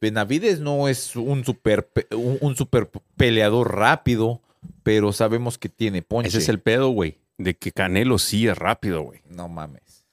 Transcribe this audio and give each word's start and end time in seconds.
Benavides. 0.00 0.58
Benavides 0.58 0.60
no 0.60 0.88
es 0.88 1.16
un 1.16 1.44
super, 1.44 1.86
pe- 1.86 2.06
un, 2.14 2.56
super 2.56 2.90
peleador 3.16 3.74
rápido, 3.74 4.40
pero 4.82 5.12
sabemos 5.12 5.58
que 5.58 5.68
tiene 5.68 6.02
ponche. 6.02 6.28
Ese 6.28 6.38
es 6.38 6.48
el 6.48 6.60
pedo, 6.60 6.88
güey. 6.90 7.18
De 7.38 7.54
que 7.56 7.72
Canelo 7.72 8.18
sí 8.18 8.46
es 8.46 8.56
rápido, 8.56 9.02
güey. 9.02 9.20
No 9.28 9.48
mames. 9.48 10.04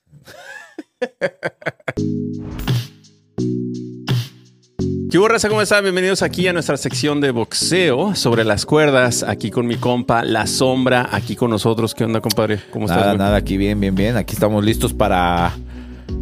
¿Qué 5.11 5.19
raza? 5.27 5.49
¿Cómo 5.49 5.61
están? 5.61 5.83
Bienvenidos 5.83 6.21
aquí 6.21 6.47
a 6.47 6.53
nuestra 6.53 6.77
sección 6.77 7.19
de 7.19 7.31
boxeo 7.31 8.15
sobre 8.15 8.45
las 8.45 8.65
cuerdas. 8.65 9.23
Aquí 9.23 9.51
con 9.51 9.67
mi 9.67 9.75
compa 9.75 10.23
La 10.23 10.47
Sombra, 10.47 11.09
aquí 11.11 11.35
con 11.35 11.49
nosotros. 11.51 11.93
¿Qué 11.93 12.05
onda, 12.05 12.21
compadre? 12.21 12.61
¿Cómo 12.71 12.85
estás? 12.85 13.01
Nada, 13.01 13.17
nada, 13.17 13.35
aquí 13.37 13.57
bien, 13.57 13.79
bien, 13.79 13.93
bien. 13.93 14.15
Aquí 14.15 14.33
estamos 14.33 14.63
listos 14.63 14.93
para 14.93 15.53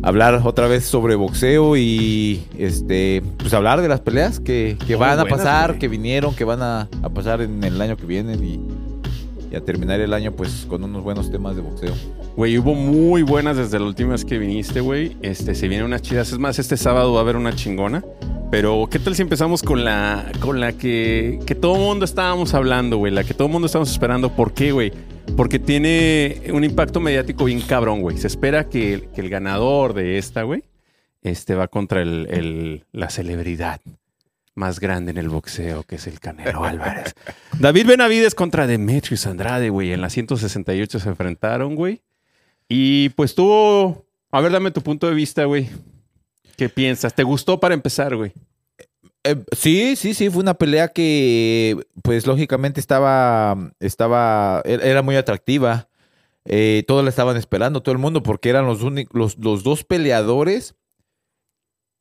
hablar 0.01 0.41
otra 0.43 0.67
vez 0.67 0.85
sobre 0.85 1.15
boxeo 1.15 1.77
y 1.77 2.43
este 2.57 3.21
pues 3.37 3.53
hablar 3.53 3.81
de 3.81 3.87
las 3.87 3.99
peleas 4.01 4.39
que, 4.39 4.77
que 4.87 4.95
van 4.95 5.19
a 5.19 5.25
pasar, 5.25 5.71
güey. 5.71 5.79
que 5.79 5.87
vinieron, 5.87 6.35
que 6.35 6.43
van 6.43 6.61
a, 6.61 6.89
a 7.01 7.09
pasar 7.09 7.41
en 7.41 7.63
el 7.63 7.81
año 7.81 7.97
que 7.97 8.05
viene 8.05 8.33
y, 8.35 8.59
y 9.51 9.55
a 9.55 9.61
terminar 9.61 9.99
el 9.99 10.13
año 10.13 10.31
pues 10.31 10.65
con 10.67 10.83
unos 10.83 11.03
buenos 11.03 11.31
temas 11.31 11.55
de 11.55 11.61
boxeo. 11.61 11.93
Güey, 12.35 12.57
hubo 12.57 12.73
muy 12.73 13.23
buenas 13.23 13.57
desde 13.57 13.79
la 13.79 13.85
última 13.85 14.11
vez 14.11 14.23
que 14.23 14.37
viniste, 14.37 14.79
güey. 14.79 15.17
Este, 15.21 15.55
se 15.55 15.67
vienen 15.67 15.85
unas 15.85 16.01
chidas. 16.01 16.31
Es 16.31 16.39
más, 16.39 16.57
este 16.59 16.77
sábado 16.77 17.11
va 17.13 17.19
a 17.19 17.23
haber 17.23 17.35
una 17.35 17.53
chingona. 17.53 18.03
Pero, 18.51 18.87
¿qué 18.89 18.97
tal 18.97 19.13
si 19.13 19.21
empezamos 19.21 19.61
con 19.61 19.83
la, 19.83 20.25
con 20.39 20.59
la 20.59 20.73
que, 20.73 21.39
que 21.45 21.53
todo 21.53 21.75
el 21.75 21.81
mundo 21.81 22.05
estábamos 22.05 22.53
hablando, 22.53 22.97
güey? 22.97 23.11
La 23.13 23.23
que 23.23 23.33
todo 23.33 23.47
el 23.47 23.51
mundo 23.51 23.65
estábamos 23.65 23.91
esperando. 23.91 24.29
¿Por 24.29 24.53
qué, 24.53 24.71
güey? 24.71 24.91
Porque 25.35 25.59
tiene 25.59 26.41
un 26.53 26.63
impacto 26.63 26.99
mediático 26.99 27.45
bien 27.45 27.61
cabrón, 27.61 28.01
güey. 28.01 28.17
Se 28.17 28.27
espera 28.27 28.67
que, 28.69 29.09
que 29.15 29.21
el 29.21 29.29
ganador 29.29 29.93
de 29.93 30.17
esta, 30.17 30.43
güey, 30.43 30.63
este 31.21 31.55
va 31.55 31.67
contra 31.67 32.01
el, 32.01 32.27
el- 32.29 32.85
la 32.91 33.09
celebridad 33.09 33.79
más 34.55 34.79
grande 34.81 35.11
en 35.11 35.17
el 35.17 35.29
boxeo, 35.29 35.83
que 35.83 35.95
es 35.95 36.07
el 36.07 36.19
Canelo 36.19 36.65
Álvarez. 36.65 37.13
David 37.59 37.87
Benavides 37.87 38.35
contra 38.35 38.67
Demetrius 38.67 39.25
Andrade, 39.27 39.69
güey. 39.69 39.93
En 39.93 40.01
la 40.01 40.09
168 40.09 40.99
se 40.99 41.07
enfrentaron, 41.09 41.75
güey. 41.75 42.01
Y 42.67 43.09
pues 43.09 43.33
tuvo... 43.33 44.05
A 44.31 44.41
ver, 44.41 44.51
dame 44.51 44.71
tu 44.71 44.81
punto 44.81 45.07
de 45.07 45.13
vista, 45.15 45.45
güey. 45.45 45.69
¿Qué 46.57 46.67
piensas? 46.67 47.15
¿Te 47.15 47.23
gustó 47.23 47.59
para 47.59 47.73
empezar, 47.73 48.15
güey? 48.15 48.33
Eh, 49.25 49.35
sí, 49.51 49.95
sí, 49.95 50.13
sí, 50.13 50.29
fue 50.29 50.41
una 50.41 50.53
pelea 50.53 50.87
que, 50.89 51.77
pues 52.03 52.25
lógicamente 52.25 52.79
estaba, 52.79 53.57
estaba, 53.79 54.61
e- 54.65 54.79
era 54.83 55.01
muy 55.01 55.15
atractiva. 55.17 55.89
Eh, 56.45 56.83
todos 56.87 57.03
la 57.03 57.09
estaban 57.09 57.37
esperando, 57.37 57.83
todo 57.83 57.93
el 57.93 57.99
mundo, 57.99 58.23
porque 58.23 58.49
eran 58.49 58.65
los, 58.65 58.81
los, 59.13 59.37
los 59.37 59.63
dos 59.63 59.83
peleadores 59.83 60.75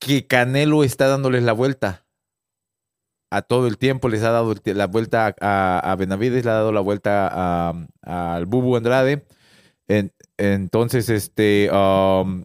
que 0.01 0.27
Canelo 0.27 0.85
está 0.85 1.09
dándoles 1.09 1.43
la 1.43 1.53
vuelta. 1.53 2.07
A 3.31 3.43
todo 3.43 3.67
el 3.67 3.77
tiempo 3.77 4.09
les 4.09 4.23
ha 4.23 4.31
dado 4.31 4.55
la 4.65 4.87
vuelta 4.87 5.35
a, 5.41 5.79
a 5.81 5.97
Benavides, 5.97 6.45
le 6.47 6.51
ha 6.51 6.55
dado 6.55 6.73
la 6.73 6.81
vuelta 6.81 7.29
a- 7.31 7.87
al 8.03 8.47
Bubu 8.47 8.77
Andrade. 8.77 9.27
En- 9.89 10.13
entonces, 10.39 11.11
este, 11.11 11.71
um, 11.73 12.45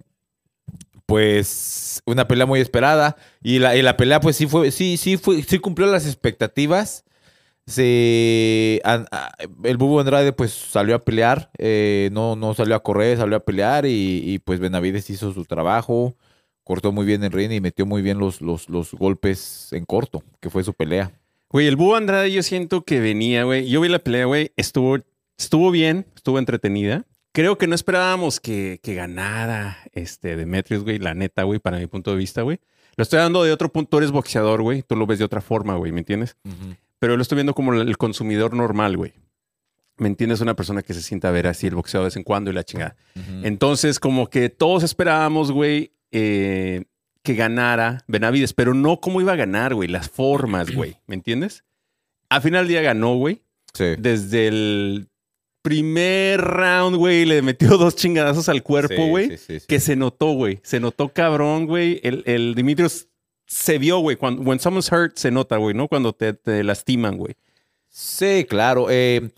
pues, 1.06 2.02
una 2.06 2.28
pelea 2.28 2.46
muy 2.46 2.60
esperada. 2.60 3.16
Y 3.42 3.60
la, 3.60 3.76
y 3.76 3.82
la 3.82 3.98
pelea, 3.98 4.20
pues 4.20 4.36
sí 4.36 4.48
fue, 4.48 4.72
sí, 4.72 4.98
sí 4.98 5.18
fue, 5.18 5.42
sí 5.44 5.60
cumplió 5.60 5.90
las 5.92 6.06
expectativas. 6.06 7.06
Se, 7.66 8.82
el 9.64 9.78
Bubu 9.78 10.00
Andrade 10.00 10.34
pues 10.34 10.52
salió 10.52 10.96
a 10.96 11.06
pelear, 11.06 11.50
eh, 11.58 12.10
no, 12.12 12.36
no 12.36 12.54
salió 12.54 12.76
a 12.76 12.84
correr, 12.84 13.18
salió 13.18 13.38
a 13.38 13.46
pelear 13.46 13.86
y, 13.88 14.40
pues 14.44 14.60
Benavides 14.60 15.10
hizo 15.10 15.32
su 15.32 15.46
trabajo, 15.46 16.18
cortó 16.66 16.92
muy 16.92 17.06
bien 17.06 17.24
el 17.24 17.32
ring 17.32 17.54
y 17.54 17.62
metió 17.62 17.86
muy 17.86 18.02
bien 18.02 18.18
los, 18.20 18.42
los, 18.42 18.68
los 18.68 18.92
golpes 18.92 19.72
en 19.72 19.86
corto, 19.86 20.24
que 20.42 20.50
fue 20.50 20.66
su 20.66 20.74
pelea. 20.74 21.14
Güey, 21.50 21.68
el 21.68 21.76
Búho 21.76 21.96
Andrade 21.96 22.32
yo 22.32 22.42
siento 22.42 22.84
que 22.84 23.00
venía, 23.00 23.44
güey. 23.44 23.70
Yo 23.70 23.80
vi 23.80 23.88
la 23.88 24.00
pelea, 24.00 24.26
güey. 24.26 24.52
Estuvo, 24.58 24.98
estuvo 25.38 25.70
bien, 25.70 26.08
estuvo 26.16 26.40
entretenida. 26.40 27.06
Creo 27.34 27.58
que 27.58 27.68
no 27.68 27.76
esperábamos 27.76 28.40
que, 28.40 28.80
que 28.82 28.94
ganara 28.94 29.78
este 29.92 30.36
Demetrius, 30.36 30.84
güey. 30.84 31.00
La 31.00 31.14
neta, 31.14 31.44
güey, 31.44 31.60
para 31.60 31.80
mi 31.80 31.88
punto 31.88 32.12
de 32.12 32.18
vista, 32.18 32.44
güey. 32.44 32.60
Lo 32.96 33.02
estoy 33.02 33.20
dando 33.20 33.44
de 33.44 33.52
otro 33.52 33.72
punto. 33.72 33.90
Tú 33.90 33.98
eres 33.98 34.12
boxeador, 34.12 34.62
güey. 34.62 34.84
Tú 34.84 34.96
lo 34.96 35.08
ves 35.08 35.20
de 35.20 35.26
otra 35.26 35.42
forma, 35.42 35.76
güey. 35.76 35.92
¿Me 35.92 36.00
entiendes? 36.00 36.38
Pero 37.00 37.18
lo 37.18 37.22
estoy 37.22 37.38
viendo 37.38 37.56
como 37.56 37.74
el 37.74 37.98
consumidor 37.98 38.54
normal, 38.54 38.98
güey. 38.98 39.14
¿Me 39.98 40.08
entiendes? 40.08 40.42
Una 40.42 40.56
persona 40.56 40.84
que 40.84 40.94
se 40.94 41.02
sienta 41.02 41.30
a 41.30 41.32
ver 41.32 41.48
así 41.48 41.68
el 41.68 41.76
boxeo 41.76 42.02
de 42.02 42.06
vez 42.06 42.16
en 42.16 42.24
cuando 42.24 42.52
y 42.52 42.54
la 42.54 42.64
chingada. 42.64 42.96
Entonces, 43.44 44.00
como 44.00 44.30
que 44.30 44.50
todos 44.50 44.84
esperábamos, 44.84 45.52
güey, 45.52 45.92
eh, 46.12 46.84
que 47.24 47.34
ganara 47.36 48.04
Benavides, 48.08 48.54
pero 48.54 48.74
no 48.74 49.00
cómo 49.00 49.22
iba 49.22 49.34
a 49.34 49.38
ganar, 49.38 49.74
güey, 49.74 49.90
las 49.90 50.10
formas, 50.10 50.74
güey, 50.74 50.98
¿me 51.08 51.16
entiendes? 51.16 51.64
Al 52.30 52.42
final 52.42 52.66
del 52.66 52.70
día 52.70 52.82
ganó, 52.82 53.16
güey. 53.16 53.42
Sí. 53.74 53.96
Desde 53.98 54.48
el 54.48 55.08
primer 55.64 56.40
round, 56.40 56.98
güey, 56.98 57.26
le 57.26 57.42
metió 57.42 57.70
dos 57.80 57.96
chingadazos 57.96 58.48
al 58.50 58.62
cuerpo, 58.62 59.08
güey, 59.08 59.30
sí, 59.32 59.38
sí, 59.38 59.60
sí. 59.62 59.66
que 59.68 59.80
se 59.80 59.96
notó, 59.96 60.34
güey. 60.34 60.60
Se 60.62 60.80
notó 60.80 61.10
cabrón, 61.10 61.66
güey. 61.66 62.00
El, 62.04 62.22
el 62.28 62.54
Dimitrios 62.54 63.08
se 63.48 63.80
vio, 63.80 63.98
güey. 63.98 64.16
Cuando 64.16 64.44
when 64.44 64.60
someone's 64.60 64.92
hurt, 64.92 65.18
se 65.18 65.32
nota, 65.32 65.58
güey, 65.58 65.74
¿no? 65.74 65.88
Cuando 65.88 66.14
te, 66.14 66.34
te 66.34 66.64
lastiman, 66.64 67.18
güey. 67.18 67.34
Sí, 67.90 68.46
claro. 68.48 68.88
eh, 68.92 69.32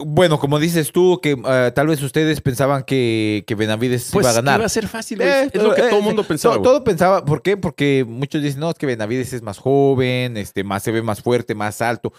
bueno, 0.00 0.38
como 0.38 0.60
dices 0.60 0.92
tú, 0.92 1.18
que 1.20 1.36
eh, 1.44 1.72
tal 1.74 1.88
vez 1.88 2.00
ustedes 2.02 2.40
pensaban 2.40 2.84
que, 2.84 3.42
que 3.48 3.56
Benavides 3.56 4.10
Pues 4.12 4.22
iba 4.24 4.30
a 4.30 4.34
ganar. 4.34 4.60
iba 4.60 4.66
a 4.66 4.68
ser 4.68 4.86
fácil. 4.86 5.20
Eh, 5.20 5.50
es 5.52 5.60
lo 5.62 5.74
que 5.74 5.80
eh, 5.80 5.88
todo 5.88 5.98
el 5.98 6.04
mundo 6.04 6.22
pensaba, 6.22 6.62
todo 6.62 6.84
pensaba, 6.84 7.24
¿por 7.24 7.42
qué? 7.42 7.56
Porque 7.56 8.04
muchos 8.06 8.40
dicen, 8.40 8.60
no, 8.60 8.70
es 8.70 8.76
que 8.76 8.86
Benavides 8.86 9.32
es 9.32 9.42
más 9.42 9.58
joven, 9.58 10.36
este, 10.36 10.62
más 10.62 10.84
se 10.84 10.92
ve 10.92 11.02
más 11.02 11.20
fuerte, 11.20 11.56
más 11.56 11.82
alto. 11.82 12.12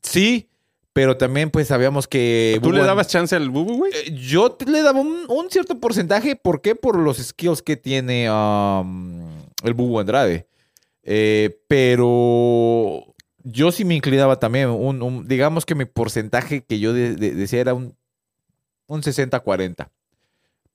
Sí, 0.00 0.48
pero 0.98 1.16
también 1.16 1.48
pues 1.50 1.68
sabíamos 1.68 2.08
que... 2.08 2.58
¿Tú 2.60 2.72
le 2.72 2.82
dabas 2.82 3.06
chance 3.06 3.36
al 3.36 3.50
Bubu, 3.50 3.76
güey? 3.76 3.92
Eh, 3.94 4.12
Yo 4.16 4.58
le 4.66 4.82
daba 4.82 4.98
un, 5.00 5.26
un 5.28 5.48
cierto 5.48 5.78
porcentaje, 5.78 6.34
¿por 6.34 6.60
qué? 6.60 6.74
Por 6.74 6.98
los 6.98 7.18
skills 7.18 7.62
que 7.62 7.76
tiene 7.76 8.28
um, 8.28 9.22
el 9.62 9.74
Bubu 9.74 10.00
Andrade. 10.00 10.48
Eh, 11.04 11.56
pero 11.68 13.14
yo 13.44 13.70
sí 13.70 13.84
me 13.84 13.94
inclinaba 13.94 14.40
también, 14.40 14.70
un, 14.70 15.00
un- 15.00 15.28
digamos 15.28 15.64
que 15.64 15.76
mi 15.76 15.84
porcentaje 15.84 16.64
que 16.64 16.80
yo 16.80 16.92
de- 16.92 17.14
de- 17.14 17.32
decía 17.34 17.60
era 17.60 17.74
un, 17.74 17.94
un 18.88 19.00
60-40 19.02 19.88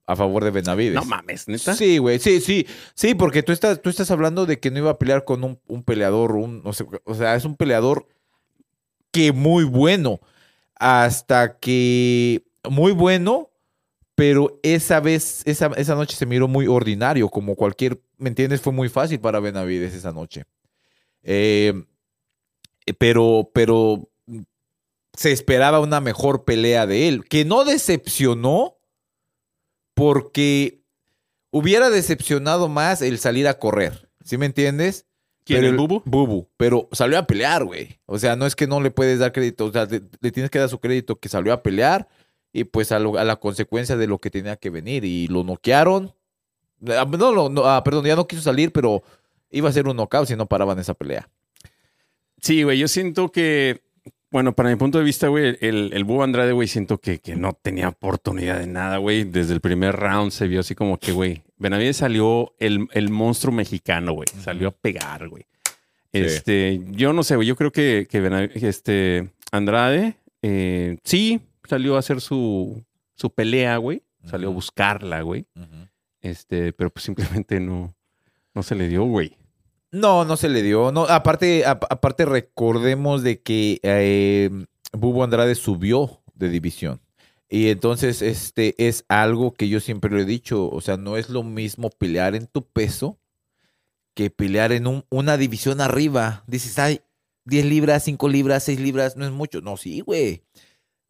a 0.06 0.16
favor 0.16 0.46
de 0.46 0.52
Benavides. 0.52 0.96
No 0.96 1.04
mames, 1.04 1.50
neta. 1.50 1.74
Sí, 1.76 1.98
güey, 1.98 2.20
sí, 2.20 2.40
sí, 2.40 2.66
sí, 2.96 3.14
porque 3.14 3.44
tú 3.44 3.52
estás, 3.52 3.82
tú 3.82 3.90
estás 3.90 4.10
hablando 4.10 4.46
de 4.46 4.58
que 4.60 4.72
no 4.72 4.78
iba 4.78 4.92
a 4.92 4.98
pelear 5.00 5.26
con 5.26 5.44
un, 5.44 5.60
un 5.68 5.84
peleador, 5.84 6.32
un, 6.38 6.62
o 6.64 7.14
sea, 7.14 7.36
es 7.36 7.44
un 7.44 7.58
peleador 7.58 8.08
que 9.14 9.32
muy 9.32 9.64
bueno, 9.64 10.20
hasta 10.76 11.60
que 11.60 12.44
muy 12.70 12.92
bueno, 12.92 13.52
pero 14.16 14.60
esa 14.64 15.00
vez, 15.00 15.44
esa, 15.46 15.68
esa 15.78 15.96
noche 15.96 16.18
se 16.18 16.26
miró 16.26 16.48
muy 16.48 16.68
ordinario, 16.68 17.30
como 17.30 17.56
cualquier, 17.56 18.02
¿me 18.18 18.30
entiendes? 18.30 18.60
Fue 18.60 18.74
muy 18.74 18.90
fácil 18.90 19.20
para 19.20 19.40
Benavides 19.40 19.94
esa 19.94 20.12
noche. 20.12 20.46
Eh, 21.22 21.86
pero, 22.98 23.52
pero 23.54 24.10
se 25.14 25.32
esperaba 25.32 25.80
una 25.80 26.02
mejor 26.02 26.44
pelea 26.44 26.88
de 26.88 27.08
él, 27.08 27.24
que 27.26 27.46
no 27.46 27.66
decepcionó 27.66 28.78
porque 29.94 30.82
hubiera 31.52 31.92
decepcionado 31.92 32.68
más 32.68 33.04
el 33.04 33.20
salir 33.20 33.48
a 33.48 33.60
correr, 33.60 34.10
¿sí 34.26 34.40
me 34.40 34.48
entiendes? 34.48 35.06
¿Quién, 35.46 35.60
Pero 35.60 35.72
el 35.72 35.78
Bubu? 35.78 36.02
Bubu, 36.06 36.48
pero 36.58 36.88
salió 36.94 37.18
a 37.20 37.28
pelear, 37.28 37.66
güey. 37.66 38.00
O 38.06 38.18
sea, 38.18 38.36
no 38.36 38.46
es 38.46 38.56
que 38.56 38.66
no 38.68 38.80
le 38.82 38.92
puedes 38.92 39.20
dar 39.20 39.32
crédito, 39.34 39.66
o 39.66 39.72
sea, 39.72 39.86
le, 39.86 40.02
le 40.22 40.32
tienes 40.32 40.50
que 40.50 40.60
dar 40.60 40.70
su 40.70 40.80
crédito 40.80 41.18
que 41.20 41.28
salió 41.30 41.52
a 41.54 41.62
pelear 41.64 42.08
y 42.54 42.64
pues 42.64 42.92
a, 42.92 43.00
lo- 43.00 43.18
a 43.18 43.24
la 43.26 43.36
consecuencia 43.38 43.98
de 43.98 44.08
lo 44.08 44.20
que 44.20 44.30
tenía 44.30 44.56
que 44.56 44.70
venir 44.70 45.04
y 45.04 45.28
lo 45.28 45.44
noquearon. 45.44 46.14
Ah, 46.88 47.06
No, 47.10 47.34
no, 47.34 47.50
no, 47.50 47.66
ah, 47.66 47.84
perdón, 47.84 48.06
ya 48.06 48.16
no 48.16 48.28
quiso 48.28 48.42
salir, 48.42 48.72
pero 48.72 49.04
iba 49.52 49.68
a 49.70 49.74
ser 49.74 49.88
un 49.88 49.98
knockout 49.98 50.28
si 50.28 50.36
no 50.36 50.46
paraban 50.46 50.80
esa 50.80 50.94
pelea. 50.94 51.30
Sí, 52.40 52.64
güey, 52.64 52.78
yo 52.80 52.88
siento 52.88 53.32
que, 53.32 53.82
bueno, 54.34 54.54
para 54.56 54.72
mi 54.72 54.76
punto 54.78 54.98
de 54.98 55.04
vista, 55.04 55.28
güey, 55.28 55.60
el, 55.62 55.92
el 55.94 56.04
Búho 56.06 56.24
Andrade, 56.24 56.54
güey, 56.54 56.68
siento 56.68 56.98
que, 56.98 57.20
que 57.20 57.36
no 57.36 57.54
tenía 57.54 57.88
oportunidad 57.88 58.58
de 58.58 58.66
nada, 58.66 58.98
güey. 58.98 59.26
Desde 59.26 59.54
el 59.54 59.62
primer 59.62 59.96
round 59.96 60.32
se 60.32 60.48
vio 60.48 60.62
así 60.62 60.74
como 60.74 60.98
que, 60.98 61.12
güey, 61.12 61.44
Benavides 61.58 61.98
salió 61.98 62.56
el, 62.58 62.88
el 62.94 63.12
monstruo 63.12 63.54
mexicano, 63.54 64.14
güey. 64.14 64.28
Salió 64.42 64.70
a 64.70 64.72
pegar, 64.72 65.30
güey. 65.30 65.46
Este, 66.12 66.82
yo 66.90 67.14
no 67.14 67.22
sé, 67.22 67.36
güey, 67.36 67.48
yo 67.48 67.56
creo 67.56 67.72
que, 67.72 68.08
que 68.10 68.68
este, 68.68 69.30
Andrade, 69.52 70.16
eh, 70.42 70.98
sí, 71.04 71.40
salió 71.70 71.96
a 71.96 72.00
hacer 72.00 72.20
su, 72.20 72.84
su 73.14 73.30
pelea, 73.30 73.78
güey. 73.78 74.02
Salió 74.26 74.48
a 74.48 74.52
buscarla, 74.52 75.22
güey. 75.22 75.46
Este, 76.22 76.74
pero 76.74 76.90
pues 76.90 77.04
simplemente 77.06 77.60
no, 77.60 77.94
no 78.56 78.64
se 78.64 78.74
le 78.74 78.88
dio, 78.88 79.04
güey. 79.04 79.38
No, 79.94 80.26
no 80.26 80.38
se 80.38 80.50
le 80.50 80.62
dio. 80.64 80.92
No, 80.92 81.04
aparte, 81.04 81.66
ap- 81.66 81.86
aparte 81.90 82.26
recordemos 82.26 83.22
de 83.24 83.42
que 83.42 83.80
eh, 83.84 84.50
Bubo 84.92 85.24
Andrade 85.24 85.54
subió 85.56 86.22
de 86.34 86.50
división. 86.50 87.00
Y 87.48 87.70
entonces, 87.70 88.24
este 88.24 88.74
es 88.88 89.06
algo 89.08 89.54
que 89.54 89.70
yo 89.70 89.80
siempre 89.80 90.10
lo 90.10 90.20
he 90.20 90.26
dicho. 90.26 90.68
O 90.70 90.82
sea, 90.82 90.98
no 90.98 91.16
es 91.18 91.30
lo 91.30 91.44
mismo 91.44 91.92
pelear 91.92 92.34
en 92.34 92.48
tu 92.48 92.66
peso 92.66 93.20
que 94.16 94.32
pelear 94.32 94.72
en 94.72 94.88
un- 94.88 95.06
una 95.12 95.38
división 95.38 95.80
arriba. 95.80 96.44
Dices, 96.48 96.80
ay, 96.80 97.02
10 97.46 97.66
libras, 97.66 98.04
5 98.04 98.28
libras, 98.30 98.64
6 98.64 98.80
libras, 98.80 99.16
no 99.16 99.26
es 99.26 99.32
mucho. 99.32 99.62
No, 99.62 99.78
sí, 99.78 100.00
güey. 100.02 100.44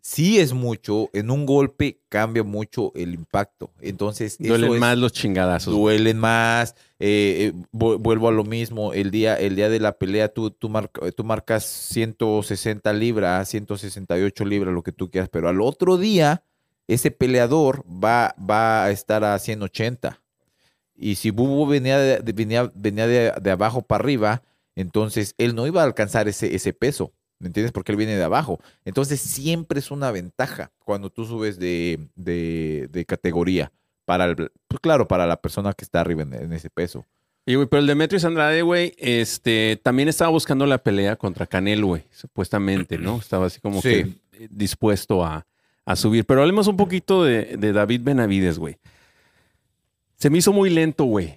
Sí 0.05 0.38
es 0.38 0.51
mucho. 0.51 1.09
En 1.13 1.31
un 1.31 1.45
golpe 1.45 2.01
cambia 2.09 2.44
mucho 2.44 2.91
el 2.94 3.13
impacto. 3.13 3.71
Entonces, 3.79 4.33
eso 4.38 4.50
Duelen 4.50 4.73
es- 4.73 4.79
más 4.81 4.97
los 4.97 5.13
chingadazos. 5.13 5.73
duelen 5.73 6.17
más. 6.19 6.75
eh, 7.00 7.51
eh, 7.53 7.63
vu- 7.71 7.97
vuelvo 7.97 8.27
a 8.27 8.31
lo 8.33 8.44
mismo. 8.44 8.91
El 8.91 9.11
día, 9.11 9.35
el 9.35 9.55
día 9.55 9.69
de 9.69 9.79
la 9.79 9.94
pelea, 9.97 10.27
tú, 10.27 10.51
tú, 10.51 10.67
marca- 10.69 11.09
tú 11.11 11.23
marcas 11.23 11.63
160 11.65 12.91
libras, 12.91 13.47
168 13.47 14.44
libras, 14.45 14.73
lo 14.73 14.83
que 14.83 14.91
tú 14.91 15.09
quieras, 15.09 15.29
pero 15.29 15.47
al 15.47 15.61
otro 15.61 15.97
día, 15.97 16.44
ese 16.89 17.09
peleador 17.11 17.83
va, 17.89 18.35
va 18.38 18.83
a 18.85 18.91
estar 18.91 19.23
a 19.23 19.39
180. 19.39 20.21
Y 20.97 21.15
si 21.15 21.31
Bubu 21.31 21.65
venía 21.65 21.97
de, 21.97 22.19
de- 22.19 22.33
venía, 22.33 22.69
venía 22.75 23.07
de, 23.07 23.31
de 23.41 23.51
abajo 23.51 23.81
para 23.81 24.03
arriba, 24.03 24.44
entonces 24.75 25.33
él 25.38 25.55
no 25.55 25.65
iba 25.65 25.81
a 25.81 25.85
alcanzar 25.85 26.27
ese, 26.27 26.53
ese 26.55 26.73
peso. 26.73 27.13
¿Me 27.44 27.48
entiendes? 27.48 27.72
Porque 27.74 27.92
él 27.92 27.98
viene 27.98 28.16
de 28.16 28.24
abajo. 28.24 28.60
Entonces 28.86 29.19
siempre 29.19 29.78
es 29.80 29.92
una 29.92 30.10
ventaja 30.12 30.72
cuando 30.80 31.10
tú 31.12 31.25
subes 31.25 31.60
de, 31.60 32.00
de- 32.16 32.88
de 32.90 33.06
categoría. 33.06 33.72
Para 34.06 34.25
el, 34.25 34.36
pues 34.68 34.80
claro, 34.81 35.07
para 35.07 35.28
la 35.28 35.38
persona 35.42 35.74
que 35.74 35.84
está 35.86 36.01
arriba 36.01 36.24
en, 36.24 36.34
en 36.34 36.54
ese 36.54 36.69
peso. 36.69 37.06
Y, 37.45 37.56
güey, 37.56 37.68
pero 37.68 37.81
el 37.81 37.88
Demetrius 37.88 38.24
Andrade, 38.25 38.62
güey, 38.62 38.94
este, 38.98 39.78
también 39.84 40.07
estaba 40.07 40.31
buscando 40.31 40.66
la 40.66 40.78
pelea 40.78 41.18
contra 41.18 41.45
Canelo, 41.45 41.88
güey, 41.88 42.04
supuestamente, 42.12 42.98
¿no? 42.98 43.18
Estaba 43.18 43.46
así 43.48 43.60
como 43.60 43.81
Sí. 43.81 43.89
que 44.31 44.48
dispuesto 44.50 45.25
a, 45.25 45.46
a 45.86 45.96
subir. 45.98 46.25
Pero 46.25 46.39
hablemos 46.42 46.68
un 46.68 46.78
poquito 46.78 47.24
de, 47.25 47.57
de 47.57 47.74
David 47.74 48.01
Benavides, 48.04 48.57
güey. 48.60 48.78
Se 50.18 50.30
me 50.30 50.38
hizo 50.38 50.54
muy 50.54 50.69
lento, 50.69 51.04
güey. 51.04 51.36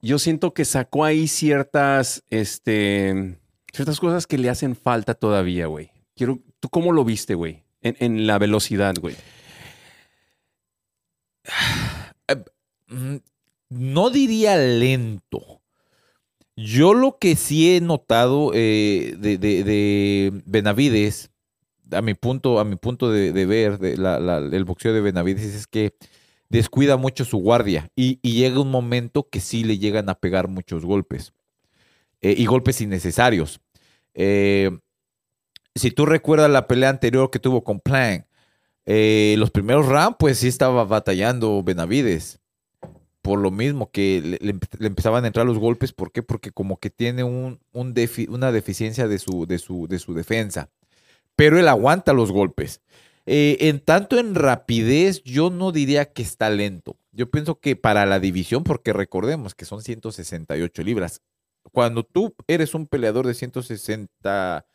Yo 0.00 0.18
siento 0.18 0.52
que 0.54 0.64
sacó 0.64 1.04
ahí 1.04 1.26
ciertas, 1.28 2.22
este, 2.30 3.36
ciertas 3.78 4.00
cosas 4.00 4.26
que 4.26 4.38
le 4.38 4.50
hacen 4.50 4.74
falta 4.76 5.14
todavía, 5.14 5.66
güey. 5.66 5.90
Quiero, 6.16 6.40
¿tú 6.60 6.68
cómo 6.68 6.92
lo 6.92 7.04
viste, 7.04 7.34
güey? 7.34 7.62
En, 7.80 7.96
en 8.00 8.26
la 8.26 8.38
velocidad, 8.38 8.94
güey. 9.00 9.14
Mm, 12.90 13.16
No 13.70 14.08
diría 14.08 14.56
lento. 14.56 15.60
Yo 16.56 16.94
lo 16.94 17.18
que 17.18 17.36
sí 17.36 17.76
he 17.76 17.80
notado 17.82 18.52
eh, 18.54 19.14
de, 19.18 19.36
de- 19.36 19.62
de 19.62 20.42
Benavides, 20.46 21.30
a 21.92 22.00
mi 22.00 22.14
punto, 22.14 22.58
a 22.60 22.64
mi 22.64 22.76
punto 22.76 23.10
de, 23.10 23.30
ver 23.46 23.78
la- 23.98 24.38
el 24.38 24.64
boxeo 24.64 24.94
de 24.94 25.02
Benavides, 25.02 25.44
es 25.54 25.66
que 25.66 25.92
descuida 26.48 26.96
mucho 26.96 27.26
su 27.26 27.36
guardia 27.38 27.90
y, 27.94 28.18
y 28.22 28.32
llega 28.32 28.58
un 28.60 28.70
momento 28.70 29.28
que 29.28 29.40
sí 29.40 29.64
le 29.64 29.76
llegan 29.78 30.08
a 30.08 30.14
pegar 30.14 30.48
muchos 30.48 30.84
golpes 30.86 31.34
eh, 32.22 32.34
y 32.38 32.46
golpes 32.46 32.80
innecesarios. 32.80 33.60
Eh, 34.14 34.70
si 35.74 35.90
tú 35.90 36.06
recuerdas 36.06 36.50
la 36.50 36.66
pelea 36.66 36.90
anterior 36.90 37.30
que 37.30 37.38
tuvo 37.38 37.62
con 37.62 37.80
Plan, 37.80 38.26
eh, 38.86 39.36
los 39.38 39.50
primeros 39.50 39.86
rounds, 39.86 40.16
pues 40.18 40.38
sí 40.38 40.48
estaba 40.48 40.84
batallando 40.84 41.62
Benavides. 41.62 42.40
Por 43.22 43.38
lo 43.40 43.50
mismo 43.50 43.90
que 43.90 44.22
le, 44.24 44.38
le 44.40 44.54
empe- 44.54 44.78
le 44.78 44.86
empezaban 44.86 45.24
a 45.24 45.26
entrar 45.26 45.44
los 45.44 45.58
golpes. 45.58 45.92
¿Por 45.92 46.12
qué? 46.12 46.22
Porque 46.22 46.50
como 46.50 46.78
que 46.78 46.88
tiene 46.90 47.22
defi- 47.24 48.28
una 48.28 48.52
deficiencia 48.52 49.06
de 49.08 49.18
su, 49.18 49.46
de, 49.46 49.58
su, 49.58 49.86
de 49.86 49.98
su 49.98 50.14
defensa. 50.14 50.70
Pero 51.36 51.58
él 51.58 51.68
aguanta 51.68 52.12
los 52.14 52.32
golpes. 52.32 52.80
Eh, 53.26 53.58
en 53.68 53.80
tanto 53.80 54.18
en 54.18 54.34
rapidez, 54.34 55.22
yo 55.24 55.50
no 55.50 55.70
diría 55.72 56.06
que 56.12 56.22
está 56.22 56.48
lento. 56.48 56.96
Yo 57.12 57.30
pienso 57.30 57.60
que 57.60 57.76
para 57.76 58.06
la 58.06 58.20
división, 58.20 58.64
porque 58.64 58.94
recordemos 58.94 59.54
que 59.54 59.66
son 59.66 59.82
168 59.82 60.82
libras. 60.82 61.20
Cuando 61.72 62.04
tú 62.04 62.34
eres 62.46 62.74
un 62.74 62.86
peleador 62.86 63.26
de 63.26 63.34
160, 63.34 64.66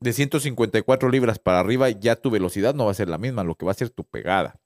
de 0.00 0.12
154 0.12 1.10
libras 1.10 1.38
para 1.38 1.60
arriba, 1.60 1.90
ya 1.90 2.16
tu 2.16 2.30
velocidad 2.30 2.74
no 2.74 2.86
va 2.86 2.92
a 2.92 2.94
ser 2.94 3.08
la 3.08 3.18
misma, 3.18 3.44
lo 3.44 3.54
que 3.54 3.66
va 3.66 3.72
a 3.72 3.74
ser 3.74 3.90
tu 3.90 4.04
pegada. 4.04 4.60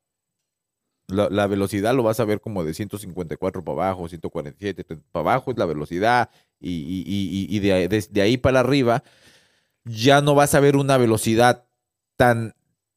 La, 1.08 1.46
velocidad 1.46 1.94
lo 1.94 2.02
vas 2.02 2.18
a 2.18 2.24
ver 2.24 2.40
como 2.40 2.64
de 2.64 2.72
154 2.72 3.62
para 3.62 3.74
abajo, 3.74 4.08
147 4.08 4.84
para 5.12 5.20
abajo 5.20 5.50
es 5.50 5.58
la 5.58 5.66
velocidad 5.66 6.30
y, 6.58 7.58
de, 7.58 7.88
desde 7.88 8.22
ahí 8.22 8.38
para 8.38 8.60
arriba 8.60 9.02
ya 9.84 10.22
no 10.22 10.34
vas 10.34 10.54
a 10.54 10.60
ver 10.60 10.76
una 10.76 10.96
velocidad 10.96 11.66
tan, 12.16 12.54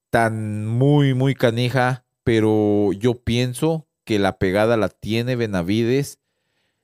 tan 0.10 0.66
muy, 0.66 1.14
muy 1.16 1.36
canija, 1.36 2.06
pero 2.24 2.94
yo 2.94 3.22
pienso 3.22 3.88
que 4.06 4.20
la 4.20 4.38
pegada 4.38 4.78
la 4.78 4.88
tiene 4.88 5.36
Benavides 5.36 6.20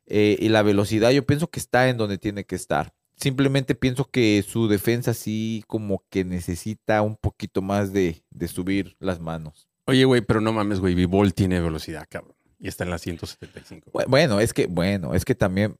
eh, 0.07 0.37
y 0.39 0.49
la 0.49 0.61
velocidad 0.63 1.11
yo 1.11 1.25
pienso 1.25 1.49
que 1.49 1.59
está 1.59 1.89
en 1.89 1.97
donde 1.97 2.17
tiene 2.17 2.45
que 2.45 2.55
estar. 2.55 2.93
Simplemente 3.15 3.75
pienso 3.75 4.09
que 4.09 4.43
su 4.47 4.67
defensa 4.67 5.13
sí 5.13 5.63
como 5.67 6.03
que 6.09 6.25
necesita 6.25 7.01
un 7.01 7.15
poquito 7.15 7.61
más 7.61 7.93
de, 7.93 8.23
de 8.31 8.47
subir 8.47 8.95
las 8.99 9.19
manos. 9.19 9.67
Oye, 9.85 10.03
güey, 10.05 10.21
pero 10.21 10.41
no 10.41 10.51
mames, 10.53 10.79
güey, 10.79 10.95
Vivol 10.95 11.33
tiene 11.33 11.59
velocidad, 11.61 12.05
cabrón. 12.09 12.35
Y 12.59 12.67
está 12.67 12.83
en 12.85 12.89
la 12.89 12.97
175. 12.97 13.91
Bu- 13.91 14.05
Bueno, 14.07 14.39
es 14.39 14.53
que, 14.53 14.67
bueno, 14.67 15.13
es 15.13 15.25
que 15.25 15.35
también 15.35 15.77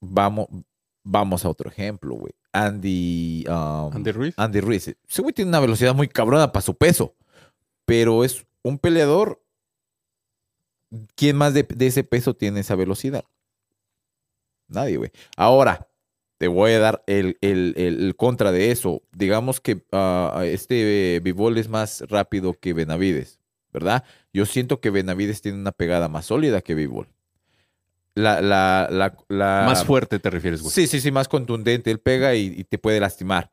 vamos, 0.00 0.46
vamos 1.02 1.44
a 1.44 1.48
otro 1.48 1.68
ejemplo, 1.70 2.14
güey. 2.14 2.32
Andy, 2.52 3.44
um, 3.48 3.90
Andy 3.96 4.12
Ruiz. 4.12 4.34
Andy 4.36 4.60
Ruiz. 4.60 4.88
Ese 4.88 5.22
güey 5.22 5.34
tiene 5.34 5.48
una 5.48 5.60
velocidad 5.60 5.94
muy 5.94 6.06
cabrona 6.08 6.52
para 6.52 6.62
su 6.62 6.74
peso, 6.76 7.14
pero 7.84 8.22
es 8.24 8.46
un 8.62 8.78
peleador. 8.78 9.42
¿Quién 11.16 11.36
más 11.36 11.54
de, 11.54 11.64
de 11.64 11.86
ese 11.86 12.04
peso 12.04 12.34
tiene 12.34 12.60
esa 12.60 12.76
velocidad? 12.76 13.24
Nadie, 14.68 14.96
güey. 14.96 15.10
Ahora, 15.36 15.88
te 16.38 16.48
voy 16.48 16.72
a 16.72 16.78
dar 16.80 17.04
el, 17.06 17.38
el- 17.40 17.74
el- 17.76 18.16
contra 18.16 18.50
de 18.52 18.70
eso. 18.70 19.02
Digamos 19.12 19.60
que 19.60 19.84
ah, 19.92 20.42
este 20.44 21.20
Bivol 21.22 21.58
es 21.58 21.68
más 21.68 22.02
rápido 22.08 22.54
que 22.54 22.72
Benavides, 22.72 23.40
¿verdad? 23.72 24.04
Yo 24.32 24.46
siento 24.46 24.80
que 24.80 24.90
Benavides 24.90 25.40
tiene 25.42 25.58
una 25.58 25.72
pegada 25.72 26.08
más 26.08 26.26
sólida 26.26 26.60
que 26.60 26.74
Bivol. 26.74 27.08
La, 28.16 28.40
la, 28.40 28.88
la, 28.90 29.16
la- 29.28 29.64
Más 29.66 29.84
fuerte 29.84 30.18
te 30.20 30.30
refieres, 30.30 30.60
güey. 30.62 30.72
Sí, 30.72 30.86
sí, 30.86 31.00
sí, 31.00 31.10
más 31.10 31.28
contundente. 31.28 31.90
Él 31.90 31.98
pega 32.00 32.34
y, 32.34 32.46
y 32.56 32.64
te 32.64 32.78
puede 32.78 33.00
lastimar. 33.00 33.50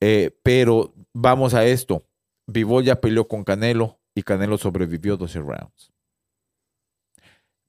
Eh, 0.00 0.36
pero 0.42 0.92
vamos 1.12 1.54
a 1.54 1.64
esto. 1.64 2.04
Bivol 2.46 2.84
ya 2.84 3.00
peleó 3.00 3.26
con 3.28 3.44
Canelo 3.44 4.00
y 4.14 4.22
Canelo 4.22 4.58
sobrevivió 4.58 5.16
12 5.16 5.38
rounds. 5.40 5.92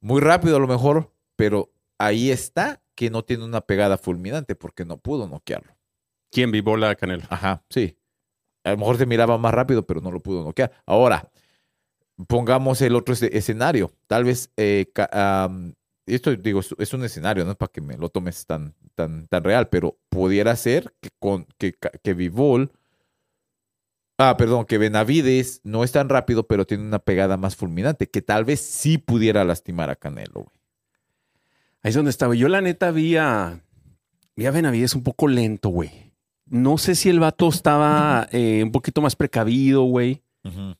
Muy 0.02 0.22
rápido 0.22 0.58
a 0.58 0.60
lo 0.60 0.68
mejor, 0.68 1.12
pero 1.36 1.72
ahí 1.98 2.32
está 2.32 2.82
que 2.96 3.10
no 3.10 3.24
tiene 3.24 3.44
una 3.44 3.62
pegada 3.62 3.98
fulminante 3.98 4.56
porque 4.56 4.86
no 4.86 4.98
pudo 4.98 5.28
noquearlo. 5.28 5.76
¿Quién 6.32 6.52
Vivol 6.52 6.84
a 6.84 6.96
Canelo? 6.96 7.24
Ajá, 7.30 7.64
sí. 7.70 7.98
A 8.64 8.72
lo 8.72 8.78
mejor 8.78 8.98
se 8.98 9.06
miraba 9.06 9.38
más 9.38 9.54
rápido, 9.54 9.86
pero 9.86 10.02
no 10.02 10.12
lo 10.12 10.22
pudo 10.22 10.44
noquear. 10.44 10.72
Ahora, 10.86 11.32
pongamos 12.28 12.82
el 12.82 12.96
otro 12.96 13.14
esce- 13.14 13.30
escenario. 13.34 13.92
Tal 14.08 14.24
vez, 14.24 14.52
eh, 14.58 14.86
esto 16.08 16.36
digo, 16.36 16.62
es, 16.78 16.94
un 16.94 17.04
escenario, 17.04 17.46
no 17.46 17.52
es 17.52 17.58
para 17.58 17.72
que 17.72 17.82
me 17.82 17.98
lo 17.98 18.10
tomes 18.10 18.46
tan, 18.46 18.74
tan, 18.96 19.28
tan 19.28 19.44
real, 19.44 19.70
pero 19.70 19.98
pudiera 20.10 20.56
ser 20.56 20.94
que, 21.02 21.10
con, 21.20 21.46
que, 21.58 21.74
que 22.04 22.14
Vivol, 22.14 22.72
ah, 24.18 24.36
perdón, 24.38 24.66
que 24.66 24.78
Benavides 24.78 25.62
no 25.64 25.84
es 25.84 25.92
tan 25.92 26.10
rápido, 26.10 26.48
pero 26.48 26.66
tiene 26.66 26.84
una 26.84 27.00
pegada 27.00 27.38
más 27.38 27.56
fulminante, 27.56 28.10
que 28.10 28.22
tal 28.22 28.46
vez 28.46 28.60
sí 28.62 28.98
pudiera 28.98 29.44
lastimar 29.44 29.90
a 29.90 29.96
Canelo, 29.96 30.44
güey. 30.44 30.55
Ahí 31.86 31.90
es 31.90 31.96
donde 31.96 32.10
estaba. 32.10 32.34
Yo 32.34 32.48
la 32.48 32.62
neta 32.62 32.90
vi 32.90 33.16
a, 33.16 33.62
vi 34.36 34.48
a 34.48 34.52
Benavides 34.52 34.96
un 34.96 35.04
poco 35.04 35.28
lento, 35.28 35.70
güey. 35.70 35.92
No 36.48 36.80
sé 36.80 36.96
si 36.96 37.10
el 37.10 37.20
vato 37.20 37.48
estaba 37.48 38.28
eh, 38.32 38.62
un 38.64 38.72
poquito 38.72 39.04
más 39.04 39.16
precavido, 39.16 39.84
güey. 39.84 40.24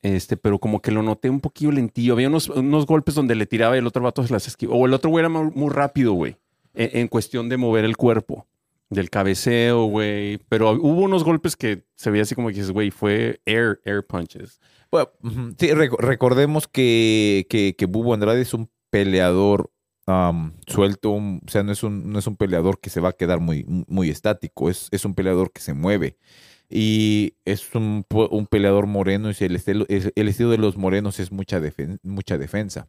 Este, 0.02 0.36
pero 0.36 0.58
como 0.58 0.82
que 0.82 0.90
lo 0.90 1.04
noté 1.04 1.30
un 1.30 1.38
poquillo 1.38 1.70
lentillo. 1.70 2.14
Había 2.14 2.26
unos, 2.26 2.48
unos 2.48 2.86
golpes 2.86 3.14
donde 3.14 3.36
le 3.36 3.46
tiraba 3.46 3.76
y 3.76 3.78
el 3.78 3.86
otro 3.86 4.02
vato 4.02 4.26
se 4.26 4.32
las 4.32 4.48
esquivó. 4.48 4.74
O 4.74 4.86
el 4.86 4.94
otro 4.94 5.10
güey 5.10 5.20
era 5.20 5.28
muy, 5.28 5.70
rápido, 5.70 6.12
güey. 6.14 6.38
En, 6.74 6.98
en 7.02 7.06
cuestión 7.08 7.48
de 7.48 7.56
mover 7.56 7.84
el 7.84 7.96
cuerpo. 7.96 8.48
Del 8.90 9.08
cabeceo, 9.08 9.84
güey. 9.84 10.38
Pero 10.48 10.72
hubo 10.72 11.02
unos 11.02 11.22
golpes 11.22 11.54
que 11.54 11.84
se 11.94 12.10
veía 12.10 12.22
así 12.24 12.34
como 12.34 12.48
que 12.48 12.54
dices, 12.54 12.72
güey, 12.72 12.90
fue 12.90 13.40
air, 13.46 13.80
air 13.84 14.04
punches. 14.04 14.58
Bueno, 14.90 15.08
sí, 15.56 15.68
rec- 15.68 15.98
recordemos 16.00 16.66
que, 16.66 17.46
que, 17.48 17.76
que 17.78 17.86
Bubo 17.86 18.12
Andrade 18.12 18.40
es 18.40 18.54
un 18.54 18.68
peleador 18.90 19.70
am, 20.06 20.54
suelto, 20.66 21.10
un- 21.10 21.40
o 21.46 21.50
sea, 21.50 21.62
no 21.62 21.72
es, 21.72 21.82
un, 21.82 22.12
no 22.12 22.18
es 22.18 22.26
un 22.26 22.36
peleador 22.36 22.78
que 22.80 22.90
se 22.90 23.00
va 23.00 23.10
a 23.10 23.12
quedar 23.12 23.40
muy, 23.40 23.64
muy 23.88 24.08
estático, 24.10 24.70
es, 24.70 24.88
es 24.92 25.04
un 25.04 25.14
peleador 25.14 25.52
que 25.52 25.60
se 25.60 25.74
mueve. 25.74 26.16
Y 26.68 27.34
es 27.44 27.74
un, 27.74 28.04
un 28.30 28.46
peleador 28.46 28.86
moreno, 28.86 29.30
y 29.30 29.44
el 29.44 29.56
estilo, 29.56 29.84
es- 29.88 30.12
el 30.14 30.28
estilo 30.28 30.50
de 30.50 30.58
los 30.58 30.76
morenos 30.76 31.20
es 31.20 31.30
mucha, 31.32 31.60
defen- 31.60 31.98
mucha 32.02 32.38
defensa. 32.38 32.88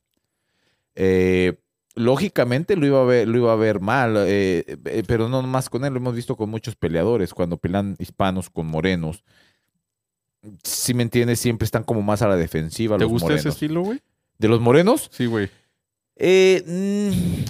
Eh, 0.95 1.59
lógicamente 1.95 2.75
lo 2.75 2.85
iba 2.87 3.01
a 3.01 3.05
ver, 3.05 3.27
lo 3.27 3.37
iba 3.37 3.53
a 3.53 3.55
ver 3.55 3.79
mal, 3.79 4.15
eh, 4.17 4.63
eh, 4.85 5.03
pero 5.07 5.29
no 5.29 5.41
más 5.43 5.69
con 5.69 5.85
él, 5.85 5.93
lo 5.93 5.99
hemos 5.99 6.15
visto 6.15 6.35
con 6.35 6.49
muchos 6.49 6.75
peleadores, 6.75 7.33
cuando 7.33 7.57
pelean 7.57 7.95
hispanos 7.99 8.49
con 8.49 8.67
morenos. 8.67 9.23
Si 10.63 10.93
me 10.93 11.03
entiendes, 11.03 11.39
siempre 11.39 11.65
están 11.65 11.83
como 11.83 12.01
más 12.01 12.21
a 12.21 12.27
la 12.27 12.35
defensiva 12.35 12.97
¿Te 12.97 13.03
los 13.03 13.11
gusta 13.11 13.25
morenos. 13.25 13.39
ese 13.41 13.49
estilo, 13.49 13.81
güey? 13.81 13.99
¿De 14.37 14.47
los 14.47 14.61
morenos? 14.61 15.09
Sí, 15.11 15.25
güey. 15.25 15.49
Eh, 16.19 16.63
mm, 16.65 17.43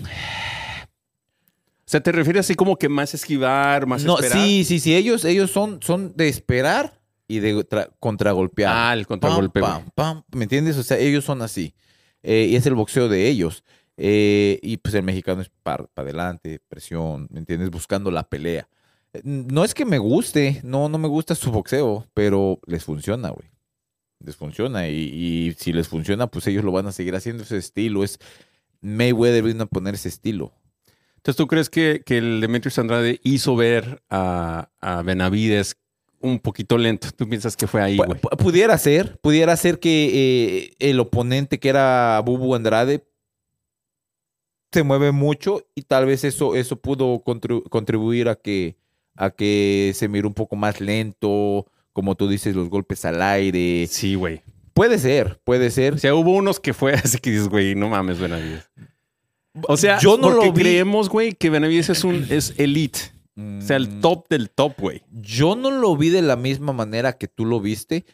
O 1.86 1.90
sea, 1.90 2.02
¿te 2.02 2.12
refieres 2.12 2.42
así 2.42 2.56
como 2.56 2.76
que 2.78 2.90
más 2.90 3.14
esquivar, 3.14 3.86
más 3.88 4.04
No, 4.04 4.20
esperar? 4.20 4.38
sí, 4.46 4.64
sí, 4.66 4.80
sí. 4.80 4.94
Ellos, 4.96 5.24
ellos 5.24 5.52
son, 5.52 5.80
son 5.82 6.14
de 6.18 6.28
esperar 6.28 7.00
y 7.30 7.40
de 7.40 7.56
tra- 7.66 7.90
contragolpear. 8.00 8.74
Ah, 8.76 8.94
el 8.94 9.08
contragolpe, 9.08 9.62
Pam, 9.62 9.72
güey. 9.82 9.84
pam, 9.96 10.24
pam. 10.24 10.24
¿Me 10.38 10.44
entiendes? 10.44 10.76
O 10.78 10.84
sea, 10.84 10.98
ellos 10.98 11.24
son 11.24 11.42
así. 11.42 11.74
Eh, 12.24 12.48
y 12.52 12.56
es 12.58 12.66
el 12.66 12.74
boxeo 12.76 13.08
de 13.08 13.28
ellos. 13.30 13.64
Eh, 13.96 14.60
y 14.62 14.78
pues 14.78 14.94
el 14.96 15.04
mexicano 15.04 15.42
es 15.42 15.50
para 15.64 15.88
adelante, 15.96 16.60
presión, 16.68 17.28
¿me 17.32 17.40
entiendes? 17.40 17.70
Buscando 17.72 18.12
la 18.12 18.24
pelea. 18.28 18.68
No 19.24 19.64
es 19.64 19.74
que 19.74 19.86
me 19.86 19.98
guste, 19.98 20.60
no, 20.64 20.90
no 20.90 20.98
me 20.98 21.08
gusta 21.08 21.34
su 21.36 21.52
boxeo, 21.52 22.06
pero 22.14 22.60
les 22.68 22.84
funciona, 22.84 23.30
güey. 23.30 23.50
Les 24.20 24.36
funciona. 24.36 24.90
Y, 24.90 24.94
y 24.96 25.56
si 25.58 25.72
les 25.72 25.88
funciona, 25.88 26.28
pues 26.28 26.46
ellos 26.48 26.64
lo 26.66 26.72
van 26.74 26.88
a 26.88 26.92
seguir 26.92 27.16
haciendo 27.16 27.44
ese 27.44 27.58
estilo. 27.58 28.04
Es 28.04 28.20
Mayweather 28.82 29.44
vino 29.44 29.64
a 29.64 29.68
poner 29.68 29.96
ese 29.96 30.10
estilo. 30.10 30.54
Entonces, 31.18 31.36
¿tú 31.38 31.48
crees 31.48 31.70
que, 31.70 32.04
que 32.06 32.18
el 32.20 32.40
Demetrius 32.42 32.80
Andrade 32.80 33.20
hizo 33.24 33.56
ver 33.56 34.02
a, 34.10 34.70
a 34.80 35.02
Benavides 35.02 35.76
un 36.20 36.40
poquito 36.40 36.78
lento? 36.78 37.10
¿Tú 37.16 37.28
piensas 37.28 37.58
que 37.58 37.68
fue 37.68 37.82
ahí, 37.82 37.98
güey? 37.98 38.10
pu- 38.22 38.38
Pudiera 38.38 38.78
ser, 38.78 39.20
pudiera 39.20 39.56
ser 39.58 39.80
que 39.80 40.12
eh, 40.14 40.76
el 40.80 41.00
oponente 41.00 41.60
que 41.60 41.70
era 41.70 42.22
Bubu 42.26 42.56
Andrade 42.56 43.04
se 44.72 44.84
mueve 44.84 45.12
mucho 45.12 45.66
y 45.76 45.84
tal 45.84 46.06
vez 46.06 46.24
eso, 46.24 46.56
eso 46.56 46.76
pudo 46.80 47.24
contribu- 47.24 47.68
contribuir 47.70 48.30
a 48.30 48.36
que, 48.36 48.78
a 49.16 49.30
que 49.32 49.92
se 49.96 50.08
mire 50.08 50.28
un 50.28 50.34
poco 50.34 50.56
más 50.56 50.82
lento, 50.82 51.66
como 51.94 52.16
tú 52.16 52.28
dices, 52.28 52.56
los 52.56 52.70
golpes 52.70 53.04
al 53.06 53.22
aire. 53.22 53.88
Sí, 53.88 54.16
güey. 54.16 54.44
Puede 54.78 54.98
ser, 55.00 55.40
puede 55.44 55.72
ser. 55.72 55.96
O 55.96 55.98
sea, 55.98 56.16
hubo 56.16 56.32
unos 56.32 56.60
que 56.60 56.74
fue 56.74 56.94
así 57.04 57.18
que 57.20 57.32
dices, 57.32 57.50
güey, 57.50 57.76
no 57.76 57.90
mames, 57.90 58.20
Benavides. 58.20 58.70
O 59.68 59.76
sea, 59.76 60.00
yo 60.00 60.18
no 60.18 60.30
porque 60.30 60.46
lo 60.48 60.54
vi. 60.54 60.62
creemos, 60.62 61.10
güey, 61.10 61.34
que 61.34 61.50
Benavides 61.50 61.90
es 61.90 62.04
un 62.04 62.26
es 62.30 62.54
elite. 62.58 63.00
O 63.36 63.62
sea, 63.62 63.76
el 63.78 63.90
Mm, 63.90 64.02
top 64.02 64.28
del 64.30 64.50
top, 64.50 64.74
güey. 64.80 65.04
Yo 65.12 65.56
no 65.56 65.70
lo 65.72 65.96
vi 65.98 66.10
de 66.10 66.22
la 66.24 66.36
misma 66.36 66.74
manera 66.74 67.14
que 67.18 67.28
tú 67.28 67.46
lo 67.46 67.60
viste. 67.60 68.06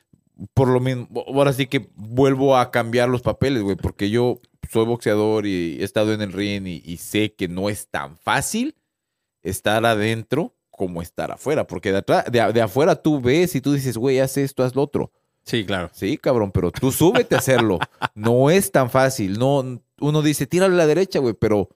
Por 0.54 0.68
lo 0.68 0.80
mismo, 0.80 1.08
ahora 1.28 1.54
sí 1.54 1.68
que 1.68 1.90
vuelvo 1.96 2.58
a 2.58 2.72
cambiar 2.72 3.08
los 3.08 3.22
papeles, 3.22 3.62
güey, 3.62 3.76
porque 3.78 4.10
yo 4.10 4.40
soy 4.72 4.86
boxeador 4.86 5.46
y 5.46 5.78
he 5.80 5.84
estado 5.84 6.12
en 6.14 6.22
el 6.22 6.34
ring 6.34 6.66
y, 6.68 6.82
y 6.84 6.98
sé 6.98 7.34
que 7.36 7.48
no 7.48 7.70
es 7.70 7.88
tan 7.90 8.18
fácil 8.18 8.76
estar 9.44 9.86
adentro 9.86 10.56
como 10.72 11.02
estar 11.02 11.32
afuera, 11.32 11.68
porque 11.68 11.92
de, 11.92 12.00
atrás- 12.00 12.26
de, 12.32 12.52
de 12.52 12.62
afuera 12.62 12.96
tú 12.96 13.22
ves 13.22 13.54
y 13.56 13.62
tú 13.62 13.74
dices, 13.74 13.96
güey, 13.98 14.20
haz 14.20 14.38
esto, 14.38 14.64
haz 14.64 14.74
lo 14.76 14.82
otro. 14.82 15.12
Sí, 15.46 15.66
claro. 15.66 15.90
Sí, 15.94 16.18
cabrón, 16.18 16.52
pero 16.52 16.72
tú 16.72 16.92
súbete 16.92 17.36
a 17.36 17.40
hacerlo. 17.40 17.80
No 18.16 18.50
es 18.50 18.72
tan 18.72 18.90
fácil. 18.90 19.38
No, 19.38 19.82
uno 20.00 20.22
dice, 20.22 20.48
tírale 20.48 20.74
a 20.76 20.78
la 20.78 20.88
derecha, 20.88 21.20
güey, 21.20 21.34
pero 21.34 21.70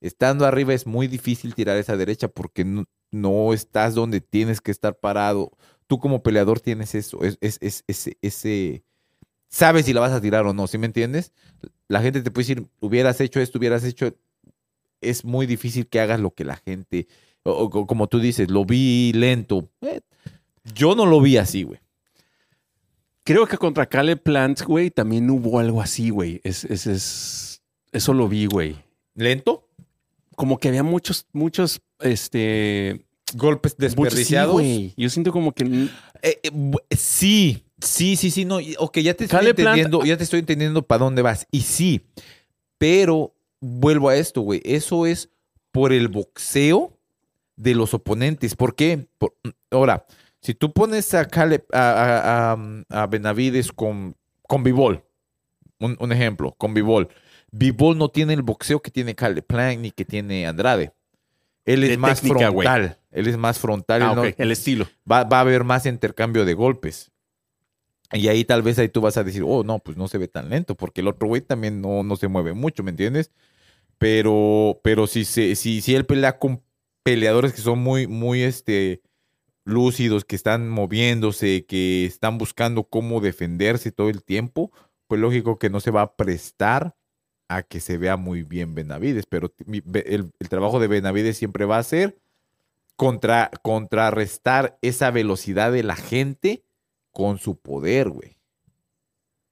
estando 0.00 0.44
arriba 0.46 0.74
es 0.74 0.86
muy 0.86 1.06
difícil 1.06 1.54
tirar 1.54 1.76
esa 1.76 1.96
derecha 1.96 2.28
porque 2.28 2.64
no, 2.64 2.84
no 3.10 3.52
estás 3.52 3.94
donde 3.94 4.20
tienes 4.20 4.60
que 4.60 4.70
estar 4.72 4.98
parado. 4.98 5.52
Tú 5.86 5.98
como 5.98 6.22
peleador 6.22 6.60
tienes 6.60 6.94
eso, 6.94 7.22
es, 7.22 7.38
es- 7.40 7.58
es- 7.60 7.84
ese, 7.86 8.18
ese, 8.20 8.84
sabes 9.48 9.86
si 9.86 9.92
la 9.92 10.00
vas 10.00 10.12
a 10.12 10.20
tirar 10.20 10.44
o 10.46 10.52
no, 10.52 10.66
¿sí 10.66 10.78
me 10.78 10.86
entiendes? 10.86 11.32
La 11.88 12.02
gente 12.02 12.20
te 12.22 12.30
puede 12.30 12.48
decir, 12.48 12.66
hubieras 12.80 13.20
hecho 13.20 13.40
esto, 13.40 13.58
hubieras 13.58 13.84
hecho, 13.84 14.12
es 15.00 15.24
muy 15.24 15.46
difícil 15.46 15.86
que 15.86 16.00
hagas 16.00 16.18
lo 16.20 16.32
que 16.32 16.44
la 16.44 16.56
gente, 16.56 17.06
o, 17.44 17.52
o 17.52 17.86
como 17.86 18.08
tú 18.08 18.18
dices, 18.18 18.50
lo 18.50 18.64
vi 18.64 19.12
lento. 19.14 19.68
Eh, 19.82 20.00
yo 20.74 20.94
no 20.94 21.04
lo 21.06 21.20
vi 21.20 21.36
así, 21.36 21.62
güey. 21.62 21.78
Creo 23.24 23.46
que 23.46 23.56
contra 23.56 23.86
Caleb 23.86 24.22
Plant, 24.22 24.62
güey, 24.62 24.90
también 24.90 25.28
hubo 25.30 25.58
algo 25.58 25.80
así, 25.80 26.10
güey. 26.10 26.40
Es, 26.44 26.64
es, 26.64 26.86
es- 26.86 27.62
eso 27.92 28.12
lo 28.12 28.28
vi, 28.28 28.46
güey. 28.46 28.76
¿Lento? 29.14 29.68
Como 30.36 30.58
que 30.58 30.68
había 30.68 30.82
muchos, 30.82 31.26
muchos, 31.32 31.80
este... 32.00 33.06
golpes 33.34 33.76
muchos- 33.78 33.92
sí, 33.94 33.96
desperdiciados. 34.02 34.52
güey. 34.52 34.92
Yo 34.96 35.08
siento 35.08 35.32
como 35.32 35.52
que... 35.52 35.88
Eh, 36.22 36.40
eh, 36.42 36.50
sí, 36.96 37.64
sí, 37.80 38.16
sí, 38.16 38.30
sí, 38.30 38.44
no. 38.44 38.58
Ok, 38.78 38.98
ya 38.98 39.14
te 39.14 39.24
estoy 39.24 39.38
Caleb 39.38 39.56
Plant- 39.56 39.58
entendiendo, 39.78 40.04
ya 40.04 40.16
te 40.16 40.24
estoy 40.24 40.40
entendiendo 40.40 40.82
para 40.82 41.04
dónde 41.04 41.22
vas. 41.22 41.46
Y 41.50 41.60
sí, 41.62 42.02
pero 42.78 43.34
vuelvo 43.60 44.08
a 44.10 44.16
esto, 44.16 44.40
güey. 44.42 44.60
Eso 44.64 45.06
es 45.06 45.30
por 45.72 45.92
el 45.92 46.08
boxeo 46.08 46.98
de 47.56 47.74
los 47.74 47.94
oponentes. 47.94 48.54
¿Por 48.56 48.74
qué? 48.74 49.06
Por- 49.18 49.34
ahora, 49.70 50.04
si 50.44 50.54
tú 50.54 50.72
pones 50.72 51.12
a 51.14 51.24
Caleb, 51.24 51.64
a, 51.72 51.78
a- 51.80 52.52
a- 52.52 53.02
a 53.02 53.06
Benavides 53.08 53.72
con, 53.72 54.14
con 54.46 54.62
Bivol, 54.62 55.02
un, 55.80 55.96
un 55.98 56.12
ejemplo, 56.12 56.52
con 56.56 56.72
Bivol. 56.74 57.08
Bivol 57.50 57.98
no 57.98 58.08
tiene 58.10 58.34
el 58.34 58.42
boxeo 58.42 58.80
que 58.80 58.90
tiene 58.90 59.14
Caleb 59.14 59.44
Plant 59.46 59.80
ni 59.80 59.90
que 59.90 60.04
tiene 60.04 60.46
Andrade. 60.46 60.92
Él 61.64 61.82
es 61.82 61.90
De 61.90 61.96
más 61.96 62.20
técnica, 62.20 62.50
frontal. 62.52 62.98
Él 63.10 63.26
es 63.26 63.36
más 63.38 63.58
frontal. 63.58 64.02
él 64.02 64.08
Ah, 64.08 64.14
no- 64.14 64.24
el 64.24 64.50
estilo. 64.52 64.86
va, 65.10 65.24
va 65.24 65.38
a 65.38 65.40
haber 65.40 65.64
más 65.64 65.86
intercambio 65.86 66.44
de 66.44 66.54
golpes. 66.54 67.10
Y 68.12 68.28
ahí 68.28 68.44
tal 68.44 68.62
vez 68.62 68.78
ahí 68.78 68.88
tú 68.88 69.00
vas 69.00 69.16
a 69.16 69.24
decir, 69.24 69.42
oh, 69.46 69.64
no, 69.64 69.78
pues 69.78 69.96
no 69.96 70.06
se 70.08 70.18
ve 70.18 70.28
tan 70.28 70.50
lento, 70.50 70.74
porque 70.76 71.00
el 71.00 71.08
otro 71.08 71.26
güey 71.26 71.40
también 71.40 71.80
no, 71.80 72.02
no 72.02 72.16
se 72.16 72.28
mueve 72.28 72.52
mucho, 72.52 72.82
¿me 72.82 72.90
entiendes? 72.90 73.30
Pero, 73.98 74.80
pero 74.82 75.06
si, 75.06 75.24
se, 75.24 75.54
si, 75.56 75.80
si 75.80 75.94
él 75.94 76.04
pelea 76.04 76.38
con 76.38 76.62
peleadores 77.02 77.52
que 77.52 77.60
son 77.60 77.78
muy, 77.78 78.06
muy 78.06 78.42
este, 78.42 79.00
lúcidos, 79.64 80.24
que 80.24 80.36
están 80.36 80.68
moviéndose, 80.68 81.64
que 81.66 82.04
están 82.04 82.38
buscando 82.38 82.84
cómo 82.84 83.20
defenderse 83.20 83.92
todo 83.92 84.10
el 84.10 84.22
tiempo, 84.22 84.70
pues 85.06 85.20
lógico 85.20 85.58
que 85.58 85.70
no 85.70 85.80
se 85.80 85.90
va 85.90 86.02
a 86.02 86.16
prestar 86.16 86.96
a 87.48 87.62
que 87.62 87.80
se 87.80 87.98
vea 87.98 88.16
muy 88.16 88.42
bien 88.42 88.74
Benavides, 88.74 89.26
pero 89.26 89.54
el 89.66 90.32
trabajo 90.48 90.80
de 90.80 90.88
Benavides 90.88 91.36
siempre 91.36 91.64
va 91.66 91.78
a 91.78 91.82
ser 91.82 92.18
contra, 92.96 93.50
contrarrestar 93.62 94.78
esa 94.82 95.10
velocidad 95.10 95.72
de 95.72 95.82
la 95.82 95.96
gente 95.96 96.64
con 97.10 97.38
su 97.38 97.58
poder, 97.58 98.08
güey. 98.10 98.38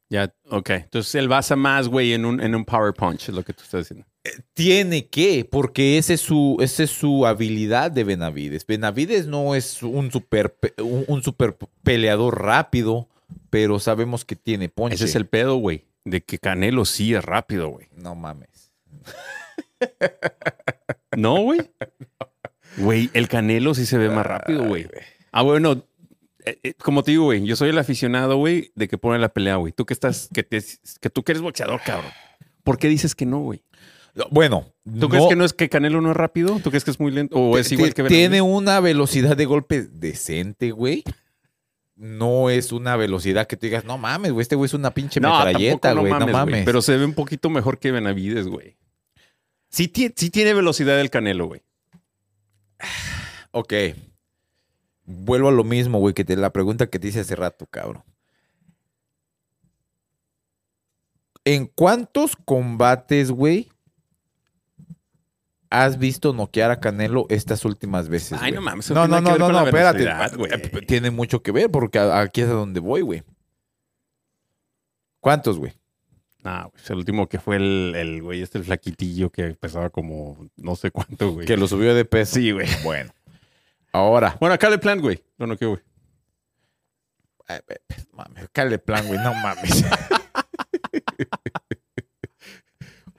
Ya, 0.09 0.35
ok. 0.51 0.71
Entonces 0.71 1.15
él 1.15 1.29
basa 1.29 1.57
más, 1.57 1.89
güey, 1.89 2.13
en 2.13 2.25
un, 2.25 2.41
en 2.41 2.55
un 2.55 2.65
power 2.65 2.93
punch, 2.93 3.29
es 3.29 3.35
lo 3.35 3.43
que 3.43 3.55
tú 3.55 3.63
estás 3.63 3.89
diciendo. 3.89 4.07
Tiene 4.55 5.07
que, 5.07 5.45
porque 5.45 5.99
esa 5.99 6.15
es 6.15 6.21
su, 6.21 6.57
esa 6.61 6.85
es 6.85 6.91
su 6.91 7.27
habilidad 7.27 7.91
de 7.91 8.05
Benavides. 8.05 8.65
Benavides 8.67 9.27
no 9.27 9.55
es 9.57 9.83
un 9.83 10.13
super, 10.13 10.55
pe- 10.55 10.75
un, 10.81 11.05
un 11.09 11.23
super 11.23 11.57
peleador 11.83 12.41
rápido, 12.41 13.09
pero 13.51 13.81
sabemos 13.81 14.25
que 14.25 14.37
tiene 14.37 14.69
ponche. 14.69 14.95
Ese 14.95 15.07
es 15.07 15.15
el 15.17 15.27
pedo, 15.27 15.57
güey. 15.57 15.87
De 16.05 16.23
que 16.23 16.39
Canelo 16.39 16.85
sí 16.85 17.15
es 17.15 17.25
rápido, 17.25 17.69
güey. 17.69 17.89
No 17.97 18.15
mames. 18.15 18.71
¿No, 21.17 21.41
güey? 21.43 21.61
Güey, 22.79 23.11
el 23.15 23.29
Canelo 23.29 23.75
sí 23.75 23.87
se 23.87 23.99
ve 23.99 24.09
más 24.09 24.25
rápido, 24.27 24.65
güey. 24.65 24.87
Ah, 25.31 25.43
bueno, 25.43 25.85
eh, 26.45 26.59
eh, 26.63 26.75
como 26.75 27.03
te 27.03 27.11
digo, 27.13 27.25
güey, 27.25 27.45
yo 27.45 27.57
soy 27.57 27.71
el 27.71 27.79
aficionado, 27.79 28.37
güey, 28.37 28.73
de 28.75 28.89
que 28.89 28.99
pone 28.99 29.19
la 29.19 29.29
pelea, 29.33 29.57
güey. 29.57 29.73
Tú 29.73 29.85
que 29.85 29.95
estás, 29.95 30.29
que, 30.33 30.43
te, 30.43 30.63
que 31.01 31.11
tú 31.11 31.23
que 31.23 31.33
eres 31.33 31.43
boxeador, 31.43 31.81
cabrón. 31.85 32.11
¿Por 32.65 32.79
qué 32.79 32.89
dices 32.89 33.15
que 33.15 33.27
no, 33.27 33.41
güey? 33.41 33.63
Bueno, 34.31 34.67
¿Tú 35.01 35.09
crees 35.09 35.27
que 35.29 35.37
no 35.37 35.45
es 35.45 35.53
que 35.53 35.69
Canelo 35.69 36.01
no 36.01 36.11
es 36.11 36.17
rápido? 36.17 36.61
¿Tú 36.63 36.71
crees 36.71 36.85
que 36.85 36.91
es 36.91 37.01
muy 37.01 37.13
lento? 37.13 37.37
¿O 37.37 37.57
es 37.57 37.71
igual 37.73 37.95
que 37.95 38.03
Tiene 38.05 38.41
Benavides? 38.41 38.59
una 38.59 38.81
velocidad 38.81 39.37
de 39.37 39.47
golpe 39.47 39.83
decente, 39.83 40.71
güey. 40.71 41.05
No 41.95 42.51
es 42.51 42.73
una 42.73 42.97
velocidad 42.97 43.47
que 43.47 43.57
tú 43.57 43.67
digas, 43.67 43.85
no 43.85 43.97
mames, 43.97 44.33
güey, 44.33 44.43
este 44.43 44.57
güey 44.57 44.67
es 44.67 44.75
una 44.75 44.93
pinche 44.93 45.21
metralleta, 45.21 45.91
tampoco, 45.91 46.09
güey, 46.09 46.21
no 46.21 46.27
mames. 46.27 46.65
Pero 46.65 46.83
se 46.83 46.97
ve 46.97 47.05
un 47.05 47.15
poquito 47.15 47.49
mejor 47.49 47.79
que 47.79 47.93
Benavides, 47.93 48.49
güey. 48.49 48.77
Sí, 49.69 49.91
sí 50.17 50.31
tiene 50.31 50.53
velocidad 50.53 51.01
el 51.01 51.11
Canelo, 51.11 51.47
güey. 51.47 51.63
Ok. 53.55 53.75
Vuelvo 55.05 55.49
a 55.49 55.53
lo 55.53 55.63
mismo, 55.63 55.99
güey, 55.99 56.15
que 56.15 56.25
te 56.25 56.37
la 56.37 56.55
pregunta 56.55 56.87
que 56.87 56.99
te 56.99 57.09
hice 57.09 57.21
hace 57.21 57.37
rato, 57.37 57.67
cabrón. 57.67 58.03
¿En 61.45 61.67
cuántos 61.67 62.35
combates, 62.35 63.31
güey, 63.31 63.72
has 65.73 65.99
visto 65.99 66.33
noquear 66.35 66.71
a 66.71 66.81
Canelo 66.81 67.27
estas 67.31 67.65
últimas 67.65 68.09
veces? 68.09 68.39
Ay, 68.41 68.53
no 68.53 68.61
mames, 68.61 68.91
No, 68.91 69.09
no, 69.09 69.21
no, 69.21 69.37
no, 69.39 69.51
no, 69.51 69.67
espérate. 69.67 70.05
Eh, 70.05 70.85
Tiene 70.87 71.11
mucho 71.11 71.43
que 71.43 71.51
ver 71.51 71.71
porque 71.71 71.99
aquí 71.99 72.43
es 72.43 72.49
a 72.49 72.53
donde 72.53 72.79
voy, 72.81 73.01
güey. 73.01 73.23
¿Cuántos, 75.21 75.59
güey? 75.59 75.73
Ah, 76.45 76.69
güey, 76.71 76.85
el 76.89 76.97
último 76.97 77.29
que 77.29 77.39
fue 77.39 77.57
el, 77.57 77.95
el 77.97 78.23
güey, 78.23 78.43
este 78.43 78.59
el 78.59 78.65
flaquitillo 78.65 79.31
que 79.31 79.55
pesaba 79.55 79.89
como 79.91 80.49
no 80.57 80.77
sé 80.77 80.91
cuánto, 80.91 81.33
güey. 81.33 81.47
Que 81.47 81.57
lo 81.57 81.67
subió 81.67 81.95
de 81.95 82.05
peso. 82.05 82.35
Sí, 82.35 82.51
güey. 82.51 82.69
Bueno. 82.85 83.13
Ahora. 83.93 84.37
Bueno, 84.41 84.55
acá 84.55 84.69
le 84.69 84.79
plan, 84.79 85.01
güey. 85.01 85.23
No, 85.39 85.47
no, 85.47 85.57
¿qué, 85.57 85.67
güey? 85.67 85.81
Eh, 87.49 87.61
Mames, 88.13 88.49
cale 88.53 88.79
plan, 88.79 89.07
güey, 89.07 89.19
no 89.21 89.33
mames. 89.35 89.85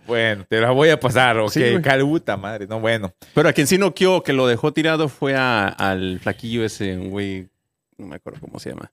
bueno, 0.08 0.46
te 0.50 0.60
la 0.60 0.72
voy 0.72 0.90
a 0.90 1.00
pasar, 1.00 1.38
ok. 1.40 1.52
Sí, 1.52 1.62
puta 2.02 2.38
madre, 2.38 2.68
no, 2.68 2.80
bueno. 2.80 3.14
Pero 3.34 3.50
a 3.50 3.54
quien 3.54 3.68
sí 3.68 3.78
noqueó, 3.78 4.22
que 4.24 4.34
lo 4.34 4.48
dejó 4.48 4.74
tirado, 4.74 5.10
fue 5.10 5.36
a- 5.36 5.68
al 5.68 6.20
flaquillo 6.20 6.64
ese, 6.66 6.96
güey, 6.98 7.48
no 7.98 8.08
me 8.08 8.16
acuerdo 8.16 8.40
cómo 8.42 8.60
se 8.60 8.70
llama. 8.72 8.92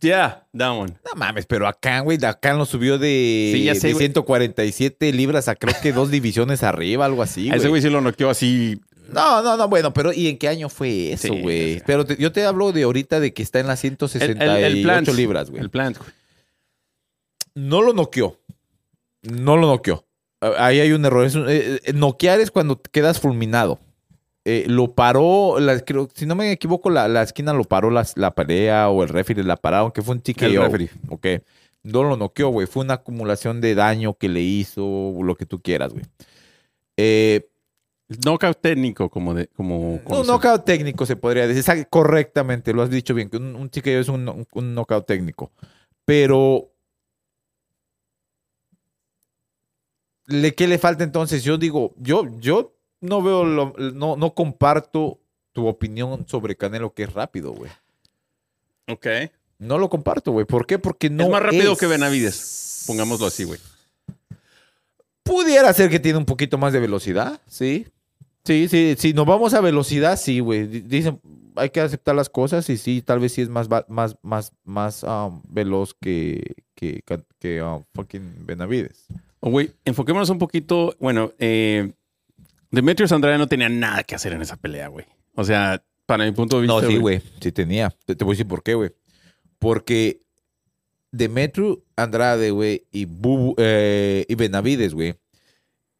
Yeah, 0.00 0.46
that 0.56 0.70
one. 0.70 0.92
No 1.04 1.14
mames, 1.16 1.46
pero 1.46 1.66
acá, 1.66 2.00
güey, 2.00 2.16
acá 2.24 2.54
lo 2.54 2.64
subió 2.64 2.96
de, 2.96 3.50
Sí, 3.52 3.64
ya 3.64 3.74
sé, 3.74 3.88
de 3.88 3.92
güey. 3.94 4.04
147 4.06 5.12
libras 5.12 5.48
a 5.48 5.56
creo 5.56 5.74
que 5.82 5.92
dos 5.92 6.10
divisiones 6.12 6.62
arriba, 6.62 7.04
algo 7.04 7.22
así, 7.22 7.50
A 7.50 7.56
ese 7.56 7.68
güey. 7.68 7.82
sí 7.82 7.90
lo 7.90 8.00
noqueó 8.00 8.30
así. 8.30 8.80
No, 9.12 9.42
no, 9.42 9.56
no, 9.56 9.68
bueno, 9.68 9.92
pero 9.92 10.12
¿y 10.12 10.28
en 10.28 10.38
qué 10.38 10.46
año 10.48 10.68
fue 10.68 11.12
eso, 11.12 11.28
Sí, 11.34 11.40
güey? 11.42 11.82
Pero 11.84 12.04
te- 12.06 12.16
yo 12.16 12.30
te 12.30 12.44
hablo 12.46 12.70
de 12.70 12.84
ahorita 12.84 13.18
de 13.18 13.34
que 13.34 13.42
está 13.42 13.58
en 13.58 13.66
las 13.66 13.82
El, 13.84 13.90
168 13.98 14.42
el, 14.56 14.64
el 14.76 14.82
plant. 14.82 15.08
libras, 15.08 15.50
güey. 15.50 15.60
El 15.60 15.70
plant, 15.70 15.98
güey. 15.98 16.10
No 17.56 17.82
lo 17.82 17.92
noqueó. 17.92 18.38
No 19.22 19.56
lo 19.56 19.66
noqueó. 19.66 20.04
Ah, 20.40 20.52
Ahí 20.66 20.80
hay 20.80 20.92
un 20.92 21.04
error. 21.04 21.24
Es 21.26 21.34
un- 21.34 21.48
eh, 21.48 21.80
eh, 21.84 21.92
noquear 21.92 22.40
es 22.40 22.50
cuando 22.50 22.80
quedas 22.80 23.20
fulminado. 23.20 23.78
Eh, 24.46 24.64
lo 24.68 24.94
paró, 24.94 25.60
la- 25.60 25.78
creo, 25.80 26.08
si 26.14 26.24
no 26.24 26.34
me 26.34 26.50
equivoco, 26.50 26.88
la, 26.88 27.08
la 27.08 27.22
esquina 27.22 27.52
lo 27.52 27.64
paró 27.64 27.90
la, 27.90 28.06
la 28.16 28.34
pelea 28.34 28.88
o 28.88 29.02
el 29.02 29.10
referee 29.10 29.44
la 29.44 29.56
pararon, 29.56 29.92
que 29.92 30.00
fue 30.02 30.14
un 30.14 30.22
TKO. 30.22 30.46
El 30.46 30.62
referee. 30.62 30.90
Ok. 31.10 31.26
No 31.82 32.02
lo 32.04 32.16
noqueó, 32.16 32.48
güey. 32.48 32.66
Fue 32.66 32.82
una 32.82 32.94
acumulación 32.94 33.60
de 33.60 33.74
daño 33.74 34.14
que 34.14 34.28
le 34.30 34.40
hizo, 34.40 35.14
lo 35.22 35.34
que 35.34 35.44
tú 35.46 35.60
quieras, 35.60 35.92
güey. 35.92 36.04
Eh, 36.96 37.46
Knockout 38.24 38.60
técnico, 38.60 39.08
como 39.08 39.34
de. 39.34 39.46
Como, 39.48 39.92
un 39.94 40.00
se- 40.24 40.24
knockout 40.26 40.64
técnico 40.64 41.06
se 41.06 41.14
podría 41.16 41.46
decir. 41.46 41.86
Correctamente, 41.88 42.72
lo 42.72 42.82
has 42.82 42.90
dicho 42.90 43.14
bien. 43.14 43.28
que 43.30 43.36
Un, 43.36 43.54
un 43.54 43.68
TKO 43.70 43.90
es 43.90 44.08
un, 44.08 44.28
un, 44.28 44.46
un 44.52 44.74
knockout 44.74 45.06
técnico. 45.06 45.52
Pero. 46.04 46.66
¿Le, 50.30 50.54
¿Qué 50.54 50.66
le 50.66 50.78
falta 50.78 51.04
entonces? 51.04 51.44
Yo 51.44 51.58
digo, 51.58 51.94
yo, 51.98 52.24
yo 52.38 52.74
no 53.00 53.22
veo, 53.22 53.44
lo- 53.44 53.74
no, 53.94 54.16
no 54.16 54.34
comparto 54.34 55.18
tu 55.52 55.66
opinión 55.66 56.26
sobre 56.28 56.56
Canelo 56.56 56.94
que 56.94 57.02
es 57.04 57.12
rápido, 57.12 57.52
güey. 57.52 57.70
Ok. 58.88 59.06
No 59.58 59.78
lo 59.78 59.90
comparto, 59.90 60.32
güey. 60.32 60.46
¿Por 60.46 60.66
qué? 60.66 60.78
Porque 60.78 61.10
no 61.10 61.24
es 61.24 61.30
más 61.30 61.42
rápido 61.42 61.72
es. 61.74 61.78
que 61.78 61.86
Benavides. 61.86 62.84
Pongámoslo 62.86 63.26
así, 63.26 63.44
güey. 63.44 63.60
Pudiera 65.22 65.72
ser 65.72 65.90
que 65.90 66.00
tiene 66.00 66.18
un 66.18 66.24
poquito 66.24 66.58
más 66.58 66.72
de 66.72 66.80
velocidad, 66.80 67.40
sí. 67.46 67.86
Sí, 68.44 68.68
sí, 68.68 68.96
si 68.98 69.12
nos 69.12 69.26
vamos 69.26 69.52
a 69.54 69.60
velocidad, 69.60 70.18
sí, 70.18 70.40
güey. 70.40 70.66
Di- 70.66 70.80
Dicen, 70.80 71.20
hay 71.56 71.70
que 71.70 71.80
aceptar 71.80 72.14
las 72.14 72.30
cosas 72.30 72.68
y 72.70 72.78
sí, 72.78 73.02
tal 73.02 73.20
vez 73.20 73.32
sí 73.34 73.42
es 73.42 73.48
más, 73.50 73.68
más, 73.88 74.16
más, 74.22 74.52
más 74.64 75.02
um, 75.02 75.42
veloz 75.48 75.94
que, 76.00 76.54
que, 76.74 77.02
que, 77.04 77.20
que, 77.38 77.62
um, 77.62 77.84
fucking 77.94 78.46
Benavides. 78.46 79.04
Oh, 79.40 79.50
Güey, 79.50 79.72
enfoquémonos 79.84 80.30
un 80.30 80.38
poquito. 80.38 80.94
Bueno, 81.00 81.32
eh, 81.38 81.92
Demetrius 82.70 83.12
Andrade 83.12 83.38
no 83.38 83.48
tenía 83.48 83.68
nada 83.68 84.04
que 84.04 84.14
hacer 84.14 84.32
en 84.32 84.42
esa 84.42 84.56
pelea, 84.56 84.88
güey. 84.88 85.06
O 85.34 85.44
sea, 85.44 85.82
para 86.06 86.24
mi 86.24 86.32
punto 86.32 86.56
de 86.56 86.62
vista. 86.62 86.80
No, 86.80 86.86
sí, 86.86 86.96
güey, 86.98 87.22
sí 87.40 87.52
tenía. 87.52 87.90
Te, 88.04 88.14
te 88.14 88.24
voy 88.24 88.32
a 88.32 88.34
decir 88.34 88.46
por 88.48 88.62
qué, 88.62 88.74
güey. 88.74 88.90
Porque 89.58 90.20
Demetrio 91.12 91.82
Andrade, 91.96 92.50
güey, 92.50 92.86
y, 92.92 93.06
Bubu- 93.06 93.54
eh, 93.58 94.24
y 94.28 94.34
Benavides, 94.34 94.94
güey, 94.94 95.16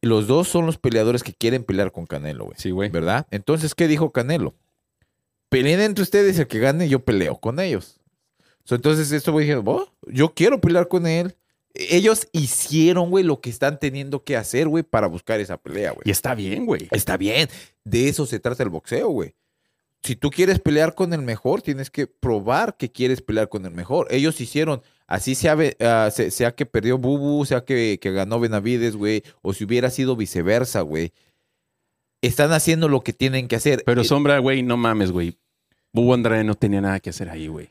los 0.01 0.27
dos 0.27 0.47
son 0.47 0.65
los 0.65 0.77
peleadores 0.77 1.21
que 1.23 1.33
quieren 1.33 1.63
pelear 1.63 1.91
con 1.91 2.05
Canelo, 2.05 2.45
güey. 2.45 2.55
Sí, 2.57 2.71
güey. 2.71 2.89
¿Verdad? 2.89 3.27
Entonces, 3.31 3.75
¿qué 3.75 3.87
dijo 3.87 4.11
Canelo? 4.11 4.55
Peleen 5.49 5.81
entre 5.81 6.03
ustedes, 6.03 6.39
el 6.39 6.47
que 6.47 6.59
gane, 6.59 6.87
yo 6.87 7.03
peleo 7.03 7.37
con 7.37 7.59
ellos. 7.59 7.99
So, 8.63 8.75
entonces, 8.75 9.11
esto 9.11 9.31
voy 9.31 9.43
diciendo, 9.43 9.69
"Oh, 9.69 9.91
yo 10.07 10.33
quiero 10.33 10.61
pelear 10.61 10.87
con 10.87 11.05
él. 11.07 11.35
Ellos 11.73 12.27
hicieron, 12.33 13.09
güey, 13.09 13.23
lo 13.23 13.39
que 13.39 13.49
están 13.49 13.79
teniendo 13.79 14.23
que 14.23 14.35
hacer, 14.35 14.67
güey, 14.67 14.83
para 14.83 15.07
buscar 15.07 15.39
esa 15.39 15.57
pelea, 15.57 15.91
güey. 15.91 16.03
Y 16.05 16.11
está 16.11 16.35
bien, 16.35 16.65
güey. 16.65 16.87
Está 16.91 17.17
bien. 17.17 17.47
De 17.83 18.09
eso 18.09 18.25
se 18.25 18.39
trata 18.39 18.63
el 18.63 18.69
boxeo, 18.69 19.09
güey. 19.09 19.33
Si 20.03 20.15
tú 20.15 20.31
quieres 20.31 20.59
pelear 20.59 20.95
con 20.95 21.13
el 21.13 21.21
mejor, 21.21 21.61
tienes 21.61 21.91
que 21.91 22.07
probar 22.07 22.75
que 22.75 22.91
quieres 22.91 23.21
pelear 23.21 23.49
con 23.49 23.65
el 23.65 23.71
mejor. 23.71 24.07
Ellos 24.09 24.41
hicieron, 24.41 24.81
así 25.05 25.35
sea, 25.35 25.55
ah, 25.79 26.09
sea 26.11 26.55
que 26.55 26.65
perdió 26.65 26.97
Bubu, 26.97 27.45
sea 27.45 27.63
que, 27.63 27.99
que 28.01 28.11
ganó 28.11 28.39
Benavides, 28.39 28.95
güey, 28.95 29.23
o 29.43 29.53
si 29.53 29.63
hubiera 29.63 29.91
sido 29.91 30.15
viceversa, 30.15 30.81
güey. 30.81 31.13
Están 32.21 32.51
haciendo 32.51 32.87
lo 32.87 33.01
que 33.01 33.13
tienen 33.13 33.47
que 33.47 33.55
hacer. 33.55 33.83
Pero 33.85 34.01
Eh, 34.01 34.05
Sombra, 34.05 34.39
güey, 34.39 34.63
no 34.63 34.75
mames, 34.75 35.11
güey. 35.11 35.37
Bubu 35.93 36.13
Andrade 36.13 36.43
no 36.43 36.55
tenía 36.55 36.81
nada 36.81 36.99
que 36.99 37.11
hacer 37.11 37.29
ahí, 37.29 37.47
güey. 37.47 37.69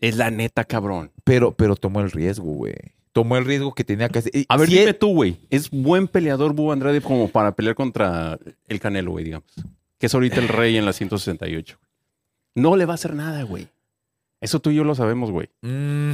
Es 0.00 0.16
la 0.16 0.30
neta, 0.30 0.64
cabrón. 0.64 1.10
pero, 1.24 1.56
pero 1.56 1.76
tomó 1.76 2.00
el 2.00 2.10
riesgo, 2.10 2.44
güey. 2.52 2.74
Tomó 3.12 3.38
el 3.38 3.46
riesgo 3.46 3.74
que 3.74 3.82
tenía 3.82 4.10
que 4.10 4.18
hacer. 4.18 4.36
Y 4.36 4.44
A 4.48 4.58
ver, 4.58 4.68
si 4.68 4.78
dime 4.78 4.92
tú, 4.92 5.14
güey. 5.14 5.38
¿Es 5.48 5.70
buen 5.70 6.06
peleador 6.06 6.52
Bubu 6.52 6.72
Andrade 6.72 7.00
como 7.00 7.28
para 7.28 7.52
pelear 7.56 7.74
contra 7.74 8.38
el 8.68 8.78
Canelo, 8.78 9.12
güey, 9.12 9.24
digamos? 9.24 9.50
Que 9.98 10.06
es 10.06 10.14
ahorita 10.14 10.38
el 10.38 10.48
rey 10.48 10.76
en 10.76 10.84
la 10.84 10.92
168. 10.92 11.78
No 12.54 12.76
le 12.76 12.84
va 12.84 12.92
a 12.92 12.96
hacer 12.96 13.14
nada, 13.14 13.42
güey. 13.44 13.68
Eso 14.42 14.60
tú 14.60 14.70
y 14.70 14.74
yo 14.74 14.84
lo 14.84 14.94
sabemos, 14.94 15.30
güey. 15.30 15.48
Mm. 15.62 16.12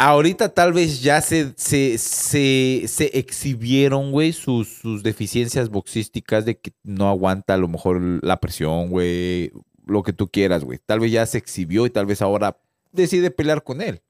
Ahorita 0.00 0.50
tal 0.50 0.72
vez 0.72 1.02
ya 1.02 1.20
se, 1.20 1.52
se, 1.56 1.98
se, 1.98 2.84
se 2.86 3.18
exhibieron, 3.18 4.12
güey, 4.12 4.32
sus, 4.32 4.68
sus 4.68 5.02
deficiencias 5.02 5.70
boxísticas 5.70 6.44
de 6.44 6.56
que 6.60 6.70
no 6.84 7.08
aguanta 7.08 7.54
a 7.54 7.56
lo 7.56 7.66
mejor 7.66 8.00
la 8.22 8.38
presión, 8.38 8.90
güey, 8.90 9.50
lo 9.88 10.02
que 10.02 10.12
tú 10.12 10.28
quieras, 10.28 10.62
güey. 10.64 10.78
Tal 10.84 11.00
vez 11.00 11.10
ya 11.12 11.26
se 11.26 11.38
exhibió 11.38 11.86
y 11.86 11.90
tal 11.90 12.06
vez 12.06 12.22
ahora 12.22 12.58
decide 12.92 13.30
pelear 13.30 13.62
con 13.64 13.80
él, 13.82 14.02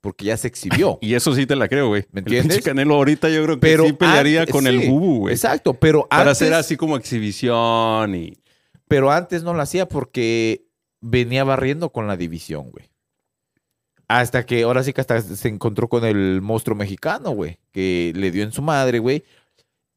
porque 0.00 0.26
ya 0.26 0.36
se 0.36 0.48
exhibió. 0.48 0.98
Y 1.02 1.14
eso 1.14 1.34
sí 1.34 1.46
te 1.46 1.56
la 1.56 1.68
creo, 1.68 1.88
güey. 1.88 2.02
¿Me 2.12 2.20
El 2.20 2.26
entiendes? 2.26 2.56
pinche 2.58 2.70
Canelo 2.70 2.94
ahorita 2.96 3.28
yo 3.30 3.42
creo 3.44 3.56
que 3.56 3.60
Pero 3.60 3.86
sí 3.86 3.92
pelearía 3.94 4.40
antes- 4.40 4.52
con 4.52 4.66
el 4.66 4.88
Bubu, 4.88 5.18
güey. 5.20 5.34
Exacto, 5.34 5.74
pero 5.74 6.06
Para 6.08 6.32
hacer 6.32 6.52
así 6.54 6.76
como 6.76 6.96
exhibición 6.96 8.14
y... 8.14 8.38
pero 8.88 9.10
antes 9.10 9.42
no 9.42 9.54
lo 9.54 9.62
hacía 9.62 9.86
porque 9.88 10.66
venía 11.00 11.44
barriendo 11.44 11.90
con 11.90 12.06
la 12.06 12.16
división, 12.16 12.70
güey. 12.70 12.90
Hasta 14.08 14.44
que 14.44 14.64
ahora 14.64 14.82
sí 14.82 14.92
que 14.92 15.00
hasta 15.00 15.20
se 15.20 15.48
encontró 15.48 15.88
con 15.88 16.04
el 16.04 16.40
monstruo 16.42 16.76
mexicano, 16.76 17.30
güey, 17.30 17.58
que 17.70 18.12
le 18.16 18.32
dio 18.32 18.42
en 18.42 18.50
su 18.50 18.60
madre, 18.60 18.98
güey. 18.98 19.22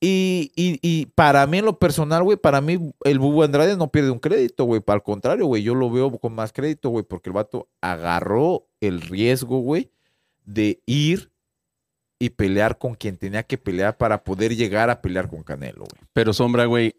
Y, 0.05 0.51
y, 0.57 0.79
y 0.81 1.05
para 1.05 1.47
mí, 1.47 1.59
en 1.59 1.65
lo 1.65 1.79
personal, 1.79 2.23
güey, 2.23 2.35
para 2.35 2.59
mí 2.59 2.91
el 3.05 3.19
Bubu 3.19 3.43
Andrade 3.43 3.77
no 3.77 3.89
pierde 3.89 4.11
un 4.11 4.19
crédito, 4.19 4.65
güey. 4.65 4.81
Al 4.85 5.01
contrario, 5.01 5.45
güey, 5.45 5.63
yo 5.63 5.75
lo 5.75 5.89
veo 5.89 6.11
con 6.17 6.33
más 6.35 6.51
crédito, 6.51 6.89
güey, 6.89 7.05
porque 7.05 7.29
el 7.29 7.33
vato 7.35 7.69
agarró 7.79 8.67
el 8.81 8.99
riesgo, 8.99 9.59
güey, 9.59 9.91
de 10.43 10.81
ir 10.85 11.31
y 12.19 12.31
pelear 12.31 12.77
con 12.77 12.95
quien 12.95 13.15
tenía 13.15 13.43
que 13.43 13.57
pelear 13.57 13.95
para 13.97 14.25
poder 14.25 14.55
llegar 14.57 14.89
a 14.89 15.01
pelear 15.01 15.29
con 15.29 15.41
Canelo, 15.43 15.85
güey. 15.85 16.01
Pero 16.11 16.33
Sombra, 16.33 16.65
güey, 16.65 16.95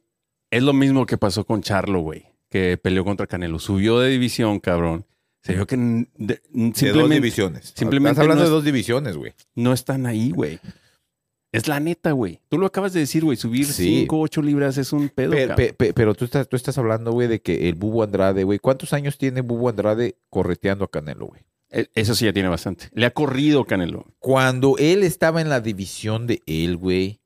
es 0.51 0.62
lo 0.62 0.73
mismo 0.73 1.05
que 1.05 1.19
pasó 1.19 1.45
con 1.45 1.61
Charlo, 1.61 2.01
güey, 2.01 2.25
que 2.49 2.79
peleó 2.79 3.05
contra 3.05 3.27
Canelo. 3.27 3.59
Subió 3.59 3.99
de 4.01 4.09
división, 4.09 4.61
cabrón. 4.61 5.05
Se 5.43 5.53
vio 5.53 5.67
que 5.67 5.77
de- 5.77 6.40
dos 6.95 7.11
divisiones. 7.11 7.75
simplemente 7.77 8.12
Estás 8.12 8.23
hablando 8.23 8.45
no 8.45 8.45
es- 8.45 8.51
de 8.51 8.55
dos 8.55 8.64
divisiones, 8.64 9.17
güey. 9.19 9.35
no 9.55 9.75
están 9.75 10.07
ahí, 10.07 10.31
güey. 10.31 10.59
Es 11.55 11.69
la 11.69 11.81
neta, 11.81 12.12
güey. 12.12 12.40
Tú 12.49 12.59
lo 12.59 12.67
acabas 12.67 12.93
de 12.93 13.01
decir, 13.01 13.25
güey. 13.25 13.37
Subir 13.37 13.67
Sí. 13.67 14.01
5, 14.01 14.19
8 14.21 14.43
libras 14.43 14.77
es 14.79 14.93
un 14.93 15.09
pedo, 15.09 15.31
Pe- 15.33 15.47
cabrón. 15.49 15.57
pe- 15.57 15.73
pe- 15.75 15.93
Pero 15.95 16.14
tú 16.14 16.25
estás, 16.25 16.49
tú 16.49 16.57
estás 16.57 16.77
hablando, 16.79 17.12
güey, 17.12 17.29
de 17.29 17.40
que 17.40 17.69
el 17.69 17.75
Bubu 17.75 18.03
Andrade, 18.03 18.45
güey. 18.45 18.59
¿Cuántos 18.59 18.93
años 18.93 19.19
tiene 19.19 19.40
Bubu 19.40 19.69
Andrade 19.69 20.17
correteando 20.31 20.85
a 20.85 20.90
Canelo, 20.90 21.27
güey? 21.27 21.43
E- 21.71 21.88
Eso 21.95 22.14
sí 22.14 22.25
ya 22.25 22.33
tiene 22.33 22.49
bastante. 22.49 22.88
Le 22.93 23.07
ha 23.07 23.11
corrido 23.12 23.64
Canelo. 23.64 24.05
Cuando 24.19 24.77
él 24.79 25.03
estaba 25.03 25.40
en 25.40 25.49
la 25.49 25.61
división 25.61 26.27
de 26.27 26.40
él, 26.47 26.77
güey, 26.77 27.21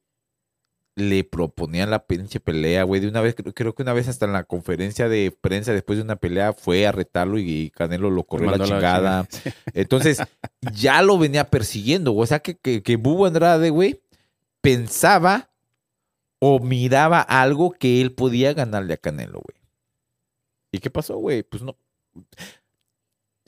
le 0.97 1.23
proponían 1.23 1.91
la 1.91 2.07
pinche 2.07 2.41
pelea, 2.41 2.83
güey. 2.83 3.01
De 3.01 3.07
una 3.09 3.21
vez, 3.21 3.37
creo, 3.55 3.75
que 3.75 3.83
una 3.83 3.93
vez 3.93 4.09
hasta 4.09 4.27
en 4.27 4.33
la 4.33 4.43
conferencia 4.45 5.09
de 5.09 5.31
prensa 5.41 5.73
después 5.73 5.97
de 5.97 6.03
una 6.03 6.17
pelea 6.17 6.53
fue 6.53 6.87
a 6.89 6.93
retarlo 6.93 7.39
y, 7.39 7.71
Canelo 7.71 8.11
lo 8.11 8.25
corrió 8.25 8.51
la 8.51 8.65
chingada. 8.65 9.29
Entonces, 9.75 10.19
ya 10.75 11.01
lo 11.03 11.17
venía 11.17 11.45
persiguiendo, 11.51 12.11
güey. 12.13 12.25
O 12.25 12.27
sea, 12.27 12.41
que, 12.41 12.57
que, 12.57 12.83
que 12.83 12.97
Bubu 12.97 13.27
Andrade, 13.27 13.71
güey, 13.71 14.01
pensaba 14.61 15.51
o 16.41 16.61
miraba 16.61 17.21
algo 17.21 17.73
que 17.73 18.01
él 18.01 18.13
podía 18.13 18.53
ganarle 18.55 18.95
a 18.95 18.99
Canelo, 18.99 19.41
güey. 19.41 19.59
¿Y 20.73 20.79
qué 20.79 20.91
pasó, 20.91 21.17
güey? 21.17 21.43
Pues 21.43 21.63
no. 21.63 21.77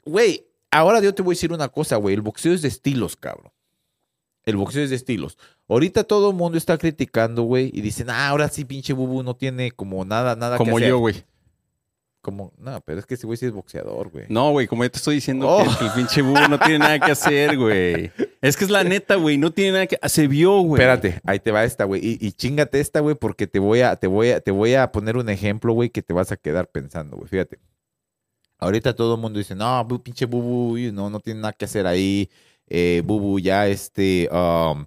Güey, 0.04 0.46
ahora 0.70 1.00
yo 1.00 1.14
te 1.14 1.22
voy 1.22 1.32
a 1.32 1.36
decir 1.36 1.52
una 1.52 1.68
cosa, 1.68 1.96
güey. 1.96 2.14
El 2.14 2.22
boxeo 2.22 2.52
es 2.52 2.62
de 2.62 2.68
estilos, 2.68 3.16
cabrón. 3.16 3.52
El 4.44 4.56
boxeo 4.56 4.82
es 4.82 4.90
de 4.90 4.96
estilos. 4.96 5.36
Ahorita 5.68 6.04
todo 6.04 6.30
el 6.30 6.36
mundo 6.36 6.56
está 6.58 6.78
criticando, 6.78 7.42
güey, 7.42 7.70
y 7.74 7.82
dicen, 7.82 8.10
ah, 8.10 8.28
ahora 8.28 8.48
sí, 8.48 8.64
pinche 8.64 8.92
Bubu 8.92 9.22
no 9.22 9.36
tiene 9.36 9.70
como 9.70 10.04
nada, 10.04 10.34
nada 10.34 10.56
que 10.56 10.64
Como 10.64 10.78
yo, 10.80 10.98
güey. 10.98 11.24
Como, 12.22 12.52
no, 12.58 12.80
pero 12.80 12.98
es 12.98 13.06
que 13.06 13.14
ese 13.14 13.26
güey 13.26 13.36
sí 13.36 13.46
es 13.46 13.52
boxeador, 13.52 14.08
güey. 14.10 14.24
No, 14.28 14.50
güey, 14.50 14.66
como 14.66 14.82
yo 14.82 14.90
te 14.90 14.96
estoy 14.98 15.16
diciendo 15.16 15.46
Oh. 15.48 15.62
que, 15.62 15.78
que 15.78 15.84
el 15.86 15.92
pinche 15.92 16.22
Bubu 16.22 16.48
no 16.48 16.58
tiene 16.58 16.78
nada 16.80 16.98
que 16.98 17.12
hacer, 17.12 17.56
güey. 17.56 18.10
Es 18.40 18.56
que 18.56 18.64
es 18.64 18.70
la 18.70 18.84
neta, 18.84 19.16
güey. 19.16 19.36
No 19.36 19.52
tiene 19.52 19.72
nada 19.72 19.86
que... 19.86 19.98
Se 20.08 20.26
vio, 20.26 20.60
güey. 20.60 20.80
Espérate, 20.80 21.20
ahí 21.24 21.40
te 21.40 21.50
va 21.50 21.64
esta, 21.64 21.84
güey. 21.84 22.00
Y, 22.02 22.32
chingate 22.32 22.80
esta, 22.80 23.00
güey, 23.00 23.14
porque 23.14 23.46
te 23.46 23.58
voy 23.58 23.82
a, 23.82 23.96
te 23.96 24.06
voy 24.06 24.30
a, 24.30 24.40
te 24.40 24.50
voy 24.50 24.74
a 24.74 24.90
poner 24.92 25.18
un 25.18 25.28
ejemplo, 25.28 25.74
güey, 25.74 25.90
que 25.90 26.02
te 26.02 26.14
vas 26.14 26.32
a 26.32 26.36
quedar 26.36 26.68
pensando, 26.68 27.16
güey. 27.16 27.28
Fíjate. 27.28 27.58
Ahorita 28.58 28.94
todo 28.94 29.14
el 29.14 29.20
mundo 29.20 29.38
dice, 29.38 29.54
no, 29.54 29.86
pinche 30.02 30.26
Bubu, 30.26 30.76
know, 30.90 31.10
no 31.10 31.20
tiene 31.20 31.40
nada 31.40 31.52
que 31.52 31.66
hacer 31.66 31.86
ahí. 31.86 32.30
Eh, 32.66 33.02
Bubu 33.04 33.38
ya, 33.38 33.66
este, 33.68 34.28
um, 34.32 34.86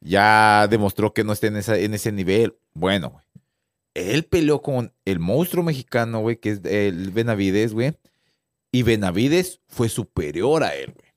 ya 0.00 0.66
demostró 0.68 1.12
que 1.12 1.24
no 1.24 1.32
está 1.32 1.46
en, 1.48 1.56
en 1.56 1.94
ese 1.94 2.12
nivel. 2.12 2.56
Bueno, 2.74 3.10
güey. 3.10 3.24
Él 3.94 4.24
peleó 4.24 4.62
con 4.62 4.92
el 5.04 5.18
monstruo 5.18 5.64
mexicano, 5.64 6.20
güey, 6.20 6.36
que 6.36 6.50
es 6.50 6.64
el 6.64 7.10
Benavides, 7.10 7.74
güey. 7.74 7.96
Y 8.72 8.82
Benavides 8.82 9.60
fue 9.66 9.88
superior 9.88 10.62
a 10.62 10.74
él, 10.74 10.94
güey. 10.94 11.08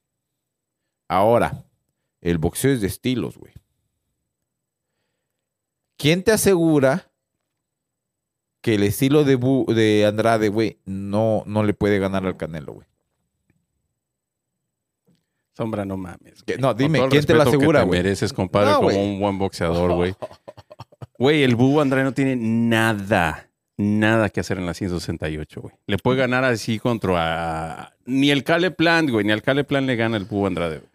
Ahora, 1.07 1.65
el 2.21 2.37
boxeo 2.37 2.71
es 2.71 2.81
de 2.81 2.87
estilos, 2.87 3.37
güey. 3.37 3.53
¿Quién 5.97 6.23
te 6.23 6.31
asegura 6.31 7.11
que 8.61 8.75
el 8.75 8.83
estilo 8.83 9.23
de, 9.23 9.39
Bu- 9.39 9.71
de 9.73 10.05
Andrade, 10.05 10.49
güey, 10.49 10.79
no, 10.85 11.43
no 11.45 11.63
le 11.63 11.73
puede 11.73 11.99
ganar 11.99 12.25
al 12.25 12.37
Canelo, 12.37 12.73
güey? 12.73 12.87
Sombra, 15.55 15.85
no 15.85 15.97
mames. 15.97 16.43
Güey. 16.45 16.57
no, 16.59 16.73
dime, 16.73 17.07
¿quién 17.09 17.25
te 17.25 17.33
lo 17.33 17.41
asegura, 17.43 17.81
te 17.81 17.85
güey? 17.85 17.99
mereces, 17.99 18.33
compadre, 18.33 18.69
No, 18.71 18.75
como 18.77 18.89
güey. 18.89 19.13
un 19.13 19.19
buen 19.19 19.37
boxeador, 19.37 19.93
güey. 19.93 20.15
Güey, 21.19 21.43
el 21.43 21.55
Búho 21.55 21.81
Andrade 21.81 22.03
no 22.03 22.13
tiene 22.15 22.35
nada, 22.35 23.47
nada 23.77 24.29
que 24.31 24.39
hacer 24.39 24.57
en 24.57 24.65
la 24.65 24.73
168, 24.73 25.61
güey. 25.61 25.75
Le 25.85 25.99
puede 25.99 26.17
ganar 26.17 26.43
así 26.43 26.79
contra... 26.79 27.93
Ni 28.05 28.31
el 28.31 28.43
Cale 28.43 28.71
Plant, 28.71 29.11
güey, 29.11 29.23
ni 29.23 29.31
al 29.31 29.43
Cale 29.43 29.63
Plant 29.63 29.85
le 29.85 29.95
gana 29.95 30.17
el 30.17 30.25
Búho 30.25 30.47
Andrade, 30.47 30.79
güey. 30.79 30.89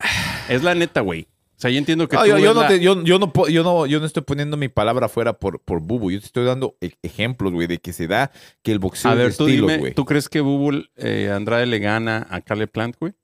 Es 0.48 0.62
la 0.62 0.74
neta, 0.74 1.00
güey. 1.00 1.26
O 1.56 1.58
sea, 1.58 1.70
yo 1.70 1.78
entiendo 1.78 2.06
que 2.06 2.16
No, 2.16 2.22
tú 2.22 2.28
yo, 2.28 2.54
no 2.54 2.60
la- 2.62 2.68
te- 2.68 2.80
yo- 2.80 3.02
yo 3.02 3.18
no 3.18 3.32
yo 3.48 3.62
no- 3.62 3.86
yo 3.86 3.98
no 3.98 4.04
estoy 4.04 4.22
poniendo 4.22 4.58
mi 4.58 4.68
palabra 4.68 5.08
fuera 5.08 5.32
por, 5.38 5.58
por 5.60 5.80
Bubu. 5.80 6.10
Yo 6.10 6.20
te 6.20 6.26
estoy 6.26 6.44
dando 6.44 6.76
e- 6.82 6.92
ejemplos, 7.02 7.52
güey, 7.54 7.66
de 7.66 7.78
que 7.78 7.94
se 7.94 8.06
da 8.06 8.30
que 8.62 8.72
el 8.72 8.78
boxeo 8.78 9.10
A 9.10 9.14
es 9.14 9.18
ver, 9.18 9.34
tú 9.36 9.46
estilos, 9.48 9.72
dime. 9.72 9.90
¿tú 9.92 10.04
crees 10.04 10.28
que 10.28 10.42
Búho 10.42 10.72
eh, 10.96 11.30
Andrade 11.34 11.64
le 11.64 11.78
gana 11.78 12.26
a 12.30 12.42
Cale 12.42 12.66
Plant, 12.66 12.96
güey? 13.00 13.14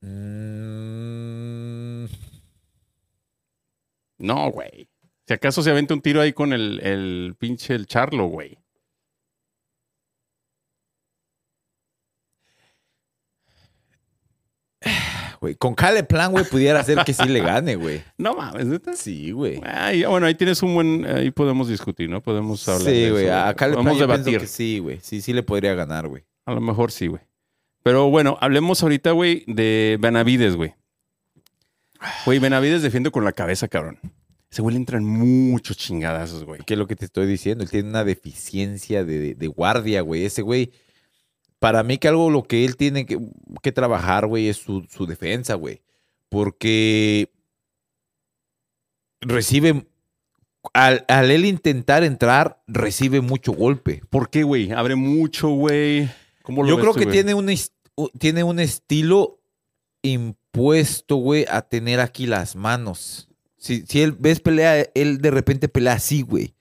Mm, 0.00 2.06
No, 4.18 4.50
güey. 4.50 4.88
Si 5.26 5.34
acaso 5.34 5.62
se 5.62 5.70
aventa 5.70 5.94
un 5.94 6.00
tiro 6.00 6.20
ahí 6.20 6.32
con 6.32 6.52
el, 6.52 6.80
el 6.80 7.36
pinche 7.38 7.74
el 7.74 7.86
Charlo, 7.86 8.26
güey. 8.26 8.58
Güey, 15.40 15.54
Con 15.54 15.74
Cale 15.74 16.02
Plan, 16.04 16.30
güey, 16.32 16.44
pudiera 16.44 16.82
ser 16.82 17.04
que 17.04 17.12
sí 17.14 17.28
le 17.28 17.40
gane, 17.40 17.76
güey. 17.76 18.02
No 18.18 18.34
mames, 18.34 18.66
¿neta? 18.66 18.94
Sí, 18.96 19.30
güey. 19.32 19.60
Ay, 19.64 20.04
bueno, 20.04 20.26
ahí 20.26 20.34
tienes 20.34 20.62
un 20.62 20.74
buen... 20.74 21.04
Ahí 21.06 21.30
podemos 21.30 21.68
discutir, 21.68 22.08
¿no? 22.10 22.20
Podemos 22.22 22.68
hablar 22.68 22.84
de 22.84 22.92
Sí, 22.94 23.02
eso, 23.04 23.12
güey. 23.14 23.28
A 23.28 23.54
Cale 23.54 23.76
Plan 23.76 23.98
debatir. 23.98 24.40
que 24.40 24.46
sí, 24.46 24.78
güey. 24.80 24.98
Sí, 25.02 25.20
sí 25.20 25.32
le 25.32 25.42
podría 25.42 25.74
ganar, 25.74 26.08
güey. 26.08 26.24
A 26.46 26.52
lo 26.52 26.60
mejor 26.60 26.90
sí, 26.90 27.06
güey. 27.06 27.22
Pero 27.82 28.10
bueno, 28.10 28.36
hablemos 28.40 28.82
ahorita, 28.82 29.12
güey, 29.12 29.44
de 29.46 29.96
Benavides, 30.00 30.56
güey. 30.56 30.74
Güey, 32.24 32.38
Benavides 32.38 32.82
defiende 32.82 33.10
con 33.10 33.24
la 33.24 33.32
cabeza, 33.32 33.68
cabrón. 33.68 33.98
Ese 34.50 34.62
güey 34.62 34.74
le 34.74 34.78
entran 34.80 35.04
muchos 35.04 35.76
chingadazos, 35.76 36.44
güey. 36.44 36.60
¿Qué 36.64 36.74
es 36.74 36.78
lo 36.78 36.86
que 36.86 36.96
te 36.96 37.04
estoy 37.04 37.26
diciendo? 37.26 37.64
Él 37.64 37.70
tiene 37.70 37.88
una 37.88 38.04
deficiencia 38.04 39.04
de, 39.04 39.18
de- 39.18 39.34
de 39.34 39.46
guardia, 39.46 40.00
güey. 40.00 40.24
Ese 40.24 40.42
güey, 40.42 40.72
para 41.58 41.82
mí 41.82 41.98
que 41.98 42.08
algo 42.08 42.30
lo 42.30 42.44
que 42.44 42.64
él 42.64 42.76
tiene 42.76 43.04
que, 43.06 43.18
que 43.62 43.72
trabajar, 43.72 44.26
güey, 44.26 44.48
es 44.48 44.56
su, 44.58 44.86
su 44.88 45.06
defensa, 45.06 45.54
güey. 45.54 45.82
Porque 46.28 47.32
recibe, 49.20 49.86
al, 50.72 51.04
al 51.08 51.30
él 51.30 51.44
intentar 51.44 52.04
entrar, 52.04 52.62
recibe 52.66 53.20
mucho 53.20 53.52
golpe. 53.52 54.02
¿Por 54.10 54.30
qué, 54.30 54.42
güey? 54.42 54.70
Abre 54.72 54.94
mucho, 54.94 55.48
güey. 55.50 56.08
¿Cómo 56.42 56.62
lo 56.62 56.68
Yo 56.68 56.76
ves 56.76 56.82
creo 56.82 56.92
tú, 56.94 56.98
que 57.00 57.04
güey? 57.06 57.14
tiene 57.16 57.34
un, 57.34 57.52
tiene 58.18 58.44
un 58.44 58.60
estilo 58.60 59.40
impuesto, 60.02 61.16
güey, 61.16 61.44
a 61.50 61.62
tener 61.62 62.00
aquí 62.00 62.26
las 62.26 62.56
manos. 62.56 63.28
Si, 63.56 63.84
si 63.86 64.02
él 64.02 64.12
ves 64.12 64.40
pelea, 64.40 64.86
él 64.94 65.18
de 65.18 65.30
repente 65.30 65.68
pelea 65.68 65.94
así, 65.94 66.22
güey. 66.22 66.54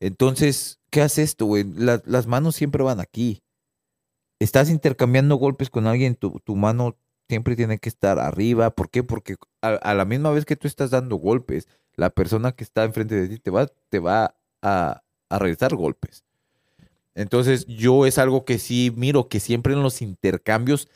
Entonces, 0.00 0.78
¿qué 0.90 1.02
hace 1.02 1.22
esto, 1.22 1.46
güey? 1.46 1.64
La- 1.76 2.02
las 2.06 2.26
manos 2.26 2.54
siempre 2.56 2.82
van 2.82 3.00
aquí. 3.00 3.42
Estás 4.44 4.68
intercambiando 4.68 5.36
golpes 5.36 5.70
con 5.70 5.86
alguien, 5.86 6.16
tu, 6.16 6.42
mano 6.54 6.98
siempre 7.30 7.56
tiene 7.56 7.78
que 7.78 7.88
estar 7.88 8.18
arriba. 8.18 8.74
¿Por 8.74 8.90
qué? 8.90 9.02
Porque 9.02 9.36
a, 9.62 9.94
la 9.94 10.04
misma 10.04 10.32
vez 10.32 10.44
que 10.44 10.54
tú 10.54 10.68
estás 10.68 10.90
dando 10.90 11.16
golpes, 11.16 11.66
la 11.94 12.10
persona 12.10 12.52
que 12.52 12.62
está 12.62 12.84
enfrente 12.84 13.14
de 13.14 13.26
ti 13.26 13.38
te 13.38 13.50
va, 13.50 13.68
te 13.88 14.00
va 14.00 14.36
a, 14.60 15.02
a 15.30 15.38
regresar 15.38 15.74
golpes. 15.74 16.26
Entonces, 17.14 17.64
yo 17.64 18.04
es 18.04 18.18
algo 18.18 18.44
que 18.44 18.58
sí 18.58 18.92
miro 18.94 19.30
que 19.30 19.40
siempre 19.40 19.72
en 19.72 19.82
los 19.82 20.02
intercambios, 20.02 20.90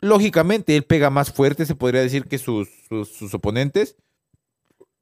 lógicamente, 0.00 0.74
él 0.74 0.82
pega 0.82 1.10
más 1.10 1.32
fuerte, 1.32 1.66
se 1.66 1.76
podría 1.76 2.00
decir, 2.00 2.24
que 2.24 2.38
sus 2.38 2.68
oponentes, 3.32 3.94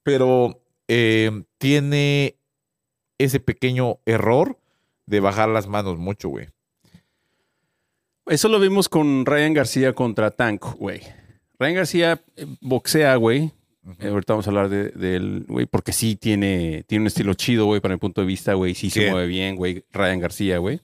pero 0.03 0.63
eh, 0.87 1.45
tiene 1.57 2.39
ese 3.17 3.41
pequeño 3.41 4.01
error 4.05 4.61
de 5.07 5.21
bajar 5.21 5.49
las 5.49 5.67
manos 5.67 5.97
mucho, 5.97 6.29
güey. 6.29 6.49
Eso 8.27 8.49
lo 8.49 8.59
vimos 8.59 8.89
con 8.89 9.25
Ryan 9.25 9.55
García 9.55 9.93
contra 9.93 10.31
Tank, 10.31 10.65
güey. 10.79 11.01
Ryan 11.59 11.75
García 11.75 12.21
eh, 12.37 12.47
boxea, 12.61 13.15
güey. 13.17 13.53
Eh, 14.01 14.09
ahorita 14.09 14.33
vamos 14.33 14.47
a 14.47 14.51
hablar 14.51 14.69
de, 14.69 14.91
de 14.91 15.17
él, 15.17 15.45
güey, 15.47 15.67
porque 15.67 15.93
sí 15.93 16.17
tiene, 16.17 16.85
tiene 16.89 17.03
un 17.03 17.07
estilo 17.07 17.35
chido, 17.35 17.67
güey, 17.67 17.81
para 17.81 17.95
mi 17.95 18.01
punto 18.01 18.21
de 18.21 18.27
vista, 18.27 18.55
güey. 18.55 18.75
Sí 18.75 18.91
se 18.91 19.11
mueve 19.11 19.29
bien, 19.29 19.55
güey. 19.55 19.85
Ryan 19.93 20.19
García, 20.19 20.59
güey. 20.59 20.81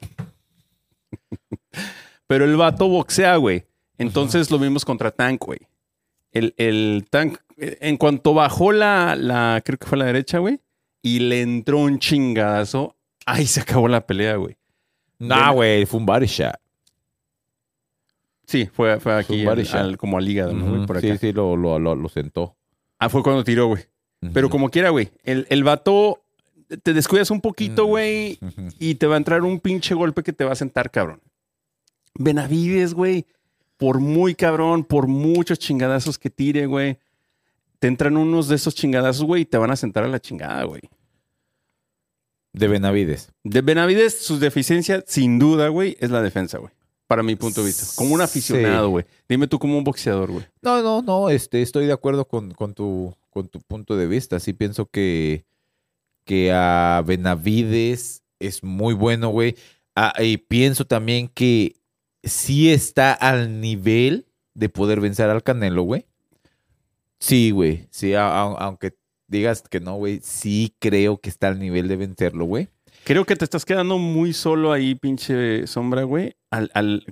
Pero 2.26 2.44
el 2.44 2.56
vato 2.56 2.88
boxea, 2.88 3.36
güey. 3.36 3.64
Entonces 3.96 4.50
lo 4.50 4.58
vimos 4.58 4.84
contra 4.84 5.10
Tank, 5.10 5.44
güey. 5.44 5.60
El, 6.30 6.54
el 6.56 7.06
Tank, 7.08 7.38
eh, 7.56 7.78
en 7.80 7.96
cuanto 7.96 8.34
bajó 8.34 8.72
la, 8.72 9.16
la, 9.16 9.62
creo 9.64 9.78
que 9.78 9.86
fue 9.86 9.98
la 9.98 10.06
derecha, 10.06 10.38
güey, 10.38 10.60
y 11.02 11.20
le 11.20 11.42
entró 11.42 11.78
un 11.78 11.98
chingadazo, 11.98 12.96
ahí 13.26 13.46
se 13.46 13.60
acabó 13.60 13.88
la 13.88 14.06
pelea, 14.06 14.36
güey. 14.36 14.56
Nah, 15.18 15.52
güey, 15.52 15.86
fue 15.86 16.00
un 16.00 16.06
body 16.06 16.26
shot. 16.26 16.54
Sí, 18.46 18.66
fue, 18.72 18.98
fue 19.00 19.14
aquí 19.14 19.46
al- 19.46 19.66
al- 19.72 19.96
como 19.96 20.18
al 20.18 20.28
hígado, 20.28 20.52
¿no, 20.52 20.64
güey? 20.64 20.76
Ujú, 20.78 20.86
Por 20.86 21.00
Sí, 21.00 21.10
acá. 21.10 21.18
sí, 21.18 21.32
lo, 21.32 21.56
lo, 21.56 21.78
lo, 21.78 21.94
lo 21.94 22.08
sentó. 22.08 22.56
Ah, 22.98 23.08
fue 23.08 23.22
cuando 23.22 23.44
tiró, 23.44 23.66
güey. 23.68 23.84
Pero 24.32 24.48
como 24.50 24.68
quiera, 24.70 24.90
güey. 24.90 25.10
El, 25.24 25.46
el 25.50 25.64
vato, 25.64 26.22
te 26.84 26.92
descuidas 26.92 27.30
un 27.32 27.40
poquito, 27.40 27.86
güey, 27.86 28.38
y 28.78 28.94
te 28.94 29.06
va 29.08 29.14
a 29.14 29.18
entrar 29.18 29.42
un 29.42 29.58
pinche 29.58 29.94
golpe 29.94 30.22
que 30.22 30.32
te 30.32 30.44
va 30.44 30.52
a 30.52 30.56
sentar, 30.56 30.90
cabrón. 30.92 31.20
Benavides, 32.14 32.94
güey, 32.94 33.26
por 33.78 33.98
muy 33.98 34.34
cabrón, 34.36 34.84
por 34.84 35.08
muchos 35.08 35.58
chingadazos 35.58 36.18
que 36.18 36.30
tire, 36.30 36.66
güey, 36.66 36.98
te 37.80 37.88
entran 37.88 38.16
unos 38.16 38.46
de 38.48 38.54
esos 38.56 38.74
chingadazos, 38.76 39.24
güey, 39.24 39.42
y 39.42 39.44
te 39.46 39.58
van 39.58 39.72
a 39.72 39.76
sentar 39.76 40.04
a 40.04 40.08
la 40.08 40.20
chingada, 40.20 40.62
güey. 40.64 40.82
De 42.52 42.68
Benavides. 42.68 43.32
De 43.42 43.60
Benavides, 43.62 44.18
su 44.18 44.38
deficiencia, 44.38 45.02
sin 45.06 45.38
duda, 45.38 45.68
güey, 45.68 45.96
es 46.00 46.10
la 46.10 46.22
defensa, 46.22 46.58
güey. 46.58 46.72
Para 47.06 47.22
mi 47.22 47.36
punto 47.36 47.60
de 47.60 47.66
vista. 47.66 47.86
Como 47.96 48.14
un 48.14 48.20
aficionado, 48.20 48.86
Sí. 48.86 48.90
güey. 48.90 49.04
Dime 49.28 49.46
tú 49.46 49.58
como 49.58 49.76
un 49.76 49.84
boxeador, 49.84 50.30
güey. 50.30 50.46
No, 50.62 50.82
no, 50.82 51.02
no, 51.02 51.28
este, 51.28 51.60
estoy 51.62 51.86
de 51.86 51.92
acuerdo 51.92 52.26
con, 52.26 52.52
con 52.52 52.72
tu, 52.74 53.14
con 53.30 53.48
tu 53.48 53.60
punto 53.60 53.96
de 53.96 54.06
vista. 54.06 54.40
Sí 54.40 54.52
pienso 54.54 54.86
que, 54.86 55.44
que 56.24 56.52
a 56.52 57.02
Benavides 57.06 58.22
es 58.38 58.62
muy 58.62 58.94
bueno, 58.94 59.28
güey. 59.28 59.56
Ah, 59.94 60.14
y 60.22 60.38
pienso 60.38 60.86
también 60.86 61.28
que 61.28 61.76
sí 62.24 62.70
está 62.72 63.12
al 63.12 63.60
nivel 63.60 64.26
de 64.54 64.68
poder 64.70 65.00
vencer 65.00 65.28
al 65.28 65.42
Canelo, 65.42 65.82
güey. 65.82 66.06
Sí, 67.20 67.50
güey. 67.50 67.86
Sí, 67.90 68.14
a- 68.14 68.26
a- 68.28 68.54
aunque 68.64 68.94
digas 69.28 69.62
que 69.62 69.80
no, 69.80 69.96
güey, 69.96 70.20
sí 70.22 70.74
creo 70.78 71.18
que 71.18 71.28
está 71.30 71.48
al 71.48 71.58
nivel 71.58 71.88
de 71.88 71.96
vencerlo, 71.96 72.44
güey. 72.44 72.68
Creo 73.04 73.24
que 73.24 73.36
te 73.36 73.44
estás 73.44 73.64
quedando 73.64 73.98
muy 73.98 74.32
solo 74.32 74.72
ahí, 74.72 74.94
pinche 74.94 75.66
sombra, 75.66 76.02
güey. 76.04 76.36
Al, 76.52 76.70
al- 76.74 77.04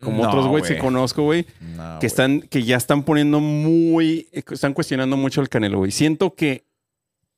como 0.00 0.22
No, 0.22 0.28
otros 0.28 0.46
güeyes 0.48 0.68
que 0.70 0.78
conozco, 0.78 1.22
güey, 1.22 1.46
No, 1.76 1.98
que 1.98 2.06
están, 2.06 2.40
que 2.42 2.62
ya 2.62 2.76
están 2.76 3.04
poniendo 3.04 3.40
muy, 3.40 4.28
eh, 4.32 4.42
están 4.50 4.74
cuestionando 4.74 5.16
mucho 5.16 5.40
el 5.40 5.48
Canelo, 5.48 5.78
güey. 5.78 5.90
Siento 5.90 6.34
que 6.34 6.64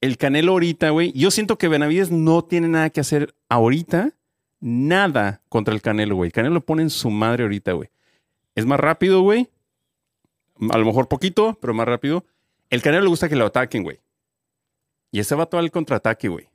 el 0.00 0.16
Canelo 0.18 0.52
ahorita, 0.52 0.90
güey, 0.90 1.12
yo 1.12 1.30
siento 1.30 1.58
que 1.58 1.68
Benavides 1.68 2.10
no 2.10 2.42
tiene 2.44 2.68
nada 2.68 2.90
que 2.90 3.00
hacer 3.00 3.34
ahorita, 3.48 4.12
nada 4.60 5.42
contra 5.48 5.74
el 5.74 5.82
Canelo, 5.82 6.16
güey. 6.16 6.28
El 6.28 6.32
Canelo 6.32 6.54
lo 6.54 6.64
pone 6.64 6.82
en 6.82 6.90
su 6.90 7.10
madre 7.10 7.44
ahorita, 7.44 7.72
güey. 7.72 7.88
Es 8.54 8.66
más 8.66 8.80
rápido, 8.80 9.20
güey. 9.22 9.48
A 10.70 10.78
lo 10.78 10.84
mejor 10.86 11.08
poquito, 11.08 11.56
pero 11.60 11.74
más 11.74 11.86
rápido. 11.86 12.24
El 12.70 12.82
Canelo 12.82 13.04
le 13.04 13.08
gusta 13.10 13.28
que 13.28 13.36
lo 13.36 13.46
ataquen, 13.46 13.82
güey. 13.82 14.00
Y 15.12 15.20
ese 15.20 15.34
va 15.34 15.48
a 15.50 15.56
al 15.58 15.70
contraataque, 15.70 16.28
güey. 16.28 16.48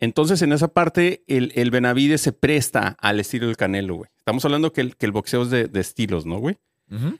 Entonces, 0.00 0.42
en 0.42 0.52
esa 0.52 0.68
parte, 0.68 1.24
el, 1.26 1.52
el 1.56 1.70
Benavides 1.70 2.20
se 2.20 2.32
presta 2.32 2.96
al 3.00 3.18
estilo 3.18 3.46
del 3.46 3.56
Canelo, 3.56 3.96
güey. 3.96 4.10
Estamos 4.18 4.44
hablando 4.44 4.72
que 4.72 4.80
el, 4.80 4.96
que 4.96 5.06
el 5.06 5.12
boxeo 5.12 5.42
es 5.42 5.50
de, 5.50 5.66
de 5.66 5.80
estilos, 5.80 6.24
¿no, 6.26 6.38
güey? 6.38 6.58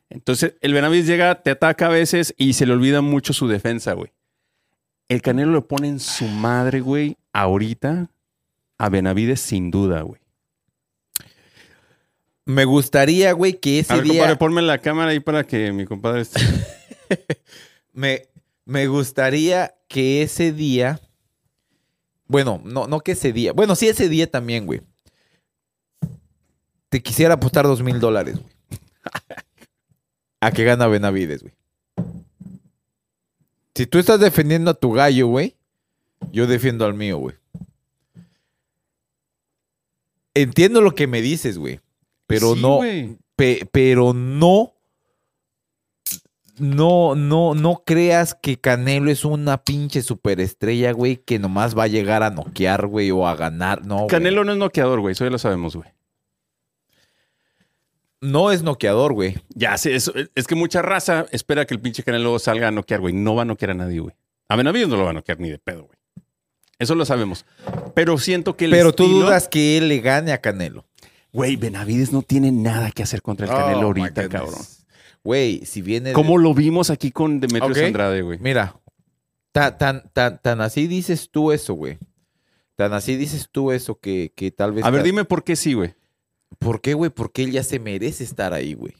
Entonces, 0.09 0.55
el 0.63 0.73
Benavides 0.73 1.07
llega, 1.07 1.43
te 1.43 1.51
ataca 1.51 1.87
a 1.87 1.91
veces 1.91 2.35
y 2.39 2.55
se 2.55 2.65
le 2.65 2.73
olvida 2.73 3.03
mucho 3.03 3.35
su 3.35 3.49
defensa, 3.49 3.93
güey. 3.93 4.13
El 5.09 5.21
Canelo 5.21 5.53
lo 5.53 5.69
pone 5.69 5.89
en 5.89 6.01
su 6.01 6.27
madre, 6.27 6.81
güey, 6.81 7.19
ahorita 7.33 8.11
a 8.79 8.89
Benavides 8.89 9.41
sin 9.41 9.71
duda, 9.71 10.03
güey. 10.03 10.21
Me 12.47 12.65
gustaría, 12.65 13.33
güey, 13.33 13.55
que 13.61 13.81
ese 13.81 13.93
A 13.93 13.97
ver, 13.97 14.05
día... 14.05 14.13
compadre, 14.15 14.37
ponme 14.37 14.63
la 14.63 14.79
cámara 14.79 15.11
ahí 15.11 15.21
para 15.21 15.45
que 15.45 15.71
mi 15.73 15.85
compadre 15.85 16.23
esté. 16.23 16.41
Me, 17.93 18.29
me 18.65 18.87
gustaría 18.87 19.75
que 19.89 20.23
ese 20.23 20.53
día 20.53 21.01
Bueno, 22.29 22.61
no, 22.65 22.87
no 22.87 23.01
que 23.01 23.13
ese 23.13 23.33
día. 23.33 23.53
Bueno, 23.53 23.75
sí 23.75 23.89
ese 23.89 24.09
día 24.09 24.31
también, 24.31 24.67
güey. 24.67 24.83
Te 26.91 27.03
quisiera 27.03 27.35
apostar 27.35 27.67
dos 27.67 27.83
mil 27.83 27.99
dólares, 28.01 28.37
güey. 28.37 28.53
A 30.41 30.53
que 30.53 30.63
gana 30.65 30.87
Benavides, 30.87 31.43
güey. 31.43 31.55
Si 33.75 33.87
tú 33.87 33.99
estás 33.99 34.21
defendiendo 34.21 34.71
a 34.71 34.75
tu 34.75 34.93
gallo, 34.93 35.27
güey, 35.29 35.57
yo 36.33 36.47
defiendo 36.47 36.85
al 36.85 36.95
mío, 36.95 37.19
güey. 37.19 37.35
Entiendo 40.35 40.81
lo 40.81 40.95
que 40.95 41.07
me 41.07 41.21
dices, 41.23 41.59
güey. 41.59 41.81
Pero 42.27 42.55
Sí, 42.55 42.61
no, 42.63 42.81
pe- 43.37 43.69
pero 43.73 44.13
no, 44.15 44.75
no, 46.61 47.15
no, 47.15 47.55
no 47.55 47.83
creas 47.87 48.35
que 48.35 48.59
Canelo 48.59 49.11
es 49.11 49.25
una 49.25 49.63
pinche 49.65 50.03
superestrella, 50.03 50.93
güey, 50.93 51.17
que 51.17 51.39
nomás 51.39 51.77
va 51.77 51.85
a 51.85 51.89
llegar 51.89 52.23
a 52.23 52.31
noquear, 52.31 52.87
güey, 52.87 53.11
o 53.11 53.27
a 53.27 53.35
ganar. 53.37 53.85
No, 53.87 53.97
güey. 53.97 54.09
Canelo 54.09 54.45
no 54.45 54.53
es 54.53 54.59
noqueador, 54.59 55.01
güey. 55.01 55.13
Eso 55.13 55.25
ya 55.25 55.31
lo 55.31 55.39
sabemos, 55.39 55.77
güey. 55.77 55.89
no 58.21 58.51
es 58.51 58.63
noqueador, 58.63 59.13
güey. 59.13 59.37
Ya 59.55 59.79
sé, 59.79 59.95
eso- 59.95 60.13
es 60.35 60.47
que 60.47 60.55
mucha 60.57 60.83
raza 60.83 61.27
espera 61.31 61.67
que 61.67 61.75
el 61.75 61.81
pinche 61.81 62.03
Canelo 62.03 62.39
salga 62.39 62.69
a 62.69 62.71
noquear, 62.73 63.01
güey. 63.01 63.15
No 63.15 63.35
va 63.37 63.43
a 63.43 63.45
noquear 63.45 63.71
a 63.71 63.75
nadie, 63.75 64.01
güey. 64.01 64.15
A 64.49 64.57
Benavides 64.57 64.89
no 64.89 64.97
lo 64.97 65.05
va 65.05 65.11
a 65.11 65.15
noquear 65.15 65.39
ni 65.39 65.51
de 65.51 65.59
pedo, 65.59 65.85
güey. 65.85 65.97
Eso 66.81 66.95
lo 66.95 67.05
sabemos. 67.05 67.45
Pero 67.95 68.19
siento 68.19 68.57
que 68.57 68.65
el 68.65 68.71
Pero 68.73 68.93
tú 68.93 69.07
dudas 69.09 69.47
que 69.49 69.79
él 69.79 69.89
le 69.89 70.01
gane 70.01 70.33
a 70.33 70.41
Canelo. 70.41 70.85
Güey, 71.33 71.57
Benavides 71.57 72.13
no 72.13 72.23
tiene 72.23 72.51
nada 72.51 72.91
que 72.91 73.03
hacer 73.03 73.23
contra 73.23 73.47
el 73.47 73.53
Canelo 73.53 73.89
Oh, 73.89 73.95
my 73.95 74.01
ahorita, 74.01 74.29
cabrón. 74.29 74.61
Güey, 75.25 75.65
si 75.65 75.83
viene. 75.83 76.13
Como 76.13 76.39
lo 76.39 76.55
vimos 76.55 76.91
aquí 76.91 77.11
con 77.11 77.41
Demetrius 77.41 77.79
Ok. 77.79 77.85
Andrade, 77.85 78.23
güey. 78.23 78.39
Mira, 78.39 78.81
tan, 79.53 79.77
tan, 79.79 80.11
tan, 80.13 80.41
tan 80.41 80.61
así 80.61 80.87
dices 80.87 81.31
tú 81.31 81.53
eso, 81.53 81.75
güey. 81.75 81.99
Tan 82.77 82.93
así 82.93 83.17
dices 83.17 83.49
tú 83.51 83.73
eso 83.73 83.99
que, 83.99 84.33
que 84.35 84.51
tal 84.51 84.73
vez. 84.73 84.85
A 84.85 84.91
ver, 84.91 85.03
dime 85.03 85.25
por 85.25 85.45
qué 85.45 85.57
sí, 85.57 85.75
güey. 85.75 85.95
¿Por 86.59 86.81
qué, 86.81 86.95
güey? 86.95 87.11
Porque 87.11 87.43
él 87.43 87.51
ya 87.51 87.63
se 87.63 87.79
merece 87.79 88.25
estar 88.25 88.55
ahí, 88.55 88.75
güey. 88.75 88.95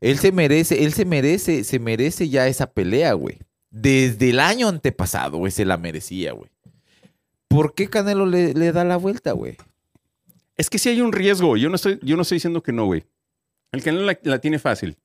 Él 0.00 0.18
se 0.18 0.32
merece, 0.32 0.84
él 0.84 0.92
se 0.92 1.04
merece, 1.04 1.64
se 1.64 1.78
merece 1.78 2.28
ya 2.28 2.46
esa 2.46 2.70
pelea, 2.70 3.14
güey. 3.14 3.38
Desde 3.70 4.30
el 4.30 4.40
año 4.40 4.68
antepasado, 4.68 5.38
güey, 5.38 5.50
se 5.50 5.64
la 5.64 5.78
merecía, 5.78 6.32
güey. 6.32 6.50
¿Por 7.48 7.74
qué 7.74 7.88
Canelo 7.88 8.26
le, 8.26 8.52
le 8.52 8.72
da 8.72 8.84
la 8.84 8.96
vuelta, 8.96 9.32
güey? 9.32 9.56
Es 10.56 10.68
que 10.68 10.78
sí 10.78 10.90
hay 10.90 11.00
un 11.00 11.12
riesgo. 11.12 11.56
Yo 11.56 11.68
no 11.68 11.76
estoy, 11.76 11.98
yo 12.02 12.16
no 12.16 12.22
estoy 12.22 12.36
diciendo 12.36 12.62
que 12.62 12.72
no, 12.72 12.84
güey. 12.86 13.04
El 13.72 13.82
Canelo 13.82 14.04
la, 14.04 14.18
la 14.22 14.38
tiene 14.40 14.58
fácil. 14.58 14.98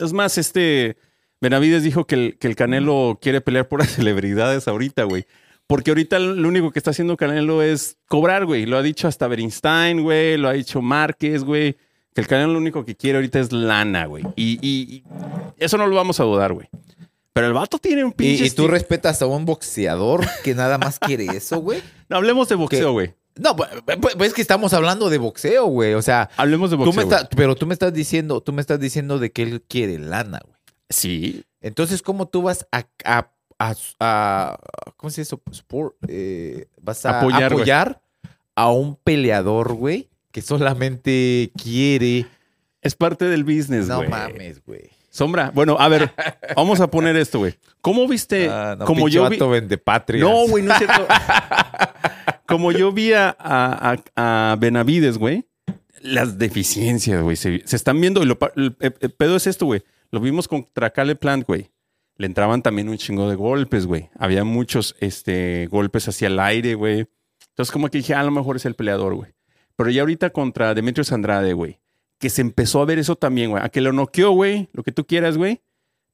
Es 0.00 0.12
más, 0.12 0.38
este 0.38 0.96
Benavides 1.40 1.82
dijo 1.82 2.06
que 2.06 2.14
el, 2.14 2.38
que 2.38 2.48
el 2.48 2.56
Canelo 2.56 3.18
quiere 3.20 3.40
pelear 3.40 3.68
por 3.68 3.80
las 3.80 3.90
celebridades 3.94 4.66
ahorita, 4.68 5.04
güey. 5.04 5.26
Porque 5.66 5.92
ahorita 5.92 6.18
lo 6.18 6.48
único 6.48 6.72
que 6.72 6.80
está 6.80 6.90
haciendo 6.90 7.16
Canelo 7.16 7.62
es 7.62 7.96
cobrar, 8.08 8.44
güey. 8.44 8.66
Lo 8.66 8.76
ha 8.76 8.82
dicho 8.82 9.06
hasta 9.06 9.28
Bernstein, 9.28 10.02
güey. 10.02 10.36
Lo 10.36 10.48
ha 10.48 10.52
dicho 10.52 10.82
Márquez, 10.82 11.44
güey. 11.44 11.76
Que 12.12 12.20
el 12.22 12.26
Canelo 12.26 12.54
lo 12.54 12.58
único 12.58 12.84
que 12.84 12.96
quiere 12.96 13.18
ahorita 13.18 13.38
es 13.38 13.52
lana, 13.52 14.06
güey. 14.06 14.24
Y, 14.34 14.58
y- 14.60 14.96
y 14.96 15.04
eso 15.58 15.78
no 15.78 15.86
lo 15.86 15.94
vamos 15.94 16.18
a 16.18 16.24
dudar, 16.24 16.52
güey. 16.54 16.68
Pero 17.32 17.46
el 17.46 17.52
vato 17.52 17.78
tiene 17.78 18.04
un 18.04 18.10
pinche... 18.12 18.42
¿Y, 18.42 18.46
y 18.48 18.50
tú 18.50 18.66
respetas 18.66 19.22
a 19.22 19.26
un 19.26 19.44
boxeador 19.46 20.26
que 20.42 20.52
nada 20.56 20.76
más 20.78 20.98
quiere 20.98 21.26
eso, 21.26 21.60
güey? 21.60 21.80
No, 22.08 22.16
hablemos 22.16 22.48
de 22.48 22.56
boxeo, 22.56 22.90
güey. 22.90 23.14
No, 23.40 23.56
pues, 23.56 23.70
es 24.20 24.34
que 24.34 24.42
estamos 24.42 24.72
hablando 24.74 25.08
de 25.10 25.18
boxeo, 25.18 25.66
güey. 25.66 25.94
O 25.94 26.02
sea, 26.02 26.28
Hablemos 26.36 26.70
de 26.70 26.76
tú 26.76 26.84
boxeo. 26.84 27.00
me 27.00 27.04
güey. 27.04 27.16
estás, 27.16 27.28
pero 27.36 27.54
tú 27.56 27.66
me 27.66 27.72
estás 27.72 27.92
diciendo, 27.92 28.40
tú 28.40 28.52
me 28.52 28.60
estás 28.60 28.78
diciendo 28.78 29.18
de 29.18 29.32
que 29.32 29.42
él 29.42 29.62
quiere 29.66 29.98
lana, 29.98 30.40
güey. 30.44 30.56
Sí. 30.88 31.44
Entonces, 31.60 32.02
¿cómo 32.02 32.26
tú 32.28 32.42
vas 32.42 32.66
a, 32.72 32.84
a, 33.04 33.30
a- 33.58 33.74
a- 34.00 34.58
¿cómo 34.96 35.10
se 35.10 35.20
dice 35.22 35.34
eso? 35.36 35.42
Eh, 36.08 36.66
vas 36.80 37.04
a 37.06 37.18
Apoyar, 37.20 38.00
a 38.56 38.70
un 38.70 38.96
peleador, 38.96 39.72
güey, 39.74 40.08
que 40.32 40.42
solamente 40.42 41.50
quiere. 41.62 42.26
Es 42.82 42.94
parte 42.94 43.26
del 43.26 43.44
business, 43.44 43.86
No 43.88 43.96
güey. 43.98 44.08
mames, 44.08 44.62
güey. 44.64 44.90
Sombra. 45.10 45.50
Bueno, 45.54 45.76
a 45.78 45.88
ver, 45.88 46.12
vamos 46.56 46.80
a 46.80 46.88
poner 46.88 47.16
esto, 47.16 47.40
güey. 47.40 47.54
¿Cómo 47.80 48.06
viste? 48.06 48.48
Ah, 48.50 48.76
no, 48.78 48.84
como 48.84 49.08
yo 49.08 49.28
vi. 49.28 49.38
No, 49.38 50.46
güey, 50.48 50.62
no 50.64 50.72
es 50.72 50.78
cierto. 50.78 51.06
como 52.46 52.72
yo 52.72 52.92
vi 52.92 53.12
a, 53.14 54.56
Benavides, 54.58 55.18
güey, 55.18 55.46
las 56.00 56.38
deficiencias, 56.38 57.22
güey, 57.22 57.36
se, 57.36 57.62
están 57.64 58.00
viendo. 58.00 58.22
Y 58.22 58.28
el, 58.30 59.10
pedo 59.12 59.36
es 59.36 59.46
esto, 59.46 59.66
güey. 59.66 59.82
Lo 60.10 60.20
vimos 60.20 60.48
contra 60.48 60.90
Cale 60.90 61.14
Plant, 61.14 61.46
güey. 61.46 61.70
Le 62.16 62.26
entraban 62.26 62.62
también 62.62 62.88
un 62.88 62.98
chingo 62.98 63.28
de 63.28 63.36
golpes, 63.36 63.86
güey. 63.86 64.10
Había 64.18 64.44
muchos 64.44 64.96
este, 65.00 65.68
golpes 65.70 66.08
hacia 66.08 66.28
el 66.28 66.38
aire, 66.38 66.74
güey. 66.74 67.06
Entonces, 67.48 67.72
como 67.72 67.88
que 67.88 67.98
dije, 67.98 68.14
"Ah, 68.14 68.20
a 68.20 68.24
lo 68.24 68.30
mejor 68.30 68.56
es 68.56 68.66
el 68.66 68.74
peleador, 68.74 69.14
güey. 69.14 69.32
Pero 69.76 69.90
ya 69.90 70.02
ahorita 70.02 70.30
contra 70.30 70.74
Demetrius 70.74 71.12
Andrade, 71.12 71.54
güey, 71.54 71.80
que 72.18 72.28
se 72.28 72.42
empezó 72.42 72.82
a 72.82 72.84
ver 72.84 72.98
eso 72.98 73.16
también, 73.16 73.50
güey. 73.50 73.62
A 73.64 73.70
que 73.70 73.80
lo 73.80 73.92
noqueó, 73.92 74.32
güey, 74.32 74.68
lo 74.72 74.82
que 74.82 74.92
tú 74.92 75.06
quieras, 75.06 75.38
güey. 75.38 75.62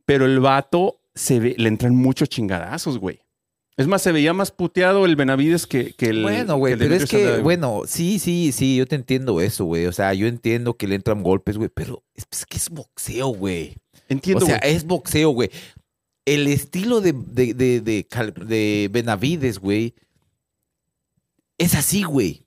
Pero 0.05 0.25
el 0.25 0.39
vato 0.39 1.01
se 1.17 1.41
ve, 1.41 1.55
le 1.59 1.69
entran 1.69 1.97
muchos 1.97 2.29
chingadazos, 2.29 2.99
güey. 2.99 3.21
Es 3.77 3.87
más, 3.87 4.01
se 4.01 4.11
veía 4.11 4.33
más 4.33 4.51
puteado 4.51 5.05
el 5.05 5.17
Benavides 5.17 5.67
que, 5.67 5.93
que 5.93 6.07
el. 6.07 6.23
Bueno, 6.23 6.57
güey, 6.57 6.77
pero 6.77 6.95
es 6.95 7.05
que, 7.05 7.41
bueno, 7.41 7.83
sí, 7.87 8.19
sí, 8.19 8.51
sí, 8.53 8.77
yo 8.77 8.87
te 8.87 8.97
entiendo 8.97 9.41
eso, 9.43 9.67
güey. 9.67 9.85
O 9.85 9.93
sea, 9.93 10.15
yo 10.15 10.27
entiendo 10.27 10.75
que 10.75 10.89
le 10.89 10.95
entran 10.95 11.23
golpes, 11.23 11.59
güey, 11.59 11.69
pero 11.69 12.03
es, 12.15 12.27
es 12.31 12.47
que 12.47 12.57
es 12.57 12.71
boxeo, 12.71 13.29
güey. 13.29 13.77
Entiendo. 14.09 14.47
o 14.47 14.49
sea, 14.49 14.57
es 14.59 14.85
boxeo, 14.85 15.31
güey. 15.31 15.51
El 16.25 16.47
estilo 16.47 17.03
de, 17.03 17.13
de, 17.13 17.53
de, 17.55 17.81
de 17.81 18.89
Benavides, 18.91 19.59
güey, 19.59 19.95
es 21.59 21.75
así, 21.75 22.03
güey. 22.03 22.47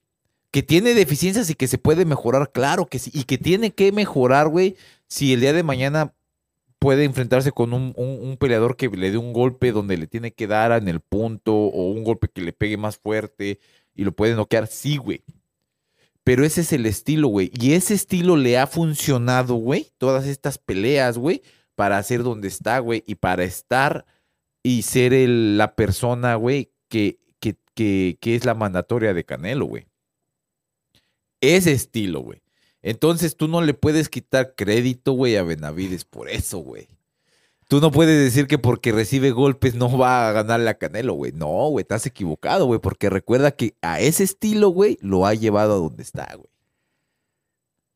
Que 0.52 0.64
tiene 0.64 0.96
deficiencias 0.96 1.48
y 1.52 1.54
que 1.54 1.68
se 1.68 1.78
puede 1.78 2.06
mejorar, 2.06 2.52
claro 2.52 2.88
que 2.88 2.98
sí. 2.98 3.12
Y 3.14 3.26
que 3.26 3.38
tiene 3.38 3.72
que 3.72 3.92
mejorar, 3.92 4.48
güey, 4.48 4.76
si 5.08 5.32
el 5.34 5.42
día 5.42 5.54
de 5.54 5.62
mañana 5.62 6.16
puede 6.80 7.04
enfrentarse 7.04 7.52
con 7.52 7.74
un, 7.74 7.94
un- 7.98 8.38
peleador 8.38 8.78
que 8.78 8.88
le 8.90 9.12
dé 9.12 9.18
un 9.18 9.34
golpe 9.34 9.72
donde 9.72 9.98
le 9.98 10.08
tiene 10.08 10.32
que 10.34 10.48
dar 10.48 10.72
en 10.72 10.88
el 10.88 11.02
punto 11.02 11.54
o 11.54 11.92
un 11.92 12.04
golpe 12.06 12.30
que 12.30 12.42
le 12.42 12.54
pegue 12.54 12.78
más 12.78 12.98
fuerte 12.98 13.60
y 13.96 14.04
lo 14.06 14.14
puede 14.14 14.34
noquear, 14.36 14.68
sí, 14.68 14.98
güey. 14.98 15.24
Pero 16.24 16.46
ese 16.46 16.62
es 16.62 16.72
el 16.74 16.86
estilo, 16.86 17.28
güey. 17.28 17.52
Y 17.60 17.74
ese 17.74 17.94
estilo 17.94 18.38
le 18.38 18.58
ha 18.58 18.68
funcionado, 18.68 19.56
güey. 19.56 19.88
Todas 19.98 20.26
estas 20.28 20.58
peleas, 20.58 21.18
güey, 21.18 21.42
para 21.76 21.98
hacer 21.98 22.24
donde 22.24 22.48
está, 22.48 22.80
güey. 22.80 23.04
Y 23.08 23.16
para 23.16 23.44
estar 23.44 24.06
y 24.64 24.84
ser 24.84 25.14
el- 25.14 25.58
la 25.58 25.76
persona, 25.76 26.36
güey, 26.36 26.72
que, 26.88 27.20
que, 27.40 27.58
que, 27.74 28.18
que 28.22 28.36
es 28.36 28.46
la 28.46 28.54
mandatoria 28.54 29.14
de 29.14 29.26
Canelo, 29.26 29.66
güey. 29.66 29.88
Ese 31.42 31.72
estilo, 31.72 32.22
güey. 32.22 32.42
Entonces 32.82 33.36
tú 33.36 33.48
no 33.48 33.62
le 33.62 33.74
puedes 33.74 34.10
quitar 34.10 34.54
crédito, 34.56 35.12
güey, 35.14 35.36
a 35.36 35.44
Benavides 35.44 36.06
por 36.06 36.30
eso, 36.30 36.60
güey. 36.60 36.88
Tú 37.68 37.82
no 37.82 37.92
puedes 37.92 38.18
decir 38.24 38.48
que 38.48 38.58
porque 38.58 38.92
recibe 38.92 39.30
golpes 39.32 39.76
no 39.76 39.96
va 39.96 40.28
a 40.28 40.32
ganarle 40.32 40.70
a 40.70 40.74
Canelo, 40.78 41.14
güey. 41.14 41.32
No, 41.34 41.70
güey, 41.70 41.84
estás 41.84 42.06
equivocado, 42.08 42.66
güey, 42.66 42.80
porque 42.80 43.10
recuerda 43.12 43.52
que 43.52 43.76
a 43.82 44.00
ese 44.00 44.24
estilo, 44.24 44.70
güey, 44.70 44.98
lo 45.02 45.26
ha 45.28 45.34
llevado 45.36 45.74
a 45.74 45.78
donde 45.78 46.02
está, 46.02 46.34
güey. 46.36 46.50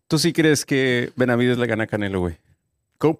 ¿Tú 0.07 0.19
sí 0.19 0.31
crees 0.33 0.65
que 0.65 1.11
Benavides 1.15 1.57
le 1.57 1.65
gana 1.65 1.85
a 1.85 1.87
Canelo, 1.87 2.19
güey? 2.19 2.37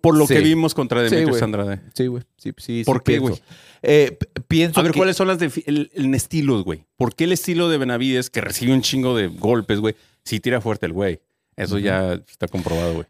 Por 0.02 0.16
lo 0.16 0.28
Sí. 0.28 0.36
que 0.36 0.40
vimos 0.42 0.74
contra 0.74 1.00
Sí, 1.00 1.06
Demetrius 1.16 1.32
güey. 1.40 1.44
Andrade. 1.44 1.82
Sí, 1.94 2.08
güey. 2.08 2.24
Sí, 2.38 2.54
sí, 2.58 2.84
¿Por 2.86 2.98
sí 3.00 3.04
qué, 3.06 3.20
güey? 3.20 3.36
Eh, 3.82 4.18
pienso 4.48 4.80
A 4.80 4.84
ver, 4.84 4.94
que- 4.94 4.98
¿cuáles 5.00 5.18
son 5.18 5.28
las 5.28 5.40
defi- 5.40 5.64
el, 5.66 5.92
el 5.94 6.14
estilos, 6.16 6.64
güey? 6.64 6.86
¿Por 6.96 7.16
qué 7.16 7.26
el 7.26 7.34
estilo 7.34 7.68
de 7.68 7.78
Benavides, 7.80 8.30
que 8.30 8.40
recibe 8.42 8.74
un 8.74 8.82
chingo 8.82 9.18
de 9.18 9.28
golpes, 9.28 9.80
güey, 9.80 9.96
sí 10.24 10.40
tira 10.40 10.62
fuerte 10.62 10.86
el 10.86 10.94
güey? 10.94 11.20
Eso 11.56 11.78
ya 11.80 12.14
está 12.14 12.48
comprobado, 12.48 12.94
güey. 12.96 13.08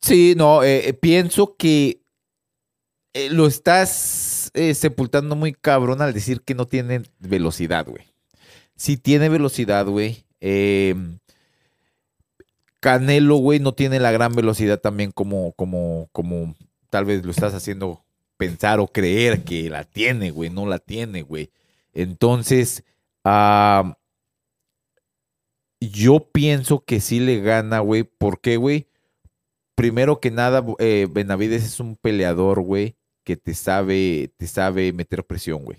Sí, 0.00 0.34
no, 0.36 0.62
eh, 0.62 0.88
eh, 0.88 0.92
pienso 0.94 1.56
que 1.56 2.00
eh, 3.14 3.30
lo 3.30 3.46
estás 3.46 4.50
eh, 4.54 4.74
sepultando 4.74 5.34
muy 5.34 5.52
cabrón 5.52 6.02
al 6.02 6.12
decir 6.12 6.42
que 6.42 6.54
no 6.54 6.66
tiene 6.66 7.02
velocidad, 7.18 7.86
güey. 7.86 8.04
Si 8.76 8.96
tiene 8.96 9.28
velocidad, 9.28 9.86
güey. 9.86 10.24
eh, 10.40 10.94
Canelo, 12.80 13.36
güey, 13.36 13.58
no 13.58 13.72
tiene 13.72 13.98
la 13.98 14.12
gran 14.12 14.32
velocidad 14.34 14.78
también 14.78 15.10
como, 15.10 15.52
como, 15.52 16.08
como 16.12 16.54
tal 16.90 17.04
vez 17.06 17.24
lo 17.24 17.32
estás 17.32 17.52
haciendo 17.52 18.04
pensar 18.36 18.78
o 18.78 18.86
creer 18.86 19.42
que 19.42 19.68
la 19.68 19.82
tiene, 19.82 20.30
güey. 20.30 20.48
No 20.48 20.64
la 20.64 20.78
tiene, 20.78 21.22
güey. 21.22 21.50
Entonces, 21.92 22.84
ah, 23.24 23.96
yo 25.80 26.28
pienso 26.32 26.84
que 26.84 27.00
sí 27.00 27.20
le 27.20 27.40
gana, 27.40 27.80
güey. 27.80 28.02
¿Por 28.04 28.40
qué, 28.40 28.56
güey? 28.56 28.86
primero 29.74 30.18
que 30.18 30.32
nada, 30.32 30.64
eh, 30.80 31.06
Benavides 31.08 31.64
es 31.64 31.78
un 31.78 31.94
peleador, 31.94 32.60
güey, 32.62 32.96
que 33.22 33.36
te 33.36 33.54
sabe, 33.54 34.32
te 34.36 34.48
sabe 34.48 34.92
meter 34.92 35.24
presión, 35.24 35.64
güey. 35.64 35.78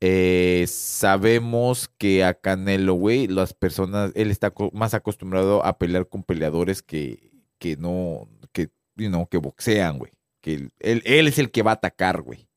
Eh, 0.00 0.64
sabemos 0.68 1.88
que 1.98 2.24
a 2.24 2.34
Canelo, 2.34 2.94
güey, 2.94 3.28
las 3.28 3.54
personas, 3.54 4.10
él 4.16 4.32
está 4.32 4.52
más 4.72 4.94
acostumbrado 4.94 5.64
a 5.64 5.78
pelear 5.78 6.08
con 6.08 6.24
peleadores 6.24 6.82
que, 6.82 7.30
que 7.60 7.76
no, 7.76 8.28
que, 8.50 8.70
you 8.96 9.08
know, 9.08 9.28
que 9.28 9.38
boxean, 9.38 9.98
güey. 9.98 10.10
Que 10.40 10.54
él, 10.54 10.72
él- 10.80 11.02
él 11.06 11.28
es 11.28 11.38
el 11.38 11.52
que 11.52 11.62
va 11.62 11.70
a 11.70 11.74
atacar, 11.74 12.22
güey. 12.22 12.48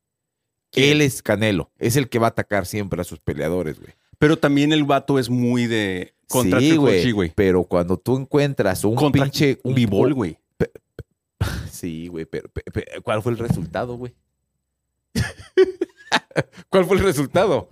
Él 0.72 1.02
es 1.02 1.22
Canelo. 1.22 1.72
Es 1.78 1.96
el 1.96 2.10
que 2.10 2.18
va 2.18 2.26
a 2.28 2.30
atacar 2.32 2.66
siempre 2.66 3.00
a 3.00 3.04
sus 3.06 3.20
peleadores, 3.20 3.80
güey. 3.80 3.94
Pero 4.18 4.38
también 4.38 4.72
el 4.72 4.84
vato 4.84 5.20
es 5.20 5.30
muy 5.30 5.68
de 5.68 6.14
contra 6.28 6.60
sí, 6.60 6.76
güey. 6.76 7.32
Pero 7.36 7.64
cuando 7.64 7.98
tú 7.98 8.18
encuentras 8.18 8.84
un 8.84 8.96
Contra 8.96 9.24
pinche... 9.24 9.60
Un 9.64 9.76
Bivol, 9.76 10.14
güey. 10.14 10.38
Sí, 11.70 12.08
güey, 12.08 12.26
pero, 12.26 12.50
pe- 12.50 12.64
pe- 12.72 13.02
¿cuál 13.04 13.22
fue 13.22 13.34
el 13.34 13.38
resultado, 13.38 13.98
güey? 13.98 14.16
¿Cuál 16.70 16.86
fue 16.86 16.98
el 16.98 17.04
resultado? 17.04 17.68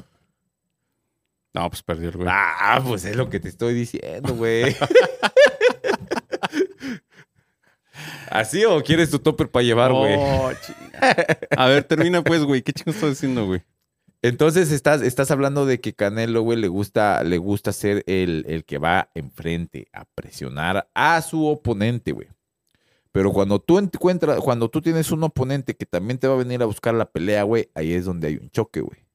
No, 1.54 1.70
pues 1.70 1.82
perdió 1.82 2.10
el 2.10 2.18
güey. 2.18 2.28
Ah, 2.30 2.82
pues 2.86 3.06
es 3.06 3.16
lo 3.16 3.30
que 3.30 3.40
te 3.40 3.48
estoy 3.50 3.74
diciendo, 3.74 4.36
güey. 4.36 4.76
¿Así 8.30 8.66
o 8.66 8.82
quieres 8.84 9.12
tu 9.12 9.20
topper 9.20 9.50
para 9.50 9.64
llevar, 9.64 9.94
güey? 9.94 10.16
Oh. 10.18 10.52
A 11.56 11.68
ver, 11.68 11.84
termina 11.84 12.24
pues, 12.24 12.44
güey. 12.44 12.62
¿Qué 12.64 12.74
chingo 12.74 12.92
estás 12.92 13.12
diciendo, 13.12 13.46
güey? 13.46 13.62
Entonces 14.24 14.72
estás, 14.72 15.02
estás 15.02 15.32
hablando 15.32 15.66
de 15.66 15.82
que 15.82 15.94
Canelo, 15.94 16.42
güey, 16.44 16.58
le 16.58 16.70
gusta, 16.70 17.24
le 17.24 17.38
gusta 17.38 17.74
ser 17.74 18.04
el, 18.08 18.46
el 18.48 18.64
que 18.64 18.78
va 18.78 19.10
enfrente 19.16 19.90
a 19.92 20.06
presionar 20.06 20.90
a 20.96 21.22
su 21.22 21.46
oponente, 21.46 22.14
güey. 22.14 22.30
Pero 23.12 23.32
cuando 23.34 23.60
tú 23.60 23.78
encuentras, 23.78 24.40
cuando 24.40 24.70
tú 24.70 24.82
tienes 24.82 25.12
un 25.12 25.24
oponente 25.24 25.76
que 25.76 25.86
también 25.86 26.18
te 26.20 26.28
va 26.28 26.36
a 26.36 26.38
venir 26.38 26.64
a 26.64 26.66
buscar 26.66 26.94
la 26.96 27.12
pelea, 27.12 27.44
güey, 27.44 27.70
ahí 27.76 27.92
es 27.94 28.06
donde 28.06 28.30
hay 28.30 28.38
un 28.38 28.50
choque, 28.50 28.80
güey. 28.80 29.06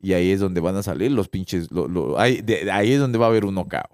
Y 0.00 0.14
ahí 0.14 0.30
es 0.30 0.40
donde 0.40 0.60
van 0.60 0.76
a 0.76 0.82
salir 0.82 1.10
los 1.12 1.28
pinches, 1.28 1.70
lo- 1.70 1.86
lo- 1.86 2.18
ahí, 2.18 2.40
de- 2.40 2.70
ahí 2.72 2.92
es 2.92 2.98
donde 2.98 3.18
va 3.18 3.26
a 3.26 3.28
haber 3.28 3.44
un 3.44 3.54
knockout. 3.54 3.90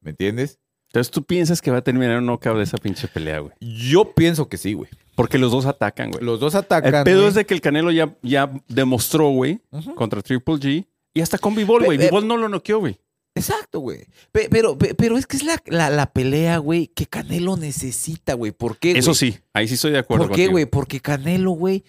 ¿Me 0.00 0.10
entiendes? 0.10 0.58
Entonces 0.88 1.10
tú 1.10 1.24
piensas 1.24 1.62
que 1.62 1.70
va 1.70 1.78
a 1.78 1.84
terminar 1.84 2.18
un 2.18 2.26
knockout 2.26 2.56
de 2.56 2.64
esa 2.64 2.78
pinche 2.78 3.06
pelea, 3.08 3.38
güey. 3.38 3.52
Yo 3.60 4.12
pienso 4.12 4.48
que 4.48 4.56
sí, 4.58 4.72
güey. 4.74 4.90
Porque 5.14 5.38
los 5.38 5.52
dos 5.52 5.66
atacan, 5.66 6.10
güey. 6.10 6.24
Los 6.24 6.40
dos 6.40 6.54
atacan. 6.54 6.94
El 6.94 7.04
pedo 7.04 7.18
güey. 7.18 7.28
es 7.28 7.34
de 7.34 7.44
que 7.46 7.54
el 7.54 7.60
Canelo 7.60 7.90
ya, 7.90 8.16
ya 8.22 8.50
demostró, 8.68 9.28
güey, 9.30 9.60
contra 9.94 10.22
Triple 10.22 10.54
G. 10.54 10.86
Y 11.14 11.20
hasta 11.20 11.36
con 11.38 11.54
Pe- 11.54 11.64
güey. 11.64 11.98
pe- 11.98 12.04
Bivol 12.06 12.26
no 12.26 12.36
lo 12.36 12.48
noqueó, 12.48 12.78
güey. 12.80 12.98
Exacto, 13.34 13.80
güey. 13.80 14.06
Pe- 14.30 14.48
Pero, 14.50 14.76
pe- 14.78 14.94
pero 14.94 15.16
es 15.18 15.26
que 15.26 15.36
es 15.36 15.44
la, 15.44 15.62
la, 15.66 15.90
la 15.90 16.12
pelea, 16.12 16.58
güey, 16.58 16.86
que 16.88 17.06
Canelo 17.06 17.56
necesita, 17.56 18.34
güey. 18.34 18.52
¿Por 18.52 18.78
qué, 18.78 18.90
güey? 18.90 18.98
Eso 19.00 19.14
sí, 19.14 19.38
ahí 19.52 19.68
sí 19.68 19.74
estoy 19.74 19.92
de 19.92 19.98
acuerdo 19.98 20.24
¿Por 20.28 20.36
qué, 20.36 20.42
contigo. 20.42 20.52
güey? 20.52 20.66
Porque 20.66 21.00
Canelo, 21.00 21.50
güey, 21.52 21.84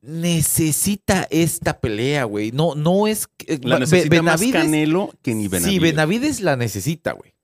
necesita 0.00 1.26
esta 1.30 1.80
pelea, 1.80 2.24
güey. 2.24 2.52
No, 2.52 2.74
no 2.74 3.06
es... 3.06 3.28
La 3.62 3.78
necesita 3.78 4.22
más 4.22 4.40
Benavides- 4.40 4.52
Canelo 4.52 5.10
que 5.22 5.34
ni 5.34 5.48
Benavides. 5.48 5.72
Sí, 5.72 5.78
Benavides 5.78 6.40
la 6.40 6.56
necesita, 6.56 7.12
güey. 7.12 7.34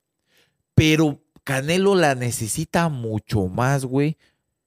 Pero 0.75 1.19
Canelo 1.43 1.95
la 1.95 2.15
necesita 2.15 2.89
mucho 2.89 3.47
más, 3.47 3.85
güey, 3.85 4.17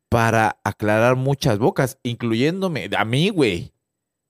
para 0.09 0.59
aclarar 0.65 1.17
muchas 1.17 1.59
bocas, 1.59 1.99
incluyéndome 2.03 2.89
a 2.97 3.05
mí, 3.05 3.31
güey. 3.31 3.73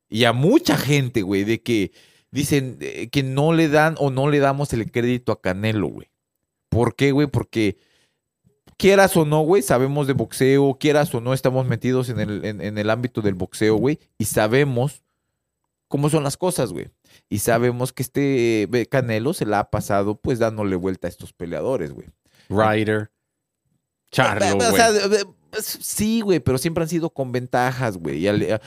Y 0.09 0.25
a 0.25 0.33
mucha 0.33 0.77
gente, 0.77 1.23
güey, 1.23 1.45
de 1.45 1.63
que 1.63 1.93
dicen 2.31 2.79
eh, 2.81 3.09
que 3.11 3.23
no 3.23 3.53
le 3.53 3.69
dan 3.69 3.95
o 3.99 4.11
no 4.11 4.29
le 4.29 4.39
damos 4.39 4.73
el 4.73 4.91
crédito 4.91 5.33
a 5.33 5.41
Canelo, 5.41 5.89
güey. 5.89 6.11
¿Por 6.69 6.95
qué, 6.95 7.13
güey? 7.13 7.27
Porque 7.27 7.77
quieras 8.77 9.17
o 9.17 9.25
no, 9.25 9.41
güey, 9.43 9.63
sabemos 9.63 10.07
de 10.07 10.13
boxeo, 10.13 10.77
quieras 10.79 11.15
o 11.15 11.21
no, 11.21 11.33
estamos 11.33 11.67
metidos 11.67 12.09
en 12.09 12.21
el, 12.21 12.45
en- 12.45 12.79
el 12.79 12.91
ámbito 12.91 13.23
del 13.23 13.35
boxeo, 13.35 13.77
güey, 13.77 13.99
y 14.19 14.25
sabemos 14.27 15.03
cómo 15.89 16.11
son 16.11 16.25
las 16.25 16.37
cosas, 16.37 16.73
güey. 16.73 16.89
Y 17.29 17.39
sabemos 17.39 17.93
que 17.93 18.03
este 18.03 18.63
eh, 18.65 18.87
Canelo 18.87 19.33
se 19.35 19.47
la 19.47 19.61
ha 19.61 19.71
pasado, 19.71 20.17
pues, 20.17 20.39
dándole 20.41 20.75
vuelta 20.77 21.07
a 21.07 21.11
estos 21.11 21.33
peleadores, 21.33 21.93
güey. 21.93 22.09
Ryder. 22.49 23.11
Charlo, 24.11 24.47
O 24.53 24.71
güey. 24.71 24.77
sea, 24.77 24.93
de- 24.93 25.09
de- 25.09 25.25
sí, 25.61 26.21
güey, 26.21 26.41
pero 26.41 26.57
siempre 26.59 26.83
han 26.83 26.89
sido 26.89 27.11
con 27.11 27.33
ventajas, 27.33 27.97
güey. 27.97 28.27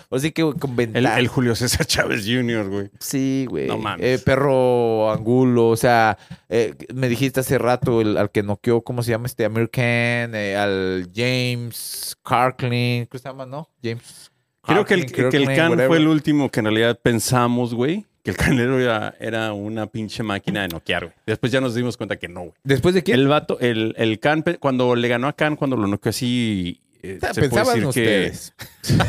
Así 0.09 0.31
que 0.31 0.43
güey, 0.43 0.57
con 0.57 0.75
ventajas. 0.75 1.19
el 1.19 1.27
Julio 1.27 1.55
César 1.55 1.85
Chávez 1.85 2.25
Jr., 2.25 2.69
güey. 2.69 2.89
Sí, 2.99 3.45
güey. 3.49 3.67
No 3.67 3.77
mames. 3.77 4.05
Eh, 4.05 4.19
perro 4.23 5.09
Angulo, 5.11 5.69
o 5.69 5.77
sea, 5.77 6.17
eh, 6.49 6.75
me 6.93 7.07
dijiste 7.09 7.39
hace 7.41 7.57
rato 7.57 8.01
el, 8.01 8.17
al 8.17 8.29
que 8.31 8.43
noqueó, 8.43 8.81
¿cómo 8.83 9.03
se 9.03 9.11
llama 9.11 9.27
este? 9.27 9.45
Amir 9.45 9.69
Khan, 9.69 10.35
eh, 10.35 10.55
al 10.57 11.09
James 11.15 12.17
Carklin, 12.23 13.05
¿qué 13.07 13.17
se 13.19 13.29
llama, 13.29 13.45
no? 13.45 13.69
James. 13.81 14.31
Creo 14.63 14.83
que 14.83 14.95
el, 14.95 15.05
Carklin, 15.05 15.29
que 15.29 15.37
el 15.37 15.43
Kirkland, 15.45 15.69
whatever. 15.71 15.87
fue 15.87 15.97
el 15.97 16.07
último 16.09 16.51
que 16.51 16.59
en 16.59 16.65
realidad 16.65 16.99
pensamos, 17.01 17.73
güey, 17.73 18.05
que 18.27 18.31
el 18.31 18.35
Canelo 18.37 18.77
era, 18.77 19.15
era 19.21 19.53
una 19.53 19.87
pinche 19.87 20.21
máquina 20.21 20.63
de 20.63 20.67
noquear, 20.67 21.05
güey. 21.05 21.15
Después 21.25 21.49
ya 21.49 21.61
nos 21.61 21.73
dimos 21.75 21.95
cuenta 21.95 22.17
que 22.17 22.27
no, 22.27 22.41
güey. 22.41 22.53
¿Después 22.65 22.93
de 22.93 23.01
quién? 23.01 23.17
El 23.21 23.29
vato, 23.29 23.57
el, 23.61 23.95
el 23.97 24.19
Can, 24.19 24.43
pe- 24.43 24.57
cuando 24.57 24.97
le 24.97 25.07
ganó 25.07 25.29
a 25.29 25.33
Can, 25.33 25.55
cuando 25.55 25.77
lo 25.77 25.87
noqueó 25.87 26.09
así, 26.09 26.81
eh, 27.03 27.19
puede 27.21 27.33
pensaban 27.35 27.79
que... 27.79 27.87
ustedes. 27.87 28.53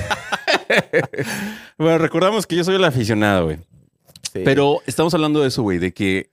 Bueno, 1.79 1.99
recordamos 1.99 2.47
que 2.47 2.55
yo 2.55 2.63
soy 2.63 2.77
el 2.77 2.85
aficionado, 2.85 3.47
güey. 3.47 3.57
Sí. 4.33 4.43
Pero 4.45 4.83
estamos 4.87 5.13
hablando 5.15 5.41
de 5.41 5.49
eso, 5.49 5.63
güey, 5.63 5.79
de 5.79 5.93
que 5.93 6.31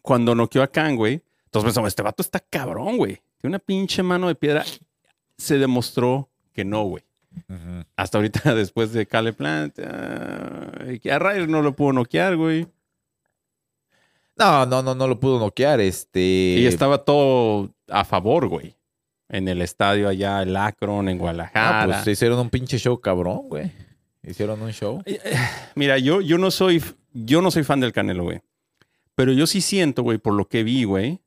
cuando 0.00 0.34
noqueó 0.34 0.62
a 0.62 0.68
Can, 0.68 0.96
güey, 0.96 1.20
entonces 1.44 1.66
pensamos, 1.66 1.88
este 1.88 2.02
vato 2.02 2.22
está 2.22 2.40
cabrón, 2.40 2.96
güey. 2.96 3.16
Tiene 3.40 3.56
una 3.56 3.58
pinche 3.58 4.02
mano 4.02 4.28
de 4.28 4.36
piedra. 4.36 4.64
Se 5.36 5.58
demostró 5.58 6.30
que 6.54 6.64
no, 6.64 6.84
güey. 6.84 7.02
Hasta 7.96 8.18
ahorita, 8.18 8.54
después 8.54 8.92
de 8.92 9.06
Cale 9.06 9.32
Plant, 9.32 9.78
ah, 9.84 10.70
que 11.02 11.12
a 11.12 11.18
Ryder 11.18 11.48
no 11.48 11.62
lo 11.62 11.74
pudo 11.76 11.92
noquear, 11.92 12.36
güey. 12.36 12.66
No, 14.36 14.64
no, 14.66 14.82
no, 14.82 14.94
no 14.94 15.06
lo 15.06 15.20
pudo 15.20 15.38
noquear. 15.38 15.80
Este. 15.80 16.20
Y 16.58 16.66
estaba 16.66 17.04
todo 17.04 17.74
a 17.88 18.04
favor, 18.04 18.48
güey. 18.48 18.74
En 19.28 19.46
el 19.48 19.62
estadio 19.62 20.08
allá, 20.08 20.42
el 20.42 20.56
Akron, 20.56 21.08
en 21.08 21.16
Ah, 21.18 21.20
Guadalajara. 21.20 21.84
pues 21.86 22.04
se 22.04 22.10
hicieron 22.12 22.38
un 22.38 22.50
pinche 22.50 22.78
show 22.78 22.98
cabrón, 23.00 23.48
güey. 23.48 23.70
Hicieron 24.22 24.60
un 24.62 24.72
show. 24.72 25.02
Eh, 25.06 25.20
eh, 25.24 25.36
Mira, 25.76 25.98
yo, 25.98 26.20
yo 26.20 26.36
no 26.36 26.50
soy, 26.50 26.82
yo 27.12 27.40
no 27.42 27.50
soy 27.50 27.62
fan 27.64 27.80
del 27.80 27.92
Canelo, 27.92 28.24
güey. 28.24 28.40
Pero 29.14 29.32
yo 29.32 29.46
sí 29.46 29.60
siento, 29.60 30.02
güey, 30.02 30.18
por 30.18 30.34
lo 30.34 30.48
que 30.48 30.62
vi, 30.64 30.84
güey. 30.84 31.20